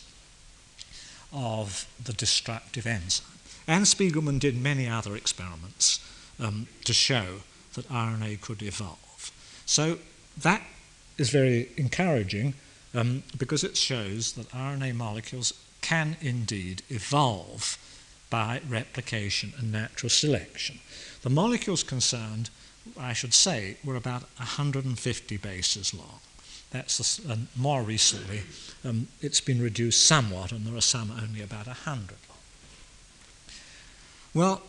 of 1.31 1.87
the 2.03 2.13
destructive 2.13 2.85
enzyme. 2.85 3.27
And 3.67 3.85
Spiegelman 3.85 4.39
did 4.39 4.61
many 4.61 4.87
other 4.87 5.15
experiments 5.15 5.99
um, 6.39 6.67
to 6.83 6.93
show 6.93 7.41
that 7.75 7.89
RNA 7.89 8.41
could 8.41 8.61
evolve. 8.61 9.31
So 9.65 9.99
that 10.37 10.61
is 11.17 11.29
very 11.29 11.69
encouraging 11.77 12.53
um, 12.93 13.23
because 13.37 13.63
it 13.63 13.77
shows 13.77 14.33
that 14.33 14.49
RNA 14.49 14.95
molecules 14.95 15.53
can 15.81 16.17
indeed 16.21 16.81
evolve 16.89 17.77
by 18.29 18.61
replication 18.67 19.53
and 19.57 19.71
natural 19.71 20.09
selection. 20.09 20.79
The 21.21 21.29
molecules 21.29 21.83
concerned, 21.83 22.49
I 22.99 23.13
should 23.13 23.33
say, 23.33 23.77
were 23.83 23.95
about 23.95 24.23
150 24.37 25.37
bases 25.37 25.93
long. 25.93 26.19
That's 26.71 27.17
the, 27.17 27.31
and 27.31 27.47
more 27.55 27.83
recently, 27.83 28.41
um, 28.83 29.07
it's 29.21 29.39
been 29.41 29.61
reduced 29.61 30.05
somewhat, 30.05 30.51
and 30.51 30.65
there 30.65 30.75
are 30.75 30.81
some 30.81 31.11
only 31.11 31.41
about 31.41 31.67
100 31.67 32.17
long. 32.27 32.37
Well, 34.33 34.61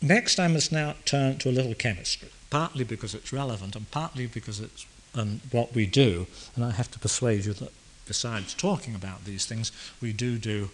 next 0.00 0.40
I 0.40 0.48
must 0.48 0.72
now 0.72 0.94
turn 1.04 1.38
to 1.38 1.50
a 1.50 1.52
little 1.52 1.74
chemistry, 1.74 2.30
partly 2.50 2.84
because 2.84 3.14
it's 3.14 3.32
relevant 3.32 3.76
and 3.76 3.90
partly 3.90 4.26
because 4.26 4.60
it's 4.60 4.86
um, 5.14 5.40
what 5.50 5.74
we 5.74 5.86
do. 5.86 6.26
And 6.56 6.64
I 6.64 6.70
have 6.72 6.90
to 6.92 6.98
persuade 6.98 7.44
you 7.44 7.52
that 7.54 7.72
besides 8.06 8.54
talking 8.54 8.94
about 8.94 9.24
these 9.24 9.46
things, 9.46 9.72
we 10.00 10.12
do 10.12 10.38
do 10.38 10.70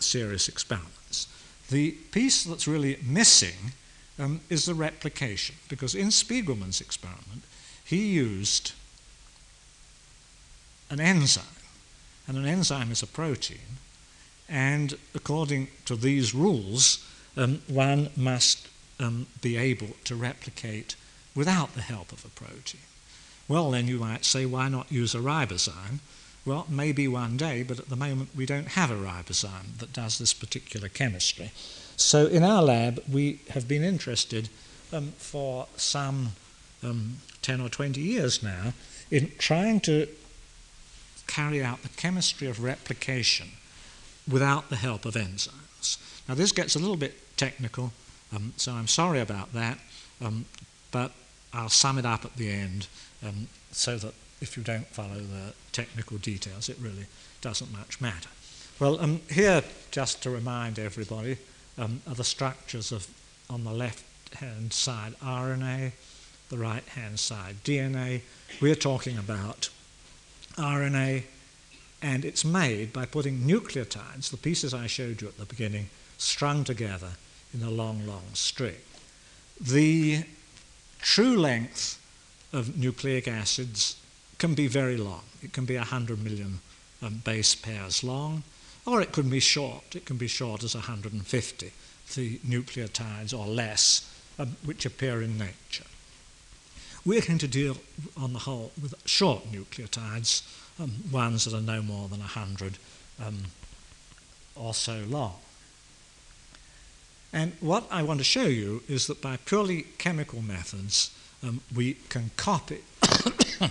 serious 0.00 0.48
experiments. 0.48 1.28
The 1.70 1.92
piece 2.12 2.44
that's 2.44 2.66
really 2.66 2.98
missing 3.02 3.72
um, 4.18 4.40
is 4.48 4.64
the 4.64 4.74
replication, 4.74 5.56
because 5.68 5.94
in 5.94 6.08
Spiegelman's 6.08 6.80
experiment, 6.80 7.42
he 7.84 8.08
used 8.08 8.72
an 10.90 11.00
enzyme, 11.00 11.44
and 12.26 12.36
an 12.36 12.46
enzyme 12.46 12.90
is 12.90 13.02
a 13.02 13.06
protein, 13.06 13.78
and 14.48 14.98
according 15.14 15.68
to 15.84 15.96
these 15.96 16.34
rules, 16.34 17.04
um, 17.36 17.60
one 17.68 18.10
must 18.16 18.68
um, 18.98 19.26
be 19.40 19.56
able 19.56 19.96
to 20.04 20.16
replicate 20.16 20.96
without 21.34 21.74
the 21.74 21.82
help 21.82 22.12
of 22.12 22.24
a 22.24 22.28
protein. 22.28 22.80
Well, 23.46 23.70
then 23.70 23.88
you 23.88 23.98
might 23.98 24.24
say, 24.24 24.44
why 24.44 24.68
not 24.68 24.92
use 24.92 25.14
a 25.14 25.18
ribozyme? 25.18 26.00
Well, 26.44 26.66
maybe 26.68 27.06
one 27.08 27.36
day, 27.36 27.62
but 27.62 27.78
at 27.78 27.88
the 27.88 27.96
moment 27.96 28.34
we 28.34 28.46
don't 28.46 28.68
have 28.68 28.90
a 28.90 28.94
ribozyme 28.94 29.78
that 29.78 29.92
does 29.92 30.18
this 30.18 30.34
particular 30.34 30.88
chemistry. 30.88 31.52
So 31.98 32.26
in 32.26 32.44
our 32.44 32.62
lab, 32.62 33.02
we 33.10 33.40
have 33.50 33.66
been 33.66 33.82
interested 33.82 34.48
um, 34.92 35.12
for 35.18 35.66
some 35.76 36.30
um, 36.82 37.16
10 37.42 37.60
or 37.60 37.68
20 37.68 38.00
years 38.00 38.40
now 38.40 38.72
in 39.10 39.32
trying 39.38 39.80
to 39.80 40.06
carry 41.26 41.62
out 41.62 41.82
the 41.82 41.88
chemistry 41.90 42.46
of 42.46 42.62
replication 42.62 43.48
without 44.30 44.70
the 44.70 44.76
help 44.76 45.04
of 45.04 45.14
enzymes. 45.14 45.98
Now, 46.28 46.36
this 46.36 46.52
gets 46.52 46.76
a 46.76 46.78
little 46.78 46.96
bit 46.96 47.36
technical, 47.36 47.92
um, 48.34 48.52
so 48.56 48.72
I'm 48.72 48.86
sorry 48.86 49.20
about 49.20 49.52
that, 49.54 49.78
um, 50.20 50.44
but 50.92 51.10
I'll 51.52 51.68
sum 51.68 51.98
it 51.98 52.06
up 52.06 52.24
at 52.24 52.36
the 52.36 52.48
end 52.48 52.86
um, 53.26 53.48
so 53.72 53.96
that 53.98 54.14
if 54.40 54.56
you 54.56 54.62
don't 54.62 54.86
follow 54.86 55.16
the 55.16 55.52
technical 55.72 56.18
details, 56.18 56.68
it 56.68 56.76
really 56.80 57.06
doesn't 57.40 57.72
much 57.72 58.00
matter. 58.00 58.28
Well, 58.78 59.00
um, 59.00 59.20
here, 59.28 59.64
just 59.90 60.22
to 60.22 60.30
remind 60.30 60.78
everybody, 60.78 61.38
um, 61.78 62.02
are 62.06 62.14
the 62.14 62.24
structures 62.24 62.92
of, 62.92 63.06
on 63.48 63.64
the 63.64 63.72
left 63.72 64.04
hand 64.34 64.72
side, 64.72 65.14
RNA, 65.22 65.92
the 66.50 66.58
right 66.58 66.84
hand 66.88 67.18
side, 67.18 67.56
DNA. 67.64 68.22
We're 68.60 68.74
talking 68.74 69.18
about 69.18 69.70
RNA, 70.56 71.24
and 72.02 72.24
it's 72.24 72.44
made 72.44 72.92
by 72.92 73.06
putting 73.06 73.40
nucleotides, 73.40 74.30
the 74.30 74.36
pieces 74.36 74.74
I 74.74 74.86
showed 74.86 75.22
you 75.22 75.28
at 75.28 75.38
the 75.38 75.44
beginning, 75.44 75.90
strung 76.16 76.64
together 76.64 77.12
in 77.54 77.62
a 77.62 77.70
long, 77.70 78.06
long 78.06 78.24
string. 78.34 78.76
The 79.60 80.24
true 81.00 81.36
length 81.36 82.00
of 82.52 82.78
nucleic 82.78 83.28
acids 83.28 83.96
can 84.38 84.54
be 84.54 84.66
very 84.68 84.96
long. 84.96 85.22
It 85.42 85.52
can 85.52 85.64
be 85.64 85.76
100 85.76 86.22
million 86.22 86.60
um, 87.02 87.22
base 87.24 87.54
pairs 87.54 88.02
long, 88.02 88.42
or 88.88 89.02
it 89.02 89.12
can 89.12 89.28
be 89.28 89.40
short. 89.40 89.94
It 89.94 90.06
can 90.06 90.16
be 90.16 90.28
short 90.28 90.64
as 90.64 90.74
150, 90.74 91.72
the 92.14 92.38
nucleotides 92.38 93.38
or 93.38 93.46
less, 93.46 94.10
um, 94.38 94.56
which 94.64 94.86
appear 94.86 95.20
in 95.20 95.36
nature. 95.36 95.84
We're 97.04 97.20
going 97.20 97.38
to 97.38 97.48
deal, 97.48 97.76
on 98.16 98.32
the 98.32 98.40
whole, 98.40 98.72
with 98.80 98.94
short 99.04 99.52
nucleotides, 99.52 100.42
um, 100.80 100.92
ones 101.12 101.44
that 101.44 101.54
are 101.54 101.60
no 101.60 101.82
more 101.82 102.08
than 102.08 102.20
100 102.20 102.78
um, 103.22 103.44
or 104.56 104.72
so 104.72 105.04
long. 105.06 105.34
And 107.30 107.52
what 107.60 107.84
I 107.90 108.02
want 108.02 108.20
to 108.20 108.24
show 108.24 108.46
you 108.46 108.82
is 108.88 109.06
that 109.06 109.20
by 109.20 109.36
purely 109.36 109.82
chemical 109.98 110.40
methods, 110.40 111.10
um, 111.42 111.60
we 111.74 111.94
can 112.08 112.30
copy 112.36 112.78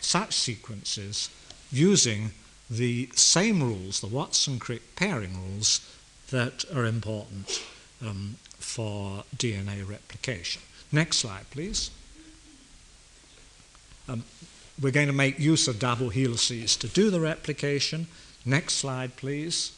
such 0.00 0.34
sequences 0.34 1.30
using 1.72 2.30
the 2.68 3.08
same 3.14 3.62
rules, 3.62 4.00
the 4.00 4.06
Watson-Crick 4.06 4.96
pairing 4.96 5.36
rules, 5.36 5.80
that 6.30 6.64
are 6.74 6.84
important 6.84 7.62
um, 8.04 8.36
for 8.58 9.24
DNA 9.36 9.88
replication. 9.88 10.62
Next 10.90 11.18
slide, 11.18 11.48
please. 11.50 11.90
Um, 14.08 14.24
we're 14.80 14.92
going 14.92 15.06
to 15.06 15.12
make 15.12 15.38
use 15.38 15.68
of 15.68 15.78
double 15.78 16.10
helices 16.10 16.76
to 16.76 16.88
do 16.88 17.10
the 17.10 17.20
replication. 17.20 18.08
Next 18.44 18.74
slide, 18.74 19.16
please. 19.16 19.72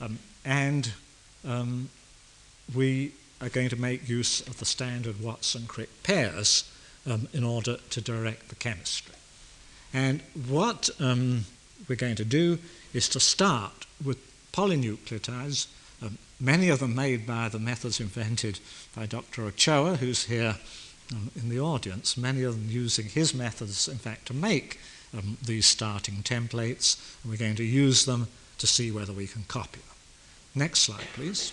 Um, 0.00 0.18
and 0.44 0.92
um, 1.44 1.90
we 2.74 3.12
are 3.40 3.48
going 3.48 3.68
to 3.68 3.76
make 3.76 4.08
use 4.08 4.40
of 4.40 4.58
the 4.58 4.64
standard 4.64 5.20
Watson-Crick 5.20 6.02
pairs 6.02 6.70
um, 7.06 7.28
in 7.32 7.44
order 7.44 7.76
to 7.90 8.00
direct 8.00 8.48
the 8.48 8.54
chemistry. 8.54 9.11
And 9.92 10.22
what 10.48 10.88
um, 11.00 11.44
we're 11.88 11.96
going 11.96 12.16
to 12.16 12.24
do 12.24 12.58
is 12.94 13.08
to 13.10 13.20
start 13.20 13.86
with 14.04 14.18
polynucleotides, 14.52 15.66
um, 16.02 16.18
many 16.40 16.68
of 16.68 16.80
them 16.80 16.94
made 16.94 17.26
by 17.26 17.48
the 17.48 17.58
methods 17.58 18.00
invented 18.00 18.60
by 18.96 19.06
Dr. 19.06 19.44
Ochoa, 19.44 19.96
who's 19.96 20.24
here 20.24 20.56
um, 21.12 21.30
in 21.36 21.48
the 21.48 21.60
audience, 21.60 22.16
many 22.16 22.42
of 22.42 22.54
them 22.54 22.66
using 22.68 23.06
his 23.06 23.34
methods, 23.34 23.88
in 23.88 23.98
fact, 23.98 24.26
to 24.26 24.34
make 24.34 24.78
um, 25.16 25.36
these 25.44 25.66
starting 25.66 26.16
templates, 26.22 26.96
and 27.22 27.30
we're 27.30 27.38
going 27.38 27.56
to 27.56 27.64
use 27.64 28.04
them 28.04 28.28
to 28.58 28.66
see 28.66 28.90
whether 28.90 29.12
we 29.12 29.26
can 29.26 29.42
copy 29.44 29.80
them. 29.80 29.96
Next 30.54 30.80
slide, 30.80 31.06
please. 31.14 31.52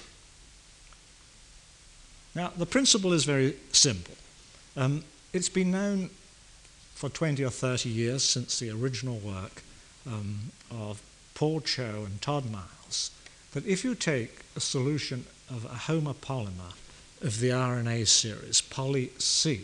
Now, 2.35 2.51
the 2.55 2.65
principle 2.65 3.13
is 3.13 3.25
very 3.25 3.55
simple. 3.71 4.13
Um, 4.77 5.03
it's 5.33 5.49
been 5.49 5.71
known 5.71 6.09
for 6.99 7.07
20 7.07 7.45
or 7.45 7.49
30 7.49 7.87
years 7.87 8.25
since 8.25 8.59
the 8.59 8.69
original 8.69 9.15
work 9.19 9.63
um, 10.05 10.51
of 10.69 11.01
Paul 11.33 11.61
Ts'o 11.61 12.05
and 12.05 12.21
Todd 12.21 12.51
Miles 12.51 13.11
that 13.53 13.65
if 13.65 13.85
you 13.85 13.95
take 13.95 14.41
a 14.57 14.59
solution 14.59 15.23
of 15.49 15.63
a 15.63 15.69
homopolymer 15.87 16.73
of 17.21 17.39
the 17.39 17.51
RNA 17.51 18.05
series, 18.05 18.59
poly 18.59 19.11
C, 19.17 19.61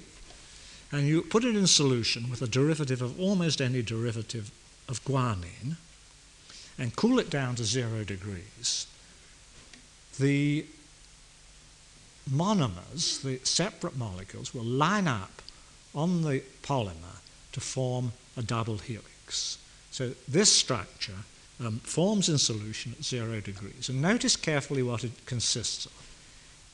and 0.93 1.09
you 1.09 1.23
put 1.23 1.43
it 1.43 1.57
in 1.57 1.67
solution 1.67 2.29
with 2.29 2.41
a 2.41 2.47
derivative 2.47 3.01
of 3.01 3.19
almost 3.19 3.59
any 3.59 3.81
derivative 3.81 4.49
of 4.87 5.03
guanine, 5.03 5.75
and 6.79 6.95
cool 6.95 7.19
it 7.19 7.29
down 7.29 7.55
to 7.55 7.65
zero 7.65 8.05
degrees, 8.05 8.87
the 10.17 10.65
monomers, 12.31 13.21
the 13.23 13.41
separate 13.43 13.97
molecules, 13.97 14.53
will 14.53 14.63
line 14.63 15.09
up 15.09 15.41
on 15.93 16.21
the 16.21 16.41
polymer 16.63 17.14
to 17.55 17.61
form 17.61 18.11
a 18.35 18.43
double 18.43 18.77
helix. 18.79 19.57
So 19.89 20.11
this 20.27 20.51
structure 20.51 21.23
um, 21.61 21.79
forms 21.79 22.27
in 22.27 22.37
solution 22.37 22.93
at 22.97 23.05
zero 23.05 23.39
degrees. 23.39 23.87
And 23.87 24.01
notice 24.01 24.35
carefully 24.35 24.83
what 24.83 25.05
it 25.05 25.25
consists 25.25 25.85
of 25.85 25.93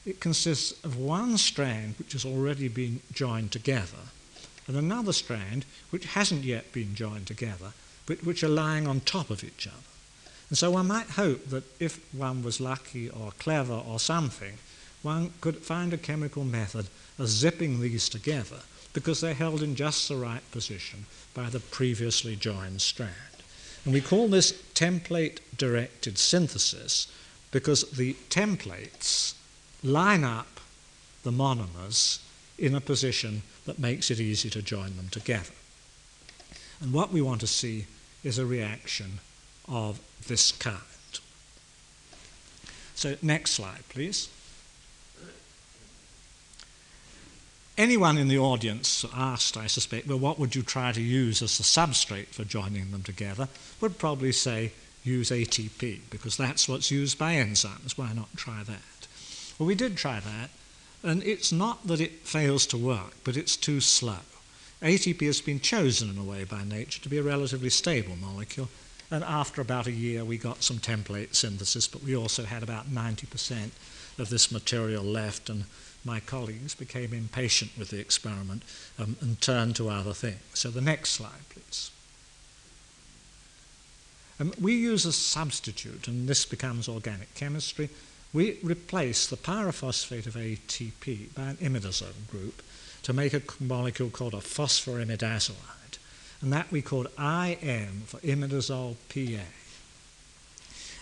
it 0.04 0.20
consists 0.20 0.84
of 0.84 0.98
one 0.98 1.38
strand 1.38 1.94
which 2.00 2.14
has 2.14 2.26
already 2.26 2.68
been 2.68 3.02
joined 3.14 3.52
together 3.52 4.10
and 4.66 4.76
another 4.76 5.14
strand 5.14 5.64
which 5.92 6.06
hasn't 6.06 6.44
yet 6.44 6.74
been 6.74 6.96
joined 6.96 7.28
together 7.28 7.74
but 8.08 8.26
which 8.26 8.44
are 8.44 8.50
lying 8.50 8.88
on 8.88 9.02
top 9.02 9.30
of 9.30 9.44
each 9.44 9.68
other. 9.68 9.78
And 10.50 10.58
so 10.58 10.72
one 10.72 10.88
might 10.88 11.12
hope 11.12 11.50
that 11.50 11.64
if 11.80 12.00
one 12.12 12.42
was 12.42 12.60
lucky 12.60 13.08
or 13.08 13.34
clever 13.38 13.76
or 13.88 14.00
something, 14.00 14.58
one 15.04 15.34
could 15.42 15.58
find 15.58 15.94
a 15.94 15.98
chemical 15.98 16.44
method 16.44 16.88
of 17.20 17.28
zipping 17.28 17.80
these 17.80 18.10
together 18.10 18.62
because 18.94 19.22
they're 19.22 19.34
held 19.34 19.64
in 19.64 19.76
just 19.76 20.08
the 20.08 20.16
right 20.16 20.50
position 20.52 21.06
by 21.34 21.50
the 21.50 21.60
previously 21.60 22.36
joined 22.36 22.82
strand. 22.82 23.12
And 23.86 23.94
we 23.94 24.02
call 24.02 24.28
this 24.28 24.52
template 24.74 25.40
directed 25.58 26.18
synthesis 26.18 27.12
because 27.52 27.90
the 27.92 28.14
templates 28.30 29.34
line 29.84 30.24
up 30.24 30.60
the 31.24 31.32
monomers 31.32 32.20
in 32.58 32.76
a 32.76 32.82
position 32.82 33.42
that 33.66 33.80
makes 33.80 34.12
it 34.12 34.20
easy 34.20 34.50
to 34.50 34.62
join 34.62 34.98
them 34.98 35.10
together. 35.10 35.54
And 36.80 36.94
what 36.94 37.12
we 37.12 37.22
want 37.22 37.42
to 37.42 37.48
see 37.48 37.86
is 38.24 38.38
a 38.38 38.46
reaction 38.46 39.20
of 39.68 40.00
this 40.28 40.52
kind. 40.52 40.82
So, 42.96 43.16
next 43.22 43.52
slide, 43.52 43.82
please. 43.90 44.30
Anyone 47.82 48.18
in 48.18 48.28
the 48.28 48.38
audience 48.38 49.04
asked, 49.14 49.58
I 49.58 49.66
suspect, 49.66 50.08
well, 50.08 50.20
what 50.20 50.38
would 50.38 50.56
you 50.56 50.62
try 50.62 50.92
to 50.92 51.02
use 51.02 51.42
as 51.42 51.58
the 51.58 51.64
substrate 51.64 52.28
for 52.28 52.44
joining 52.44 52.92
them 52.92 53.02
together, 53.02 53.50
would 53.82 53.98
probably 53.98 54.32
say 54.32 54.72
use 55.04 55.32
ATP, 55.32 56.02
because 56.12 56.38
that's 56.38 56.70
what's 56.70 56.92
used 56.92 57.18
by 57.18 57.34
enzymes. 57.34 57.98
Why 57.98 58.14
not 58.14 58.38
try 58.38 58.62
that? 58.64 59.08
Well, 59.58 59.66
we 59.66 59.74
did 59.74 59.98
try 59.98 60.20
that, 60.20 60.52
and 61.02 61.24
it's 61.24 61.52
not 61.52 61.88
that 61.88 62.00
it 62.00 62.28
fails 62.28 62.68
to 62.68 62.78
work, 62.78 63.16
but 63.24 63.36
it's 63.36 63.58
too 63.58 63.80
slow. 63.80 64.20
ATP 64.82 65.26
has 65.26 65.42
been 65.42 65.60
chosen 65.60 66.10
in 66.10 66.18
a 66.18 66.24
way 66.24 66.44
by 66.44 66.64
nature 66.64 67.02
to 67.02 67.10
be 67.10 67.18
a 67.18 67.24
relatively 67.24 67.70
stable 67.70 68.16
molecule, 68.16 68.70
and 69.10 69.24
after 69.24 69.60
about 69.60 69.88
a 69.88 69.92
year 69.92 70.24
we 70.24 70.38
got 70.38 70.64
some 70.64 70.78
template 70.78 71.36
synthesis, 71.36 71.88
but 71.88 72.04
we 72.04 72.16
also 72.16 72.44
had 72.44 72.62
about 72.62 72.92
90% 72.92 73.72
of 74.20 74.30
this 74.30 74.52
material 74.52 75.04
left, 75.04 75.50
and 75.50 75.66
my 76.04 76.20
colleagues 76.20 76.74
became 76.74 77.14
impatient 77.14 77.72
with 77.78 77.90
the 77.90 78.00
experiment 78.00 78.64
um, 78.98 79.16
and 79.22 79.40
turned 79.40 79.76
to 79.76 79.90
other 79.90 80.14
things. 80.14 80.42
So 80.54 80.70
the 80.70 80.82
next 80.82 81.12
slide, 81.12 81.48
please. 81.50 81.92
Um, 84.40 84.54
we 84.60 84.74
use 84.74 85.06
a 85.06 85.14
substitute, 85.14 86.08
and 86.08 86.28
this 86.28 86.46
becomes 86.46 86.90
organic 86.90 87.34
chemistry. 87.36 87.90
We 88.34 88.58
replace 88.64 89.28
the 89.28 89.38
pyrophosphate 89.38 90.26
of 90.26 90.34
ATP 90.34 91.36
by 91.36 91.44
an 91.44 91.58
imidazole 91.58 92.28
group 92.30 92.64
to 93.04 93.14
make 93.14 93.34
a 93.34 93.42
molecule 93.60 94.10
called 94.10 94.34
a 94.34 94.38
phosphorimidazolide, 94.38 95.98
and 96.42 96.52
that 96.52 96.72
we 96.72 96.82
called 96.82 97.08
IM 97.20 98.04
for 98.08 98.20
imidazole 98.22 98.96
PA. 99.10 99.44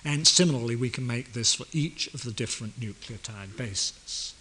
And 0.04 0.28
similarly, 0.28 0.76
we 0.76 0.89
can 0.89 1.08
make 1.08 1.34
this 1.34 1.54
for 1.54 1.66
each 1.72 2.14
of 2.14 2.24
the 2.24 2.32
different 2.32 2.80
nucleotide 2.80 3.56
bases. 3.56 4.34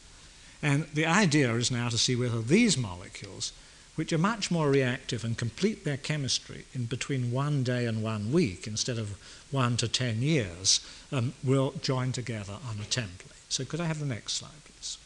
And 0.63 0.87
the 0.93 1.07
idea 1.07 1.55
is 1.55 1.71
now 1.71 1.89
to 1.89 1.99
see 1.99 2.17
whether 2.17 2.43
these 2.43 2.77
molecules, 2.77 3.53
which 3.95 4.13
are 4.13 4.19
much 4.19 4.51
more 4.51 4.71
reactive 4.71 5.25
and 5.25 5.39
complete 5.39 5.85
their 5.85 5.97
chemistry 5.97 6.65
in 6.75 6.87
between 6.87 7.31
one 7.31 7.63
day 7.63 7.87
and 7.87 8.03
one 8.03 8.33
week 8.33 8.67
instead 8.67 8.99
of 8.99 9.19
one 9.51 9.77
to 9.77 9.89
ten 9.89 10.21
years, 10.21 10.81
um, 11.13 11.33
will 11.45 11.73
join 11.81 12.13
together 12.13 12.55
on 12.69 12.77
a 12.77 12.85
template. 12.85 13.33
So, 13.49 13.65
could 13.65 13.81
I 13.81 13.87
have 13.87 14.01
the 14.01 14.07
next 14.07 14.35
slide, 14.35 14.65
please? 14.65 14.99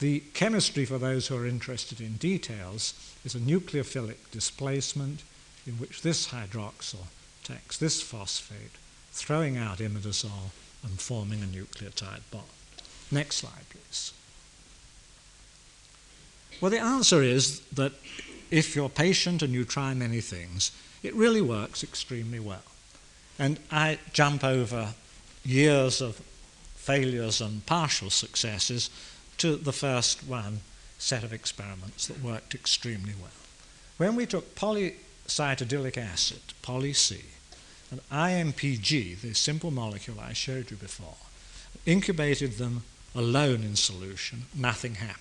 The 0.00 0.20
chemistry, 0.34 0.84
for 0.84 0.98
those 0.98 1.28
who 1.28 1.36
are 1.36 1.46
interested 1.46 2.00
in 2.00 2.16
details, 2.16 2.94
is 3.24 3.34
a 3.34 3.38
nucleophilic 3.38 4.30
displacement 4.32 5.22
in 5.66 5.74
which 5.74 6.02
this 6.02 6.28
hydroxyl 6.28 7.06
takes 7.44 7.78
this 7.78 8.02
phosphate, 8.02 8.72
throwing 9.12 9.56
out 9.56 9.78
imidazole 9.78 10.50
and 10.84 11.00
forming 11.00 11.42
a 11.42 11.46
nucleotide 11.46 12.20
bond. 12.30 12.44
Next 13.10 13.36
slide, 13.36 13.68
please. 13.70 14.12
Well, 16.60 16.70
the 16.70 16.80
answer 16.80 17.22
is 17.22 17.60
that 17.72 17.92
if 18.50 18.76
you're 18.76 18.88
patient 18.88 19.42
and 19.42 19.52
you 19.52 19.64
try 19.64 19.94
many 19.94 20.20
things, 20.20 20.70
it 21.02 21.14
really 21.14 21.40
works 21.40 21.82
extremely 21.82 22.40
well. 22.40 22.62
And 23.38 23.58
I 23.70 23.98
jump 24.12 24.44
over 24.44 24.94
years 25.44 26.00
of 26.00 26.20
failures 26.76 27.40
and 27.40 27.66
partial 27.66 28.10
successes 28.10 28.90
to 29.38 29.56
the 29.56 29.72
first 29.72 30.24
one 30.24 30.60
set 30.98 31.24
of 31.24 31.32
experiments 31.32 32.06
that 32.06 32.22
worked 32.22 32.54
extremely 32.54 33.14
well. 33.20 33.30
When 33.96 34.16
we 34.16 34.26
took 34.26 34.54
polycytidylic 34.54 35.98
acid, 35.98 36.40
poly 36.62 36.92
C, 36.92 37.20
and 37.94 38.54
IMPG, 38.54 39.20
the 39.20 39.34
simple 39.34 39.70
molecule 39.70 40.18
I 40.20 40.32
showed 40.32 40.70
you 40.70 40.76
before, 40.76 41.16
incubated 41.86 42.52
them 42.52 42.82
alone 43.14 43.62
in 43.62 43.76
solution, 43.76 44.44
nothing 44.54 44.96
happened. 44.96 45.20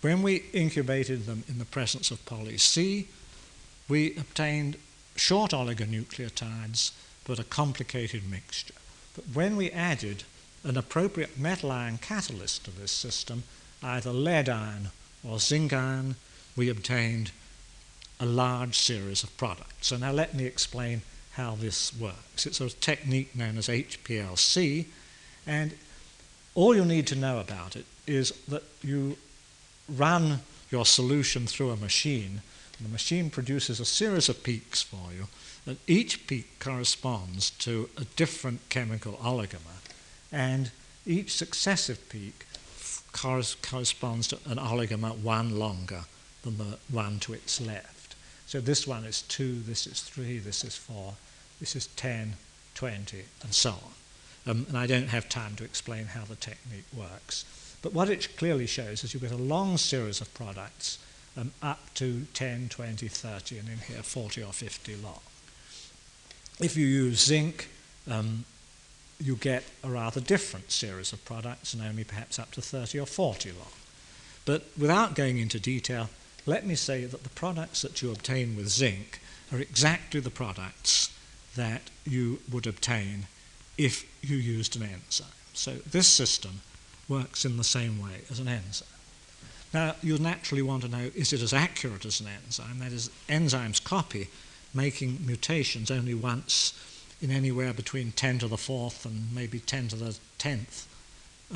When 0.00 0.22
we 0.22 0.44
incubated 0.52 1.26
them 1.26 1.44
in 1.48 1.58
the 1.58 1.64
presence 1.64 2.10
of 2.10 2.24
poly 2.24 2.58
C, 2.58 3.08
we 3.88 4.16
obtained 4.16 4.76
short 5.16 5.50
oligonucleotides, 5.50 6.92
but 7.24 7.38
a 7.38 7.44
complicated 7.44 8.28
mixture. 8.30 8.74
But 9.14 9.24
when 9.32 9.56
we 9.56 9.70
added 9.70 10.24
an 10.64 10.76
appropriate 10.76 11.38
metal 11.38 11.72
ion 11.72 11.98
catalyst 11.98 12.64
to 12.64 12.70
this 12.70 12.92
system, 12.92 13.42
either 13.82 14.12
lead 14.12 14.48
ion 14.48 14.90
or 15.28 15.38
zinc 15.38 15.72
ion, 15.72 16.14
we 16.56 16.68
obtained 16.68 17.32
a 18.20 18.26
large 18.26 18.78
series 18.78 19.24
of 19.24 19.36
products. 19.36 19.88
So 19.88 19.96
now 19.96 20.12
let 20.12 20.34
me 20.34 20.44
explain 20.44 21.02
how 21.32 21.54
this 21.54 21.98
works. 21.98 22.46
It's 22.46 22.60
a 22.60 22.68
technique 22.68 23.34
known 23.34 23.56
as 23.58 23.68
HPLC, 23.68 24.86
and 25.46 25.74
all 26.54 26.76
you 26.76 26.84
need 26.84 27.06
to 27.08 27.16
know 27.16 27.38
about 27.38 27.76
it 27.76 27.86
is 28.06 28.32
that 28.48 28.62
you 28.82 29.16
run 29.88 30.40
your 30.70 30.84
solution 30.84 31.46
through 31.46 31.70
a 31.70 31.76
machine, 31.76 32.42
and 32.78 32.86
the 32.86 32.92
machine 32.92 33.30
produces 33.30 33.80
a 33.80 33.84
series 33.84 34.28
of 34.28 34.42
peaks 34.42 34.82
for 34.82 35.12
you, 35.16 35.28
and 35.66 35.78
each 35.86 36.26
peak 36.26 36.58
corresponds 36.58 37.50
to 37.50 37.88
a 37.96 38.04
different 38.16 38.60
chemical 38.68 39.12
oligomer, 39.14 39.80
and 40.30 40.70
each 41.06 41.34
successive 41.34 42.08
peak 42.08 42.46
corresponds 43.12 44.28
to 44.28 44.38
an 44.46 44.58
oligomer 44.58 45.16
one 45.16 45.58
longer 45.58 46.04
than 46.42 46.58
the 46.58 46.78
one 46.90 47.18
to 47.20 47.32
its 47.32 47.60
left. 47.60 48.01
So 48.52 48.60
this 48.60 48.86
one 48.86 49.04
is 49.04 49.22
2, 49.22 49.60
this 49.60 49.86
is 49.86 50.02
3, 50.02 50.36
this 50.36 50.62
is 50.62 50.76
4, 50.76 51.14
this 51.58 51.74
is 51.74 51.86
10, 51.86 52.34
20, 52.74 53.22
and 53.42 53.54
so 53.54 53.70
on. 53.70 53.92
Um, 54.46 54.66
and 54.68 54.76
I 54.76 54.86
don't 54.86 55.08
have 55.08 55.26
time 55.30 55.56
to 55.56 55.64
explain 55.64 56.04
how 56.04 56.24
the 56.24 56.34
technique 56.34 56.84
works. 56.94 57.46
But 57.80 57.94
what 57.94 58.10
it 58.10 58.36
clearly 58.36 58.66
shows 58.66 59.04
is 59.04 59.14
you 59.14 59.20
get 59.20 59.32
a 59.32 59.38
long 59.38 59.78
series 59.78 60.20
of 60.20 60.34
products 60.34 60.98
um, 61.34 61.52
up 61.62 61.94
to 61.94 62.26
10, 62.34 62.68
20, 62.68 63.08
30, 63.08 63.58
and 63.58 63.68
in 63.70 63.78
here 63.78 64.02
40 64.02 64.42
or 64.42 64.52
50 64.52 64.96
long. 64.96 65.20
If 66.60 66.76
you 66.76 66.84
use 66.84 67.24
zinc, 67.24 67.70
um, 68.06 68.44
you 69.18 69.36
get 69.36 69.64
a 69.82 69.88
rather 69.88 70.20
different 70.20 70.72
series 70.72 71.14
of 71.14 71.24
products 71.24 71.72
and 71.72 71.82
only 71.82 72.04
perhaps 72.04 72.38
up 72.38 72.50
to 72.50 72.60
30 72.60 73.00
or 73.00 73.06
40 73.06 73.52
long. 73.52 73.72
But 74.44 74.64
without 74.78 75.14
going 75.14 75.38
into 75.38 75.58
detail, 75.58 76.10
let 76.46 76.66
me 76.66 76.74
say 76.74 77.04
that 77.04 77.22
the 77.22 77.28
products 77.30 77.82
that 77.82 78.02
you 78.02 78.10
obtain 78.10 78.56
with 78.56 78.68
zinc 78.68 79.20
are 79.52 79.58
exactly 79.58 80.20
the 80.20 80.30
products 80.30 81.10
that 81.56 81.82
you 82.04 82.40
would 82.50 82.66
obtain 82.66 83.26
if 83.78 84.04
you 84.22 84.36
used 84.36 84.76
an 84.76 84.82
enzyme. 84.82 85.28
So 85.52 85.74
this 85.90 86.08
system 86.08 86.60
works 87.08 87.44
in 87.44 87.56
the 87.56 87.64
same 87.64 88.02
way 88.02 88.22
as 88.30 88.38
an 88.38 88.48
enzyme. 88.48 88.88
Now, 89.74 89.94
you'll 90.02 90.20
naturally 90.20 90.62
want 90.62 90.82
to 90.82 90.88
know 90.88 91.10
is 91.14 91.32
it 91.32 91.42
as 91.42 91.52
accurate 91.52 92.04
as 92.04 92.20
an 92.20 92.28
enzyme? 92.44 92.78
That 92.78 92.92
is, 92.92 93.10
enzymes 93.28 93.82
copy 93.82 94.28
making 94.74 95.18
mutations 95.24 95.90
only 95.90 96.14
once 96.14 96.72
in 97.20 97.30
anywhere 97.30 97.72
between 97.72 98.12
10 98.12 98.40
to 98.40 98.48
the 98.48 98.56
fourth 98.56 99.04
and 99.06 99.34
maybe 99.34 99.60
10 99.60 99.88
to 99.88 99.96
the 99.96 100.18
10th 100.38 100.86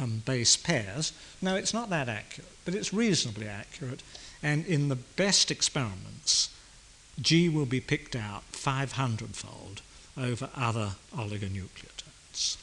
um, 0.00 0.22
base 0.24 0.56
pairs. 0.56 1.12
No, 1.42 1.56
it's 1.56 1.74
not 1.74 1.90
that 1.90 2.08
accurate, 2.08 2.50
but 2.64 2.74
it's 2.74 2.92
reasonably 2.92 3.48
accurate 3.48 4.02
and 4.42 4.64
in 4.66 4.88
the 4.88 4.96
best 4.96 5.50
experiments, 5.50 6.50
G 7.20 7.48
will 7.48 7.66
be 7.66 7.80
picked 7.80 8.14
out 8.14 8.42
500 8.44 9.34
fold 9.34 9.82
over 10.16 10.50
other 10.54 10.92
oligonucleotides. 11.14 12.56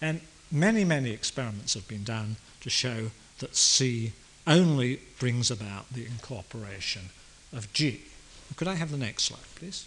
And 0.00 0.20
many, 0.50 0.84
many 0.84 1.10
experiments 1.10 1.74
have 1.74 1.88
been 1.88 2.04
done 2.04 2.36
to 2.60 2.70
show 2.70 3.10
that 3.38 3.56
C 3.56 4.12
only 4.46 5.00
brings 5.18 5.50
about 5.50 5.92
the 5.92 6.04
incorporation 6.04 7.10
of 7.52 7.72
G. 7.72 8.02
Could 8.56 8.68
I 8.68 8.74
have 8.74 8.90
the 8.90 8.98
next 8.98 9.24
slide, 9.24 9.40
please? 9.54 9.86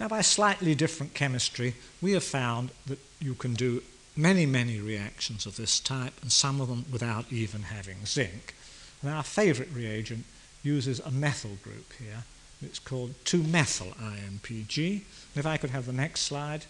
Now, 0.00 0.08
by 0.08 0.22
slightly 0.22 0.74
different 0.74 1.14
chemistry, 1.14 1.74
we 2.02 2.12
have 2.12 2.24
found 2.24 2.70
that 2.86 2.98
you 3.20 3.34
can 3.34 3.54
do 3.54 3.82
many, 4.16 4.46
many 4.46 4.80
reactions 4.80 5.46
of 5.46 5.56
this 5.56 5.78
type, 5.78 6.14
and 6.20 6.32
some 6.32 6.60
of 6.60 6.68
them 6.68 6.84
without 6.90 7.32
even 7.32 7.62
having 7.62 8.04
zinc. 8.06 8.54
And 9.04 9.12
our 9.12 9.22
favourite 9.22 9.70
reagent 9.74 10.24
uses 10.62 10.98
a 10.98 11.10
methyl 11.10 11.58
group 11.62 11.92
here. 11.98 12.24
It's 12.62 12.78
called 12.78 13.12
2-methyl 13.26 13.88
IMPG. 14.00 14.92
And 14.92 15.36
if 15.36 15.44
I 15.44 15.58
could 15.58 15.70
have 15.70 15.84
the 15.84 15.92
next 15.92 16.22
slide. 16.22 16.64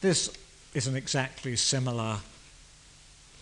This 0.00 0.30
is 0.72 0.86
an 0.86 0.96
exactly 0.96 1.54
similar 1.54 2.20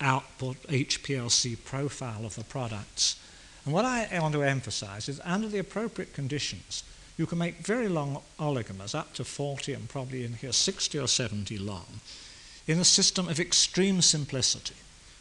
output 0.00 0.60
HPLC 0.64 1.62
profile 1.64 2.24
of 2.24 2.34
the 2.34 2.42
products. 2.42 3.20
And 3.64 3.72
what 3.72 3.84
I 3.84 4.08
want 4.20 4.34
to 4.34 4.42
emphasize 4.42 5.08
is 5.08 5.20
under 5.24 5.46
the 5.46 5.60
appropriate 5.60 6.12
conditions, 6.12 6.82
you 7.16 7.26
can 7.26 7.38
make 7.38 7.58
very 7.58 7.88
long 7.88 8.20
oligomers, 8.40 8.98
up 8.98 9.12
to 9.14 9.24
40 9.24 9.74
and 9.74 9.88
probably 9.88 10.24
in 10.24 10.32
here 10.32 10.52
60 10.52 10.98
or 10.98 11.06
70 11.06 11.56
long, 11.58 12.00
in 12.66 12.80
a 12.80 12.84
system 12.84 13.28
of 13.28 13.38
extreme 13.38 14.02
simplicity. 14.02 14.74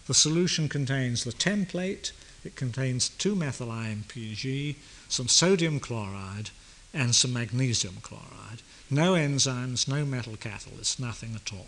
The 0.10 0.16
solution 0.16 0.68
contains 0.70 1.24
the 1.24 1.32
template, 1.32 2.14
it 2.44 2.56
contains 2.56 3.12
2-methyl 3.12 3.68
IMPG, 3.68 4.76
some 5.08 5.28
sodium 5.28 5.80
chloride, 5.80 6.50
and 6.96 7.14
some 7.14 7.32
magnesium 7.32 7.98
chloride. 8.02 8.64
No 8.90 9.14
enzymes, 9.14 9.88
no 9.88 10.06
metal 10.06 10.34
catalysts, 10.34 11.00
nothing 11.00 11.36
at 11.36 11.54
all. 11.54 11.68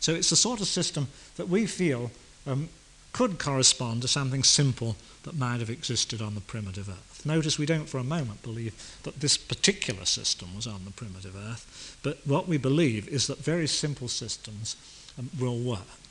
So 0.00 0.14
it's 0.14 0.30
the 0.30 0.36
sort 0.36 0.62
of 0.62 0.68
system 0.68 1.08
that 1.36 1.50
we 1.50 1.66
feel 1.66 2.10
um, 2.46 2.70
could 3.12 3.38
correspond 3.38 4.00
to 4.00 4.08
something 4.08 4.42
simple 4.42 4.96
that 5.24 5.36
might 5.36 5.60
have 5.60 5.68
existed 5.68 6.22
on 6.22 6.34
the 6.34 6.40
primitive 6.40 6.88
Earth. 6.88 7.26
Notice 7.26 7.58
we 7.58 7.66
don't 7.66 7.90
for 7.90 7.98
a 7.98 8.04
moment 8.04 8.42
believe 8.42 8.72
that 9.02 9.20
this 9.20 9.36
particular 9.36 10.06
system 10.06 10.56
was 10.56 10.66
on 10.66 10.86
the 10.86 10.92
primitive 10.92 11.36
Earth, 11.36 11.98
but 12.02 12.26
what 12.26 12.48
we 12.48 12.56
believe 12.56 13.06
is 13.08 13.26
that 13.26 13.44
very 13.44 13.66
simple 13.66 14.08
systems 14.08 14.76
um, 15.18 15.28
will 15.38 15.58
work. 15.58 16.01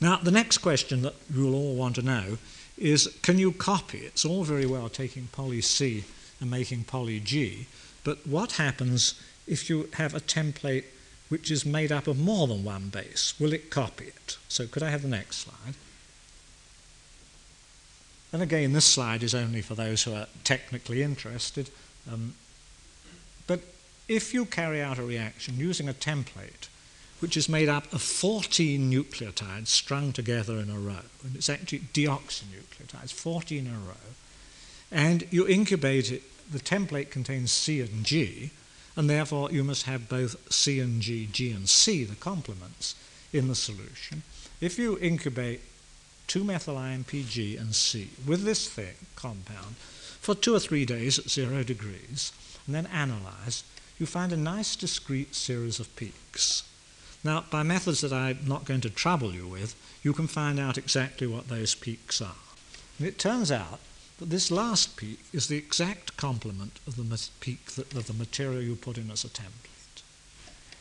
Now, 0.00 0.16
the 0.16 0.30
next 0.30 0.58
question 0.58 1.02
that 1.02 1.14
you'll 1.32 1.54
all 1.54 1.74
want 1.74 1.96
to 1.96 2.02
know 2.02 2.38
is 2.78 3.18
can 3.22 3.38
you 3.38 3.52
copy? 3.52 3.98
It's 3.98 4.24
all 4.24 4.44
very 4.44 4.66
well 4.66 4.88
taking 4.88 5.28
poly 5.32 5.60
C 5.60 6.04
and 6.40 6.50
making 6.50 6.84
poly 6.84 7.20
G, 7.20 7.66
but 8.02 8.26
what 8.26 8.52
happens 8.52 9.20
if 9.46 9.68
you 9.68 9.90
have 9.94 10.14
a 10.14 10.20
template 10.20 10.84
which 11.28 11.50
is 11.50 11.66
made 11.66 11.92
up 11.92 12.06
of 12.06 12.18
more 12.18 12.46
than 12.46 12.64
one 12.64 12.88
base? 12.88 13.34
Will 13.38 13.52
it 13.52 13.70
copy 13.70 14.06
it? 14.06 14.38
So 14.48 14.66
could 14.66 14.82
I 14.82 14.90
have 14.90 15.02
the 15.02 15.08
next 15.08 15.36
slide? 15.36 15.74
And 18.32 18.42
again, 18.42 18.72
this 18.72 18.86
slide 18.86 19.22
is 19.22 19.34
only 19.34 19.60
for 19.60 19.74
those 19.74 20.04
who 20.04 20.14
are 20.14 20.28
technically 20.44 21.02
interested. 21.02 21.70
Um, 22.10 22.34
but 23.46 23.60
if 24.08 24.32
you 24.32 24.44
carry 24.44 24.80
out 24.80 24.98
a 24.98 25.04
reaction 25.04 25.56
using 25.56 25.88
a 25.88 25.92
template 25.92 26.68
which 27.20 27.36
is 27.36 27.48
made 27.48 27.68
up 27.68 27.92
of 27.92 28.02
14 28.02 28.90
nucleotides 28.90 29.68
strung 29.68 30.12
together 30.12 30.58
in 30.58 30.70
a 30.70 30.78
row, 30.78 31.04
and 31.24 31.36
it's 31.36 31.48
actually 31.48 31.80
deoxynucleotides, 31.94 33.12
14 33.12 33.66
in 33.66 33.72
a 33.72 33.78
row, 33.78 33.94
and 34.90 35.26
you 35.30 35.46
incubate 35.46 36.10
it, 36.10 36.22
the 36.50 36.58
template 36.58 37.10
contains 37.10 37.52
C 37.52 37.80
and 37.80 38.04
G, 38.04 38.50
and 38.96 39.08
therefore 39.08 39.52
you 39.52 39.62
must 39.62 39.84
have 39.84 40.08
both 40.08 40.52
C 40.52 40.80
and 40.80 41.00
G, 41.00 41.28
G 41.30 41.52
and 41.52 41.68
C, 41.68 42.04
the 42.04 42.16
complements, 42.16 42.96
in 43.32 43.48
the 43.48 43.54
solution. 43.54 44.22
If 44.60 44.78
you 44.78 44.98
incubate 44.98 45.60
2-methyl-IMPG 46.28 47.60
and 47.60 47.74
C 47.74 48.10
with 48.26 48.44
this 48.44 48.68
thing, 48.68 48.94
compound, 49.14 49.76
for 50.20 50.34
two 50.34 50.54
or 50.54 50.60
three 50.60 50.84
days 50.84 51.18
at 51.18 51.30
zero 51.30 51.62
degrees, 51.62 52.32
and 52.66 52.74
then 52.74 52.86
analyze, 52.86 53.64
you 53.98 54.06
find 54.06 54.32
a 54.32 54.36
nice 54.36 54.76
discrete 54.76 55.34
series 55.34 55.80
of 55.80 55.94
peaks. 55.96 56.64
Now, 57.22 57.44
by 57.50 57.62
methods 57.62 58.00
that 58.00 58.12
I'm 58.12 58.38
not 58.46 58.64
going 58.64 58.80
to 58.82 58.90
trouble 58.90 59.34
you 59.34 59.46
with, 59.46 59.74
you 60.02 60.12
can 60.12 60.26
find 60.26 60.58
out 60.58 60.78
exactly 60.78 61.26
what 61.26 61.48
those 61.48 61.74
peaks 61.74 62.22
are. 62.22 62.36
And 62.98 63.06
it 63.06 63.18
turns 63.18 63.52
out 63.52 63.80
that 64.18 64.30
this 64.30 64.50
last 64.50 64.96
peak 64.96 65.20
is 65.32 65.48
the 65.48 65.56
exact 65.56 66.16
complement 66.16 66.78
of 66.86 66.96
the 66.96 67.28
peak 67.40 67.72
that, 67.72 67.94
of 67.94 68.06
the 68.06 68.14
material 68.14 68.62
you 68.62 68.76
put 68.76 68.98
in 68.98 69.10
as 69.10 69.24
a 69.24 69.28
template. 69.28 70.02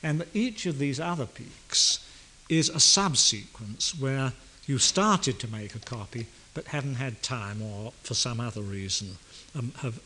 And 0.02 0.22
that 0.22 0.34
each 0.34 0.66
of 0.66 0.80
these 0.80 1.00
other 1.00 1.26
peaks 1.26 2.06
is 2.48 2.70
a 2.70 2.80
subsequence 2.80 4.00
where 4.00 4.34
you 4.66 4.78
started 4.78 5.40
to 5.40 5.48
make 5.48 5.76
a 5.76 5.80
copy 5.80 6.28
but 6.54 6.66
haven't 6.68 6.96
had 6.96 7.22
time 7.22 7.62
or 7.62 7.92
for 8.04 8.14
some 8.14 8.40
other 8.40 8.62
reason 8.62 9.18
um, 9.56 9.72
have 9.78 10.00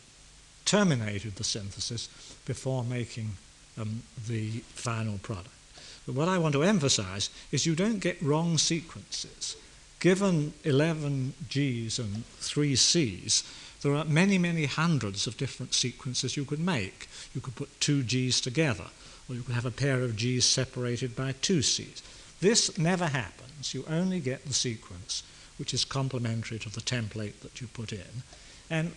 terminated 0.65 1.35
the 1.35 1.43
synthesis 1.43 2.07
before 2.45 2.83
making 2.83 3.31
um, 3.77 4.03
the 4.27 4.49
final 4.75 5.17
product. 5.19 5.49
But 6.05 6.15
what 6.15 6.27
I 6.27 6.37
want 6.37 6.53
to 6.53 6.63
emphasize 6.63 7.29
is 7.51 7.65
you 7.65 7.75
don't 7.75 7.99
get 7.99 8.21
wrong 8.21 8.57
sequences. 8.57 9.55
Given 9.99 10.53
11 10.63 11.33
Gs 11.49 11.97
and 11.99 12.25
3 12.25 12.75
Cs, 12.75 13.43
there 13.81 13.95
are 13.95 14.05
many, 14.05 14.37
many 14.37 14.65
hundreds 14.65 15.27
of 15.27 15.37
different 15.37 15.73
sequences 15.73 16.35
you 16.35 16.45
could 16.45 16.59
make. 16.59 17.07
You 17.33 17.41
could 17.41 17.55
put 17.55 17.79
two 17.79 18.03
Gs 18.03 18.41
together, 18.41 18.87
or 19.29 19.35
you 19.35 19.43
could 19.43 19.55
have 19.55 19.65
a 19.65 19.71
pair 19.71 20.01
of 20.01 20.17
Gs 20.17 20.45
separated 20.45 21.15
by 21.15 21.33
two 21.41 21.61
Cs. 21.61 22.01
This 22.41 22.77
never 22.77 23.07
happens. 23.07 23.73
You 23.73 23.85
only 23.89 24.19
get 24.19 24.45
the 24.45 24.53
sequence 24.53 25.23
which 25.57 25.73
is 25.73 25.85
complementary 25.85 26.59
to 26.59 26.69
the 26.69 26.81
template 26.81 27.39
that 27.41 27.61
you 27.61 27.67
put 27.67 27.93
in. 27.93 28.23
And 28.69 28.91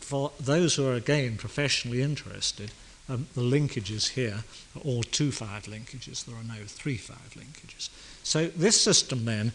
for 0.00 0.32
those 0.38 0.74
who 0.74 0.86
are 0.86 0.94
again 0.94 1.36
professionally 1.36 2.02
interested, 2.02 2.70
um, 3.08 3.26
the 3.34 3.42
linkages 3.42 4.10
here 4.10 4.44
are 4.76 4.80
all 4.82 5.02
2-5 5.02 5.64
linkages. 5.64 6.24
There 6.24 6.36
are 6.36 6.44
no 6.44 6.62
3-5 6.64 7.10
linkages. 7.36 7.90
So 8.22 8.48
this 8.48 8.80
system 8.80 9.24
then 9.24 9.52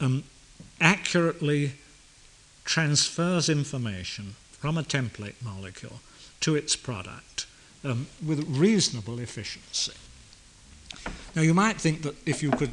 um, 0.00 0.24
accurately 0.80 1.72
transfers 2.64 3.48
information 3.48 4.34
from 4.52 4.76
a 4.76 4.82
template 4.82 5.34
molecule 5.42 6.00
to 6.40 6.54
its 6.54 6.76
product 6.76 7.46
um, 7.84 8.06
with 8.24 8.44
reasonable 8.48 9.20
efficiency. 9.20 9.92
Now 11.34 11.42
you 11.42 11.54
might 11.54 11.80
think 11.80 12.02
that 12.02 12.16
if 12.26 12.42
you 12.42 12.50
could 12.50 12.72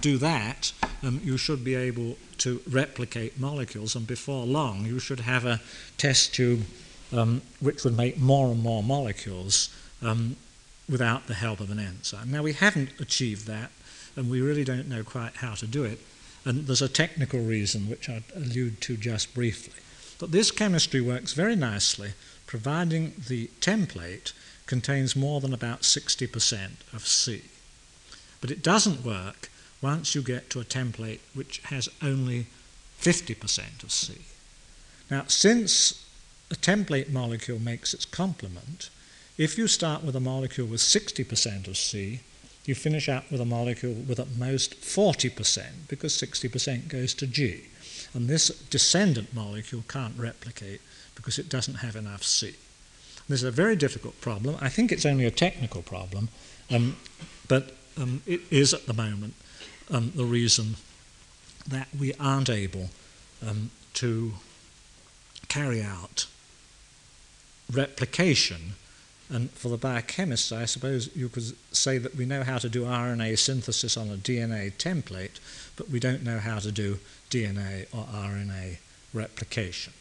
do 0.00 0.18
that, 0.18 0.72
um, 1.02 1.20
you 1.24 1.36
should 1.36 1.64
be 1.64 1.74
able 1.74 2.16
to 2.38 2.60
replicate 2.68 3.38
molecules, 3.38 3.94
and 3.94 4.06
before 4.06 4.44
long 4.46 4.84
you 4.86 4.98
should 4.98 5.20
have 5.20 5.44
a 5.44 5.60
test 5.98 6.34
tube 6.34 6.64
um, 7.12 7.42
which 7.60 7.84
would 7.84 7.96
make 7.96 8.18
more 8.18 8.50
and 8.50 8.62
more 8.62 8.82
molecules 8.82 9.68
um, 10.02 10.36
without 10.88 11.26
the 11.26 11.34
help 11.34 11.60
of 11.60 11.70
an 11.70 11.78
enzyme. 11.78 12.30
Now, 12.30 12.42
we 12.42 12.52
haven't 12.52 12.98
achieved 13.00 13.46
that, 13.46 13.70
and 14.16 14.30
we 14.30 14.40
really 14.40 14.64
don't 14.64 14.88
know 14.88 15.04
quite 15.04 15.36
how 15.36 15.54
to 15.54 15.66
do 15.66 15.84
it. 15.84 16.00
And 16.44 16.66
there's 16.66 16.82
a 16.82 16.88
technical 16.88 17.40
reason 17.40 17.88
which 17.88 18.08
I'd 18.08 18.24
allude 18.34 18.80
to 18.82 18.96
just 18.96 19.34
briefly. 19.34 19.80
But 20.18 20.32
this 20.32 20.50
chemistry 20.50 21.00
works 21.00 21.32
very 21.32 21.56
nicely, 21.56 22.12
providing 22.46 23.14
the 23.28 23.48
template 23.60 24.32
contains 24.66 25.16
more 25.16 25.40
than 25.40 25.52
about 25.52 25.82
60% 25.82 26.70
of 26.92 27.06
C. 27.06 27.42
But 28.40 28.50
it 28.50 28.62
doesn't 28.62 29.04
work 29.04 29.50
once 29.82 30.14
you 30.14 30.22
get 30.22 30.50
to 30.50 30.60
a 30.60 30.64
template 30.64 31.20
which 31.34 31.58
has 31.64 31.88
only 32.02 32.46
50% 33.00 33.82
of 33.82 33.90
C. 33.90 34.18
Now, 35.10 35.24
since 35.26 36.04
a 36.50 36.54
template 36.54 37.10
molecule 37.10 37.58
makes 37.58 37.94
its 37.94 38.04
complement, 38.04 38.90
if 39.38 39.56
you 39.56 39.68
start 39.68 40.02
with 40.02 40.16
a 40.16 40.20
molecule 40.20 40.66
with 40.66 40.80
60% 40.80 41.68
of 41.68 41.76
C, 41.76 42.20
you 42.64 42.74
finish 42.74 43.08
up 43.08 43.30
with 43.30 43.40
a 43.40 43.44
molecule 43.44 43.94
with 43.94 44.18
at 44.20 44.36
most 44.36 44.80
40% 44.80 45.88
because 45.88 46.12
60% 46.16 46.88
goes 46.88 47.14
to 47.14 47.26
G. 47.26 47.64
And 48.12 48.28
this 48.28 48.48
descendant 48.48 49.32
molecule 49.32 49.84
can't 49.88 50.18
replicate 50.18 50.80
because 51.14 51.38
it 51.38 51.48
doesn't 51.48 51.76
have 51.76 51.96
enough 51.96 52.22
C. 52.22 52.54
This 53.28 53.42
is 53.42 53.44
a 53.44 53.50
very 53.50 53.76
difficult 53.76 54.20
problem. 54.20 54.56
I 54.60 54.68
think 54.68 54.90
it's 54.90 55.06
only 55.06 55.24
a 55.24 55.30
technical 55.30 55.82
problem, 55.82 56.28
um, 56.70 56.96
but 57.46 57.76
um, 57.96 58.22
it 58.26 58.40
is 58.50 58.74
at 58.74 58.86
the 58.86 58.94
moment 58.94 59.34
um, 59.90 60.12
the 60.16 60.24
reason 60.24 60.76
that 61.68 61.88
we 61.96 62.12
aren't 62.14 62.50
able 62.50 62.90
um, 63.46 63.70
to 63.94 64.32
carry 65.48 65.82
out 65.82 66.26
replication. 67.70 68.74
And 69.28 69.50
for 69.52 69.68
the 69.68 69.78
biochemists, 69.78 70.54
I 70.54 70.64
suppose 70.64 71.14
you 71.14 71.28
could 71.28 71.54
say 71.74 71.98
that 71.98 72.16
we 72.16 72.26
know 72.26 72.42
how 72.42 72.58
to 72.58 72.68
do 72.68 72.84
RNA 72.84 73.38
synthesis 73.38 73.96
on 73.96 74.08
a 74.08 74.16
DNA 74.16 74.72
template, 74.72 75.38
but 75.76 75.88
we 75.88 76.00
don't 76.00 76.24
know 76.24 76.38
how 76.38 76.58
to 76.58 76.72
do 76.72 76.98
DNA 77.30 77.86
or 77.92 78.04
RNA 78.06 78.78
replication. 79.14 79.92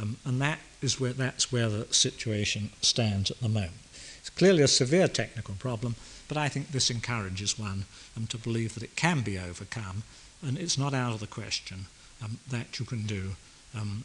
Um, 0.00 0.16
and 0.24 0.40
that 0.40 0.60
is 0.80 0.98
where, 0.98 1.12
that's 1.12 1.52
where 1.52 1.68
the 1.68 1.92
situation 1.92 2.70
stands 2.80 3.30
at 3.30 3.40
the 3.40 3.48
moment. 3.48 3.72
It's 4.20 4.30
clearly 4.30 4.62
a 4.62 4.68
severe 4.68 5.08
technical 5.08 5.54
problem, 5.54 5.96
but 6.28 6.36
I 6.36 6.48
think 6.48 6.70
this 6.70 6.90
encourages 6.90 7.58
one 7.58 7.84
um, 8.16 8.26
to 8.28 8.38
believe 8.38 8.74
that 8.74 8.82
it 8.82 8.96
can 8.96 9.20
be 9.22 9.38
overcome, 9.38 10.02
and 10.42 10.56
it's 10.56 10.78
not 10.78 10.94
out 10.94 11.14
of 11.14 11.20
the 11.20 11.26
question 11.26 11.86
um, 12.22 12.38
that 12.48 12.78
you 12.78 12.86
can 12.86 13.02
do 13.06 13.32
um, 13.74 14.04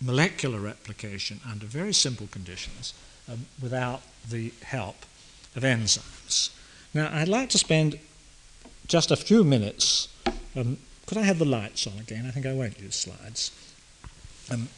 molecular 0.00 0.60
replication 0.60 1.40
under 1.50 1.66
very 1.66 1.92
simple 1.92 2.26
conditions 2.26 2.92
um, 3.30 3.46
without 3.60 4.02
the 4.28 4.52
help 4.62 4.96
of 5.54 5.62
enzymes. 5.62 6.50
Now, 6.92 7.10
I'd 7.12 7.28
like 7.28 7.48
to 7.50 7.58
spend 7.58 7.98
just 8.86 9.10
a 9.10 9.16
few 9.16 9.42
minutes. 9.42 10.08
Um, 10.54 10.78
could 11.06 11.18
I 11.18 11.22
have 11.22 11.38
the 11.38 11.44
lights 11.44 11.86
on 11.86 11.98
again? 11.98 12.26
I 12.26 12.30
think 12.30 12.46
I 12.46 12.52
won't 12.52 12.80
use 12.80 12.96
slides. 12.96 13.50
Um, 14.50 14.68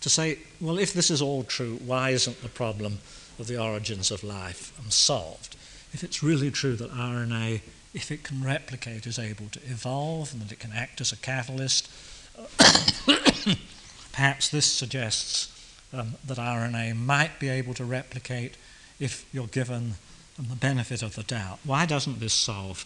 to 0.00 0.10
say, 0.10 0.38
well, 0.60 0.78
if 0.78 0.92
this 0.92 1.10
is 1.10 1.22
all 1.22 1.44
true, 1.44 1.78
why 1.84 2.10
isn't 2.10 2.42
the 2.42 2.48
problem 2.48 2.98
of 3.38 3.46
the 3.46 3.60
origins 3.60 4.10
of 4.10 4.24
life 4.24 4.72
solved? 4.90 5.56
If 5.92 6.02
it's 6.02 6.22
really 6.22 6.50
true 6.50 6.74
that 6.76 6.90
RNA, 6.90 7.60
if 7.94 8.10
it 8.10 8.24
can 8.24 8.42
replicate, 8.42 9.06
is 9.06 9.18
able 9.18 9.46
to 9.52 9.60
evolve 9.60 10.32
and 10.32 10.42
that 10.42 10.52
it 10.52 10.58
can 10.58 10.72
act 10.72 11.00
as 11.00 11.12
a 11.12 11.16
catalyst, 11.16 11.90
Perhaps 14.12 14.48
this 14.50 14.66
suggests 14.66 15.48
um, 15.92 16.14
that 16.26 16.38
RNA 16.38 16.96
might 16.96 17.38
be 17.38 17.48
able 17.48 17.74
to 17.74 17.84
replicate 17.84 18.56
if 19.00 19.26
you're 19.32 19.46
given 19.46 19.94
um, 20.38 20.46
the 20.48 20.56
benefit 20.56 21.02
of 21.02 21.14
the 21.14 21.22
doubt. 21.22 21.58
Why 21.64 21.86
doesn't 21.86 22.20
this 22.20 22.34
solve 22.34 22.84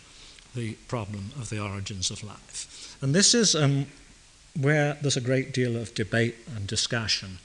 the 0.55 0.72
problem 0.89 1.31
of 1.37 1.51
the 1.51 1.61
origins 1.61 2.11
of 2.11 2.22
life? 2.22 2.97
And 3.01 3.14
this 3.14 3.35
is 3.35 3.55
um, 3.55 3.87
where 4.59 4.95
there's 5.03 5.16
a 5.16 5.20
great 5.20 5.53
deal 5.53 5.77
of 5.77 5.95
debate 5.95 6.37
and 6.55 6.66
discussion 6.66 7.39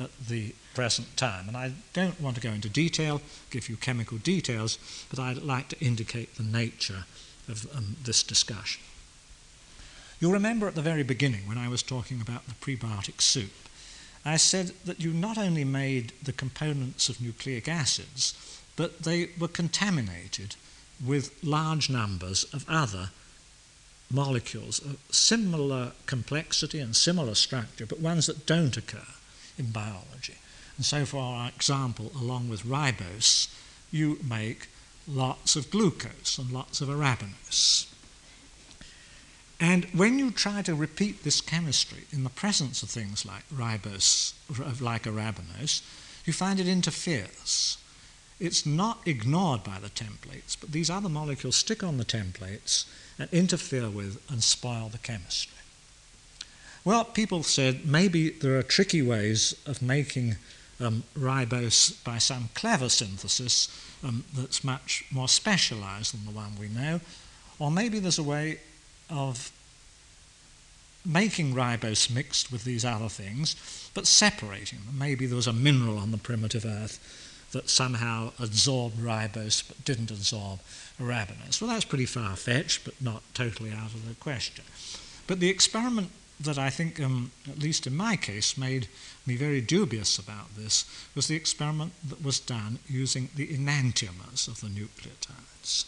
at 0.00 0.10
the 0.28 0.54
present 0.74 1.16
time. 1.16 1.48
And 1.48 1.56
I 1.56 1.72
don't 1.92 2.20
want 2.20 2.36
to 2.36 2.42
go 2.42 2.50
into 2.50 2.68
detail, 2.68 3.20
give 3.50 3.68
you 3.68 3.76
chemical 3.76 4.18
details, 4.18 4.78
but 5.10 5.18
I'd 5.18 5.42
like 5.42 5.68
to 5.68 5.80
indicate 5.80 6.34
the 6.36 6.42
nature 6.42 7.04
of 7.48 7.66
um, 7.76 7.96
this 8.02 8.22
discussion. 8.22 8.82
You'll 10.20 10.32
remember 10.32 10.66
at 10.68 10.74
the 10.74 10.82
very 10.82 11.02
beginning 11.02 11.46
when 11.46 11.58
I 11.58 11.68
was 11.68 11.82
talking 11.82 12.20
about 12.20 12.46
the 12.46 12.54
prebiotic 12.54 13.20
soup, 13.20 13.52
I 14.24 14.36
said 14.36 14.72
that 14.84 15.00
you 15.00 15.12
not 15.12 15.36
only 15.36 15.64
made 15.64 16.12
the 16.22 16.32
components 16.32 17.08
of 17.08 17.20
nucleic 17.20 17.68
acids, 17.68 18.34
but 18.76 19.02
they 19.02 19.30
were 19.38 19.48
contaminated 19.48 20.56
with 21.04 21.42
large 21.42 21.90
numbers 21.90 22.44
of 22.44 22.64
other 22.68 23.10
molecules 24.10 24.78
of 24.78 24.98
similar 25.10 25.92
complexity 26.06 26.78
and 26.78 26.96
similar 26.96 27.34
structure, 27.34 27.84
but 27.84 28.00
ones 28.00 28.26
that 28.26 28.46
don't 28.46 28.76
occur 28.76 29.06
in 29.58 29.70
biology. 29.70 30.36
And 30.76 30.86
so, 30.86 31.04
for 31.04 31.18
our 31.18 31.48
example, 31.48 32.10
along 32.14 32.48
with 32.48 32.64
ribose, 32.64 33.48
you 33.90 34.18
make 34.26 34.68
lots 35.06 35.54
of 35.56 35.70
glucose 35.70 36.38
and 36.38 36.50
lots 36.50 36.80
of 36.80 36.88
arabinose. 36.88 37.86
And 39.66 39.86
when 39.94 40.18
you 40.18 40.30
try 40.30 40.60
to 40.60 40.74
repeat 40.74 41.24
this 41.24 41.40
chemistry 41.40 42.04
in 42.12 42.22
the 42.22 42.28
presence 42.28 42.82
of 42.82 42.90
things 42.90 43.24
like 43.24 43.48
ribose, 43.48 44.34
like 44.78 45.04
arabinose, 45.04 45.80
you 46.26 46.34
find 46.34 46.60
it 46.60 46.68
interferes. 46.68 47.78
It's 48.38 48.66
not 48.66 48.98
ignored 49.06 49.64
by 49.64 49.78
the 49.80 49.88
templates, 49.88 50.54
but 50.60 50.72
these 50.72 50.90
other 50.90 51.08
molecules 51.08 51.56
stick 51.56 51.82
on 51.82 51.96
the 51.96 52.04
templates 52.04 52.84
and 53.18 53.26
interfere 53.32 53.88
with 53.88 54.22
and 54.30 54.44
spoil 54.44 54.90
the 54.90 54.98
chemistry. 54.98 55.56
Well, 56.84 57.06
people 57.06 57.42
said 57.42 57.86
maybe 57.86 58.28
there 58.28 58.58
are 58.58 58.62
tricky 58.62 59.00
ways 59.00 59.56
of 59.64 59.80
making 59.80 60.36
um, 60.78 61.04
ribose 61.16 62.04
by 62.04 62.18
some 62.18 62.50
clever 62.52 62.90
synthesis 62.90 63.70
um, 64.02 64.24
that's 64.34 64.62
much 64.62 65.06
more 65.10 65.28
specialized 65.28 66.12
than 66.12 66.26
the 66.26 66.38
one 66.38 66.52
we 66.60 66.68
know, 66.68 67.00
or 67.58 67.70
maybe 67.70 67.98
there's 67.98 68.18
a 68.18 68.22
way 68.22 68.58
of 69.08 69.50
making 71.04 71.54
ribose 71.54 72.10
mixed 72.10 72.50
with 72.50 72.64
these 72.64 72.84
other 72.84 73.08
things, 73.08 73.56
but 73.94 74.06
separating 74.06 74.80
them. 74.86 74.98
Maybe 74.98 75.26
there 75.26 75.36
was 75.36 75.46
a 75.46 75.52
mineral 75.52 75.98
on 75.98 76.10
the 76.10 76.18
primitive 76.18 76.64
earth 76.64 76.98
that 77.52 77.70
somehow 77.70 78.32
absorbed 78.38 78.98
ribose 78.98 79.66
but 79.66 79.84
didn't 79.84 80.10
absorb 80.10 80.60
arabinose. 81.00 81.60
Well, 81.60 81.70
that's 81.70 81.84
pretty 81.84 82.06
far 82.06 82.36
fetched, 82.36 82.84
but 82.84 83.00
not 83.00 83.22
totally 83.32 83.70
out 83.70 83.94
of 83.94 84.08
the 84.08 84.14
question. 84.16 84.64
But 85.26 85.40
the 85.40 85.48
experiment 85.48 86.10
that 86.40 86.58
I 86.58 86.68
think, 86.68 87.00
um, 87.00 87.30
at 87.48 87.60
least 87.60 87.86
in 87.86 87.96
my 87.96 88.16
case, 88.16 88.58
made 88.58 88.88
me 89.24 89.36
very 89.36 89.60
dubious 89.60 90.18
about 90.18 90.56
this 90.56 90.84
was 91.14 91.28
the 91.28 91.36
experiment 91.36 91.92
that 92.08 92.22
was 92.22 92.40
done 92.40 92.80
using 92.88 93.28
the 93.36 93.46
enantiomers 93.46 94.48
of 94.48 94.60
the 94.60 94.66
nucleotides. 94.66 95.84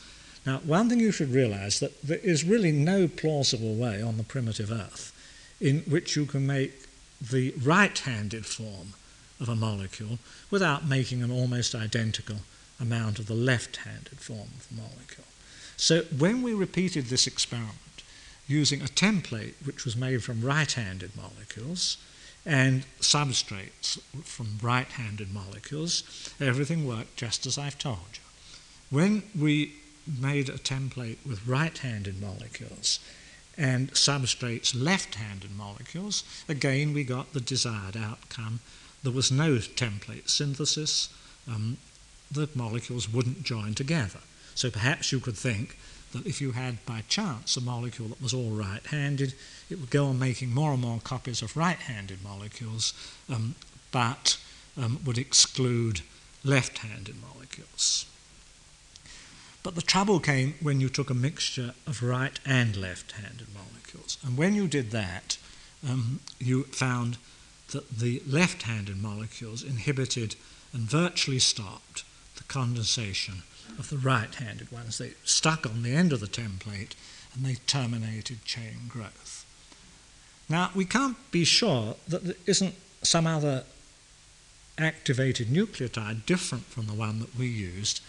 Now, 0.47 0.59
one 0.59 0.89
thing 0.89 1.01
you 1.01 1.11
should 1.11 1.33
realize 1.33 1.81
that 1.81 2.01
there 2.03 2.19
is 2.19 2.45
really 2.45 2.71
no 2.71 3.09
plausible 3.09 3.75
way 3.75 4.01
on 4.01 4.17
the 4.17 4.23
primitive 4.23 4.71
Earth 4.71 5.13
in 5.61 5.81
which 5.81 6.15
you 6.15 6.25
can 6.25 6.47
make 6.47 6.85
the 7.21 7.53
right-handed 7.63 8.47
form 8.47 8.95
of 9.41 9.49
a 9.49 9.57
molecule 9.57 10.19
without 10.51 10.87
making 10.87 11.23
an 11.23 11.33
almost 11.33 11.75
identical 11.75 12.37
amount 12.79 13.19
of 13.19 13.27
the 13.27 13.35
left-handed 13.35 14.21
form 14.21 14.49
of 14.57 14.69
the 14.69 14.77
molecule. 14.77 15.27
So 15.77 16.03
when 16.17 16.43
we 16.43 16.55
repeated 16.55 17.07
this 17.07 17.27
experiment 17.27 17.75
using 18.47 18.81
a 18.81 18.85
template 18.85 19.55
which 19.65 19.85
was 19.85 19.97
made 19.97 20.23
from 20.23 20.43
right-handed 20.43 21.17
molecules 21.17 21.97
and 22.45 22.85
substrates 23.01 23.99
from 24.23 24.59
right-handed 24.63 25.35
molecules, 25.35 26.05
everything 26.41 26.87
worked 26.87 27.17
just 27.17 27.47
as 27.47 27.59
I've 27.59 27.79
told 27.79 27.99
you. 28.15 28.21
When 28.91 29.25
we 29.37 29.75
made 30.07 30.49
a 30.49 30.59
template 30.59 31.19
with 31.27 31.47
right-handed 31.47 32.21
molecules 32.21 33.01
and 33.59 33.91
substrates 33.93 34.75
left-handed 34.75 35.57
molecules, 35.57 36.25
again 36.49 36.93
we 36.93 37.05
got 37.05 37.33
the 37.33 37.41
desired 37.41 37.97
outcome. 37.97 38.61
There 39.03 39.13
was 39.13 39.33
no 39.33 39.57
template 39.57 40.29
synthesis. 40.29 41.09
Um, 41.49 41.79
the 42.31 42.49
molecules 42.55 43.09
wouldn't 43.09 43.45
join 43.45 43.75
together. 43.75 44.21
So 44.55 44.71
perhaps 44.71 45.13
you 45.13 45.21
could 45.21 45.37
think 45.37 45.77
that 46.13 46.27
if 46.27 46.41
you 46.41 46.53
had 46.53 46.85
by 46.87 47.03
chance 47.09 47.57
a 47.57 47.61
molecule 47.61 48.09
that 48.09 48.23
was 48.23 48.35
all 48.35 48.51
right-handed, 48.51 49.35
it 49.71 49.81
would 49.81 49.91
go 49.91 50.07
on 50.07 50.19
making 50.19 50.53
more 50.53 50.73
and 50.73 50.83
more 50.83 51.01
copies 51.03 51.43
of 51.43 51.57
right-handed 51.57 52.23
molecules, 52.23 52.93
um, 53.33 53.55
but 53.91 54.39
um, 54.77 55.01
would 55.05 55.19
exclude 55.19 56.01
left-handed 56.45 57.17
molecules. 57.21 58.07
But 59.67 59.75
the 59.75 59.83
trouble 59.83 60.21
came 60.21 60.55
when 60.61 60.81
you 60.81 60.89
took 60.89 61.11
a 61.11 61.14
mixture 61.14 61.75
of 61.89 62.01
right 62.01 62.39
and 62.47 62.77
left-handed 62.77 63.49
molecules. 63.53 64.17
And 64.25 64.39
when 64.39 64.55
you 64.55 64.69
did 64.69 64.93
that, 64.93 65.39
um, 65.85 66.21
you 66.39 66.62
found 66.71 67.17
that 67.73 67.99
the 67.99 68.23
left-handed 68.29 68.97
molecules 69.03 69.64
inhibited 69.64 70.37
and 70.73 70.83
virtually 70.83 71.41
stopped 71.41 72.05
the 72.37 72.45
condensation 72.45 73.43
of 73.77 73.91
the 73.91 73.99
right-handed 73.99 74.71
ones. 74.71 74.99
They 74.99 75.14
stuck 75.25 75.67
on 75.67 75.83
the 75.83 75.97
end 75.97 76.12
of 76.12 76.21
the 76.21 76.29
template 76.29 76.93
and 77.35 77.45
they 77.45 77.57
terminated 77.67 78.45
chain 78.45 78.83
growth. 78.89 79.45
Now, 80.49 80.71
we 80.77 80.85
can't 80.85 81.17
be 81.33 81.45
sure 81.45 81.97
that 82.07 82.23
there 82.23 82.37
isn't 82.47 82.77
some 83.03 83.27
other 83.27 83.64
activated 84.79 85.49
nucleotide 85.49 86.25
different 86.25 86.67
from 86.67 86.87
the 86.87 86.95
one 86.95 87.19
that 87.19 87.35
we 87.37 87.49
used 87.49 88.01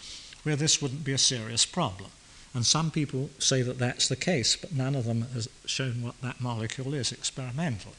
where 0.48 0.56
this 0.56 0.80
wouldn't 0.80 1.04
be 1.04 1.12
a 1.12 1.18
serious 1.18 1.66
problem. 1.66 2.10
And 2.54 2.64
some 2.64 2.90
people 2.90 3.28
say 3.38 3.60
that 3.60 3.78
that's 3.78 4.08
the 4.08 4.16
case, 4.16 4.56
but 4.56 4.72
none 4.74 4.94
of 4.94 5.04
them 5.04 5.26
has 5.34 5.46
shown 5.66 6.00
what 6.00 6.18
that 6.22 6.40
molecule 6.40 6.94
is 6.94 7.12
experimentally. 7.12 7.92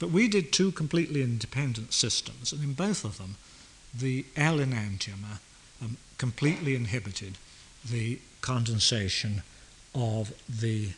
But 0.00 0.10
we 0.10 0.26
did 0.26 0.52
two 0.52 0.72
completely 0.72 1.22
independent 1.22 1.92
systems, 1.92 2.52
and 2.52 2.64
in 2.64 2.72
both 2.72 3.04
of 3.04 3.18
them, 3.18 3.36
the 3.96 4.24
L 4.34 4.58
enantiomer 4.58 5.38
um, 5.80 5.96
completely 6.18 6.74
inhibited 6.74 7.38
the 7.88 8.18
condensation 8.40 9.44
of 9.94 10.32
the 10.48 10.88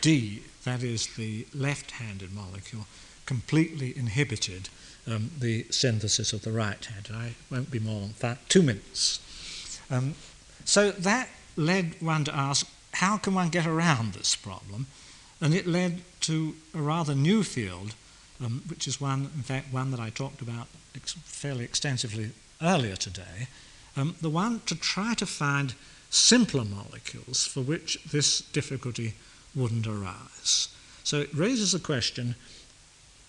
D, 0.00 0.44
that 0.64 0.82
is 0.82 1.08
the 1.08 1.46
left-handed 1.52 2.32
molecule, 2.32 2.86
completely 3.26 3.94
inhibited 3.94 4.70
um, 5.06 5.30
the 5.38 5.66
synthesis 5.68 6.32
of 6.32 6.40
the 6.40 6.52
right-handed. 6.52 7.14
I 7.14 7.34
won't 7.50 7.70
be 7.70 7.80
more 7.80 8.00
than 8.00 8.14
that, 8.20 8.48
two 8.48 8.62
minutes. 8.62 9.20
Um, 9.90 10.14
so 10.64 10.90
that 10.90 11.28
led 11.56 12.00
one 12.00 12.24
to 12.24 12.34
ask, 12.34 12.66
how 12.92 13.16
can 13.16 13.34
one 13.34 13.48
get 13.48 13.66
around 13.66 14.12
this 14.12 14.36
problem? 14.36 14.86
And 15.40 15.54
it 15.54 15.66
led 15.66 16.02
to 16.22 16.54
a 16.74 16.78
rather 16.78 17.14
new 17.14 17.42
field, 17.42 17.94
um, 18.44 18.62
which 18.68 18.86
is 18.86 19.00
one, 19.00 19.30
in 19.34 19.42
fact, 19.42 19.72
one 19.72 19.90
that 19.90 20.00
I 20.00 20.10
talked 20.10 20.42
about 20.42 20.68
ex- 20.94 21.14
fairly 21.24 21.64
extensively 21.64 22.30
earlier 22.62 22.96
today, 22.96 23.48
um, 23.96 24.16
the 24.20 24.30
one 24.30 24.60
to 24.66 24.74
try 24.74 25.14
to 25.14 25.26
find 25.26 25.74
simpler 26.10 26.64
molecules 26.64 27.46
for 27.46 27.60
which 27.60 27.98
this 28.10 28.40
difficulty 28.40 29.14
wouldn't 29.54 29.86
arise. 29.86 30.68
So 31.04 31.20
it 31.20 31.34
raises 31.34 31.74
a 31.74 31.80
question. 31.80 32.34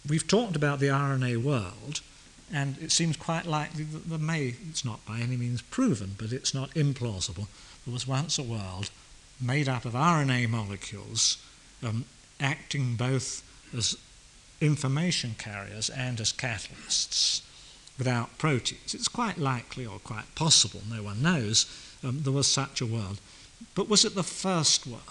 We've 0.08 0.28
talked 0.28 0.56
about 0.56 0.80
the 0.80 0.88
RNA 0.88 1.44
world, 1.44 2.02
and 2.54 2.78
it 2.80 2.92
seems 2.92 3.16
quite 3.18 3.46
likely 3.46 3.84
that 3.84 4.10
there 4.10 4.20
may, 4.20 4.56
it's 4.70 4.84
not 4.84 5.06
by 5.06 5.20
any 5.20 5.38
means 5.38 5.62
proven, 5.62 6.16
but 6.18 6.32
it's 6.32 6.54
not 6.54 6.72
implausible, 6.72 7.48
there 7.86 7.94
was 7.94 8.08
once 8.08 8.38
a 8.38 8.44
world 8.44 8.90
made 9.40 9.68
up 9.68 9.86
of 9.86 9.94
RNA 9.94 10.50
molecules 10.50 11.38
um, 11.84 12.06
acting 12.40 12.96
both 12.96 13.44
as 13.76 13.98
information 14.60 15.36
carriers 15.38 15.90
and 15.90 16.20
as 16.20 16.32
catalysts 16.32 17.42
without 17.98 18.38
proteins. 18.38 18.94
It's 18.94 19.08
quite 19.08 19.38
likely 19.38 19.86
or 19.86 20.00
quite 20.00 20.34
possible, 20.36 20.82
no 20.90 21.04
one 21.04 21.22
knows, 21.22 21.66
um, 22.04 22.24
there 22.24 22.34
was 22.34 22.48
such 22.48 22.82
a 22.82 22.86
world. 22.86 23.20
But 23.76 23.90
was 23.90 24.06
it 24.06 24.16
the 24.16 24.24
first 24.24 24.86
world? 24.86 25.02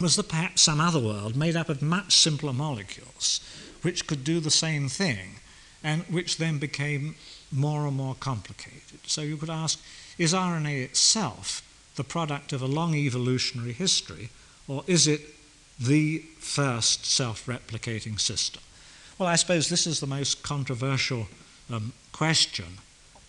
Was 0.00 0.16
there 0.16 0.22
perhaps 0.22 0.62
some 0.62 0.80
other 0.80 1.00
world 1.00 1.36
made 1.36 1.56
up 1.56 1.68
of 1.68 1.82
much 1.82 2.14
simpler 2.14 2.52
molecules 2.52 3.40
which 3.82 4.06
could 4.06 4.24
do 4.24 4.40
the 4.40 4.50
same 4.50 4.88
thing 4.88 5.36
and 5.82 6.02
which 6.04 6.36
then 6.38 6.58
became 6.58 7.14
more 7.52 7.86
and 7.86 7.96
more 7.96 8.14
complicated? 8.14 9.00
So 9.06 9.22
you 9.22 9.36
could 9.36 9.50
ask 9.50 9.80
is 10.18 10.34
RNA 10.34 10.82
itself 10.82 11.62
the 11.94 12.04
product 12.04 12.52
of 12.52 12.62
a 12.62 12.66
long 12.66 12.94
evolutionary 12.94 13.72
history 13.72 14.30
or 14.66 14.84
is 14.86 15.06
it 15.06 15.20
the 15.78 16.18
first 16.38 17.06
self 17.06 17.46
replicating 17.46 18.20
system? 18.20 18.62
Well, 19.18 19.28
I 19.28 19.36
suppose 19.36 19.68
this 19.68 19.86
is 19.86 20.00
the 20.00 20.06
most 20.06 20.42
controversial 20.42 21.28
um, 21.72 21.92
question 22.12 22.78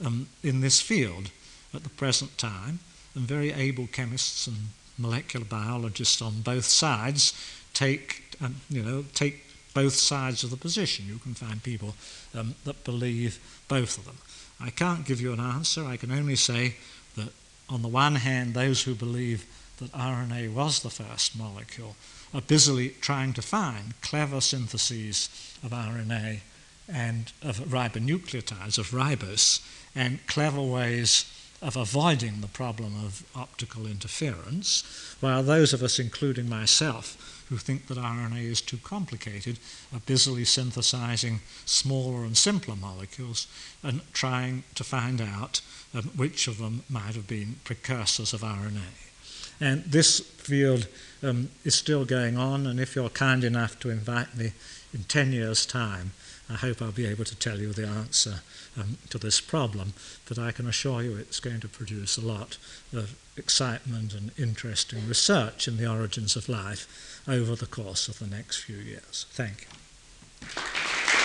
um, 0.03 0.27
in 0.43 0.61
this 0.61 0.81
field 0.81 1.31
at 1.73 1.83
the 1.83 1.89
present 1.89 2.37
time, 2.37 2.79
and 3.15 3.25
very 3.25 3.51
able 3.51 3.87
chemists 3.87 4.47
and 4.47 4.57
molecular 4.97 5.45
biologists 5.45 6.21
on 6.21 6.41
both 6.41 6.65
sides 6.65 7.33
take, 7.73 8.35
um, 8.41 8.57
you 8.69 8.83
know, 8.83 9.05
take 9.13 9.45
both 9.74 9.93
sides 9.93 10.43
of 10.43 10.49
the 10.49 10.57
position. 10.57 11.07
You 11.07 11.20
can 11.20 11.34
find 11.34 11.61
people 11.61 11.95
um, 12.36 12.55
that 12.65 12.84
believe 12.84 13.39
both 13.67 13.97
of 13.97 14.05
them. 14.05 14.17
I 14.59 14.70
can't 14.70 15.05
give 15.05 15.22
you 15.22 15.32
an 15.34 15.39
answer. 15.39 15.86
I 15.86 15.97
can 15.97 16.11
only 16.11 16.36
say 16.36 16.76
that, 17.15 17.30
on 17.70 17.82
the 17.82 17.88
one 17.88 18.15
hand, 18.15 18.53
those 18.53 18.84
who 18.84 18.95
believe 18.95 19.45
that 19.78 19.91
RNA 19.93 20.53
was 20.53 20.82
the 20.82 20.89
first 20.89 21.38
molecule 21.38 21.95
are 22.34 22.41
busily 22.41 22.89
trying 23.01 23.34
to 23.34 23.41
find 23.41 23.99
clever 24.01 24.41
syntheses 24.41 25.30
of 25.63 25.72
RNA 25.72 26.39
and 26.88 27.32
of 27.41 27.59
ribonucleotides, 27.59 28.78
of 28.78 28.91
ribose, 28.91 29.61
and 29.95 30.26
clever 30.28 30.61
ways 30.61 31.26
of 31.61 31.76
avoiding 31.76 32.41
the 32.41 32.47
problem 32.47 32.93
of 33.03 33.24
optical 33.36 33.86
interference, 33.86 34.84
while 35.20 35.43
those 35.43 35.74
of 35.74 35.84
us, 35.84 35.99
including 35.99 36.47
myself, 36.47 37.38
who 37.49 37.57
think 37.57 37.87
that 37.87 37.97
RNA 37.97 38.43
is 38.43 38.61
too 38.61 38.77
complicated, 38.77 39.57
are 39.93 39.99
busily 39.99 40.45
synthesizing 40.45 41.41
smaller 41.65 42.23
and 42.23 42.37
simpler 42.37 42.75
molecules 42.75 43.47
and 43.83 44.01
trying 44.13 44.63
to 44.75 44.83
find 44.83 45.19
out 45.19 45.61
um, 45.93 46.03
which 46.15 46.47
of 46.47 46.59
them 46.59 46.83
might 46.89 47.15
have 47.15 47.27
been 47.27 47.55
precursors 47.63 48.33
of 48.33 48.41
RNA. 48.41 49.09
And 49.59 49.83
this 49.83 50.19
field 50.19 50.87
um, 51.21 51.49
is 51.65 51.75
still 51.75 52.05
going 52.05 52.37
on, 52.37 52.65
and 52.65 52.79
if 52.79 52.95
you're 52.95 53.09
kind 53.09 53.43
enough 53.43 53.79
to 53.79 53.89
invite 53.89 54.37
me 54.37 54.51
in 54.93 55.03
10 55.03 55.33
years' 55.33 55.65
time, 55.65 56.11
I 56.49 56.55
hope 56.55 56.81
I'll 56.81 56.91
be 56.91 57.05
able 57.05 57.25
to 57.25 57.35
tell 57.35 57.59
you 57.59 57.73
the 57.73 57.87
answer 57.87 58.41
um, 58.79 58.97
to 59.09 59.17
this 59.17 59.39
problem, 59.39 59.93
but 60.27 60.39
I 60.39 60.51
can 60.51 60.67
assure 60.67 61.03
you 61.03 61.15
it's 61.15 61.39
going 61.39 61.59
to 61.59 61.67
produce 61.67 62.17
a 62.17 62.25
lot 62.25 62.57
of 62.93 63.15
excitement 63.37 64.13
and 64.13 64.31
interesting 64.37 65.07
research 65.07 65.67
in 65.67 65.77
the 65.77 65.89
origins 65.89 66.35
of 66.35 66.49
life 66.49 67.18
over 67.30 67.55
the 67.55 67.67
course 67.67 68.07
of 68.07 68.19
the 68.19 68.27
next 68.27 68.63
few 68.63 68.77
years. 68.77 69.25
Thank 69.30 69.61
you. 69.61 71.18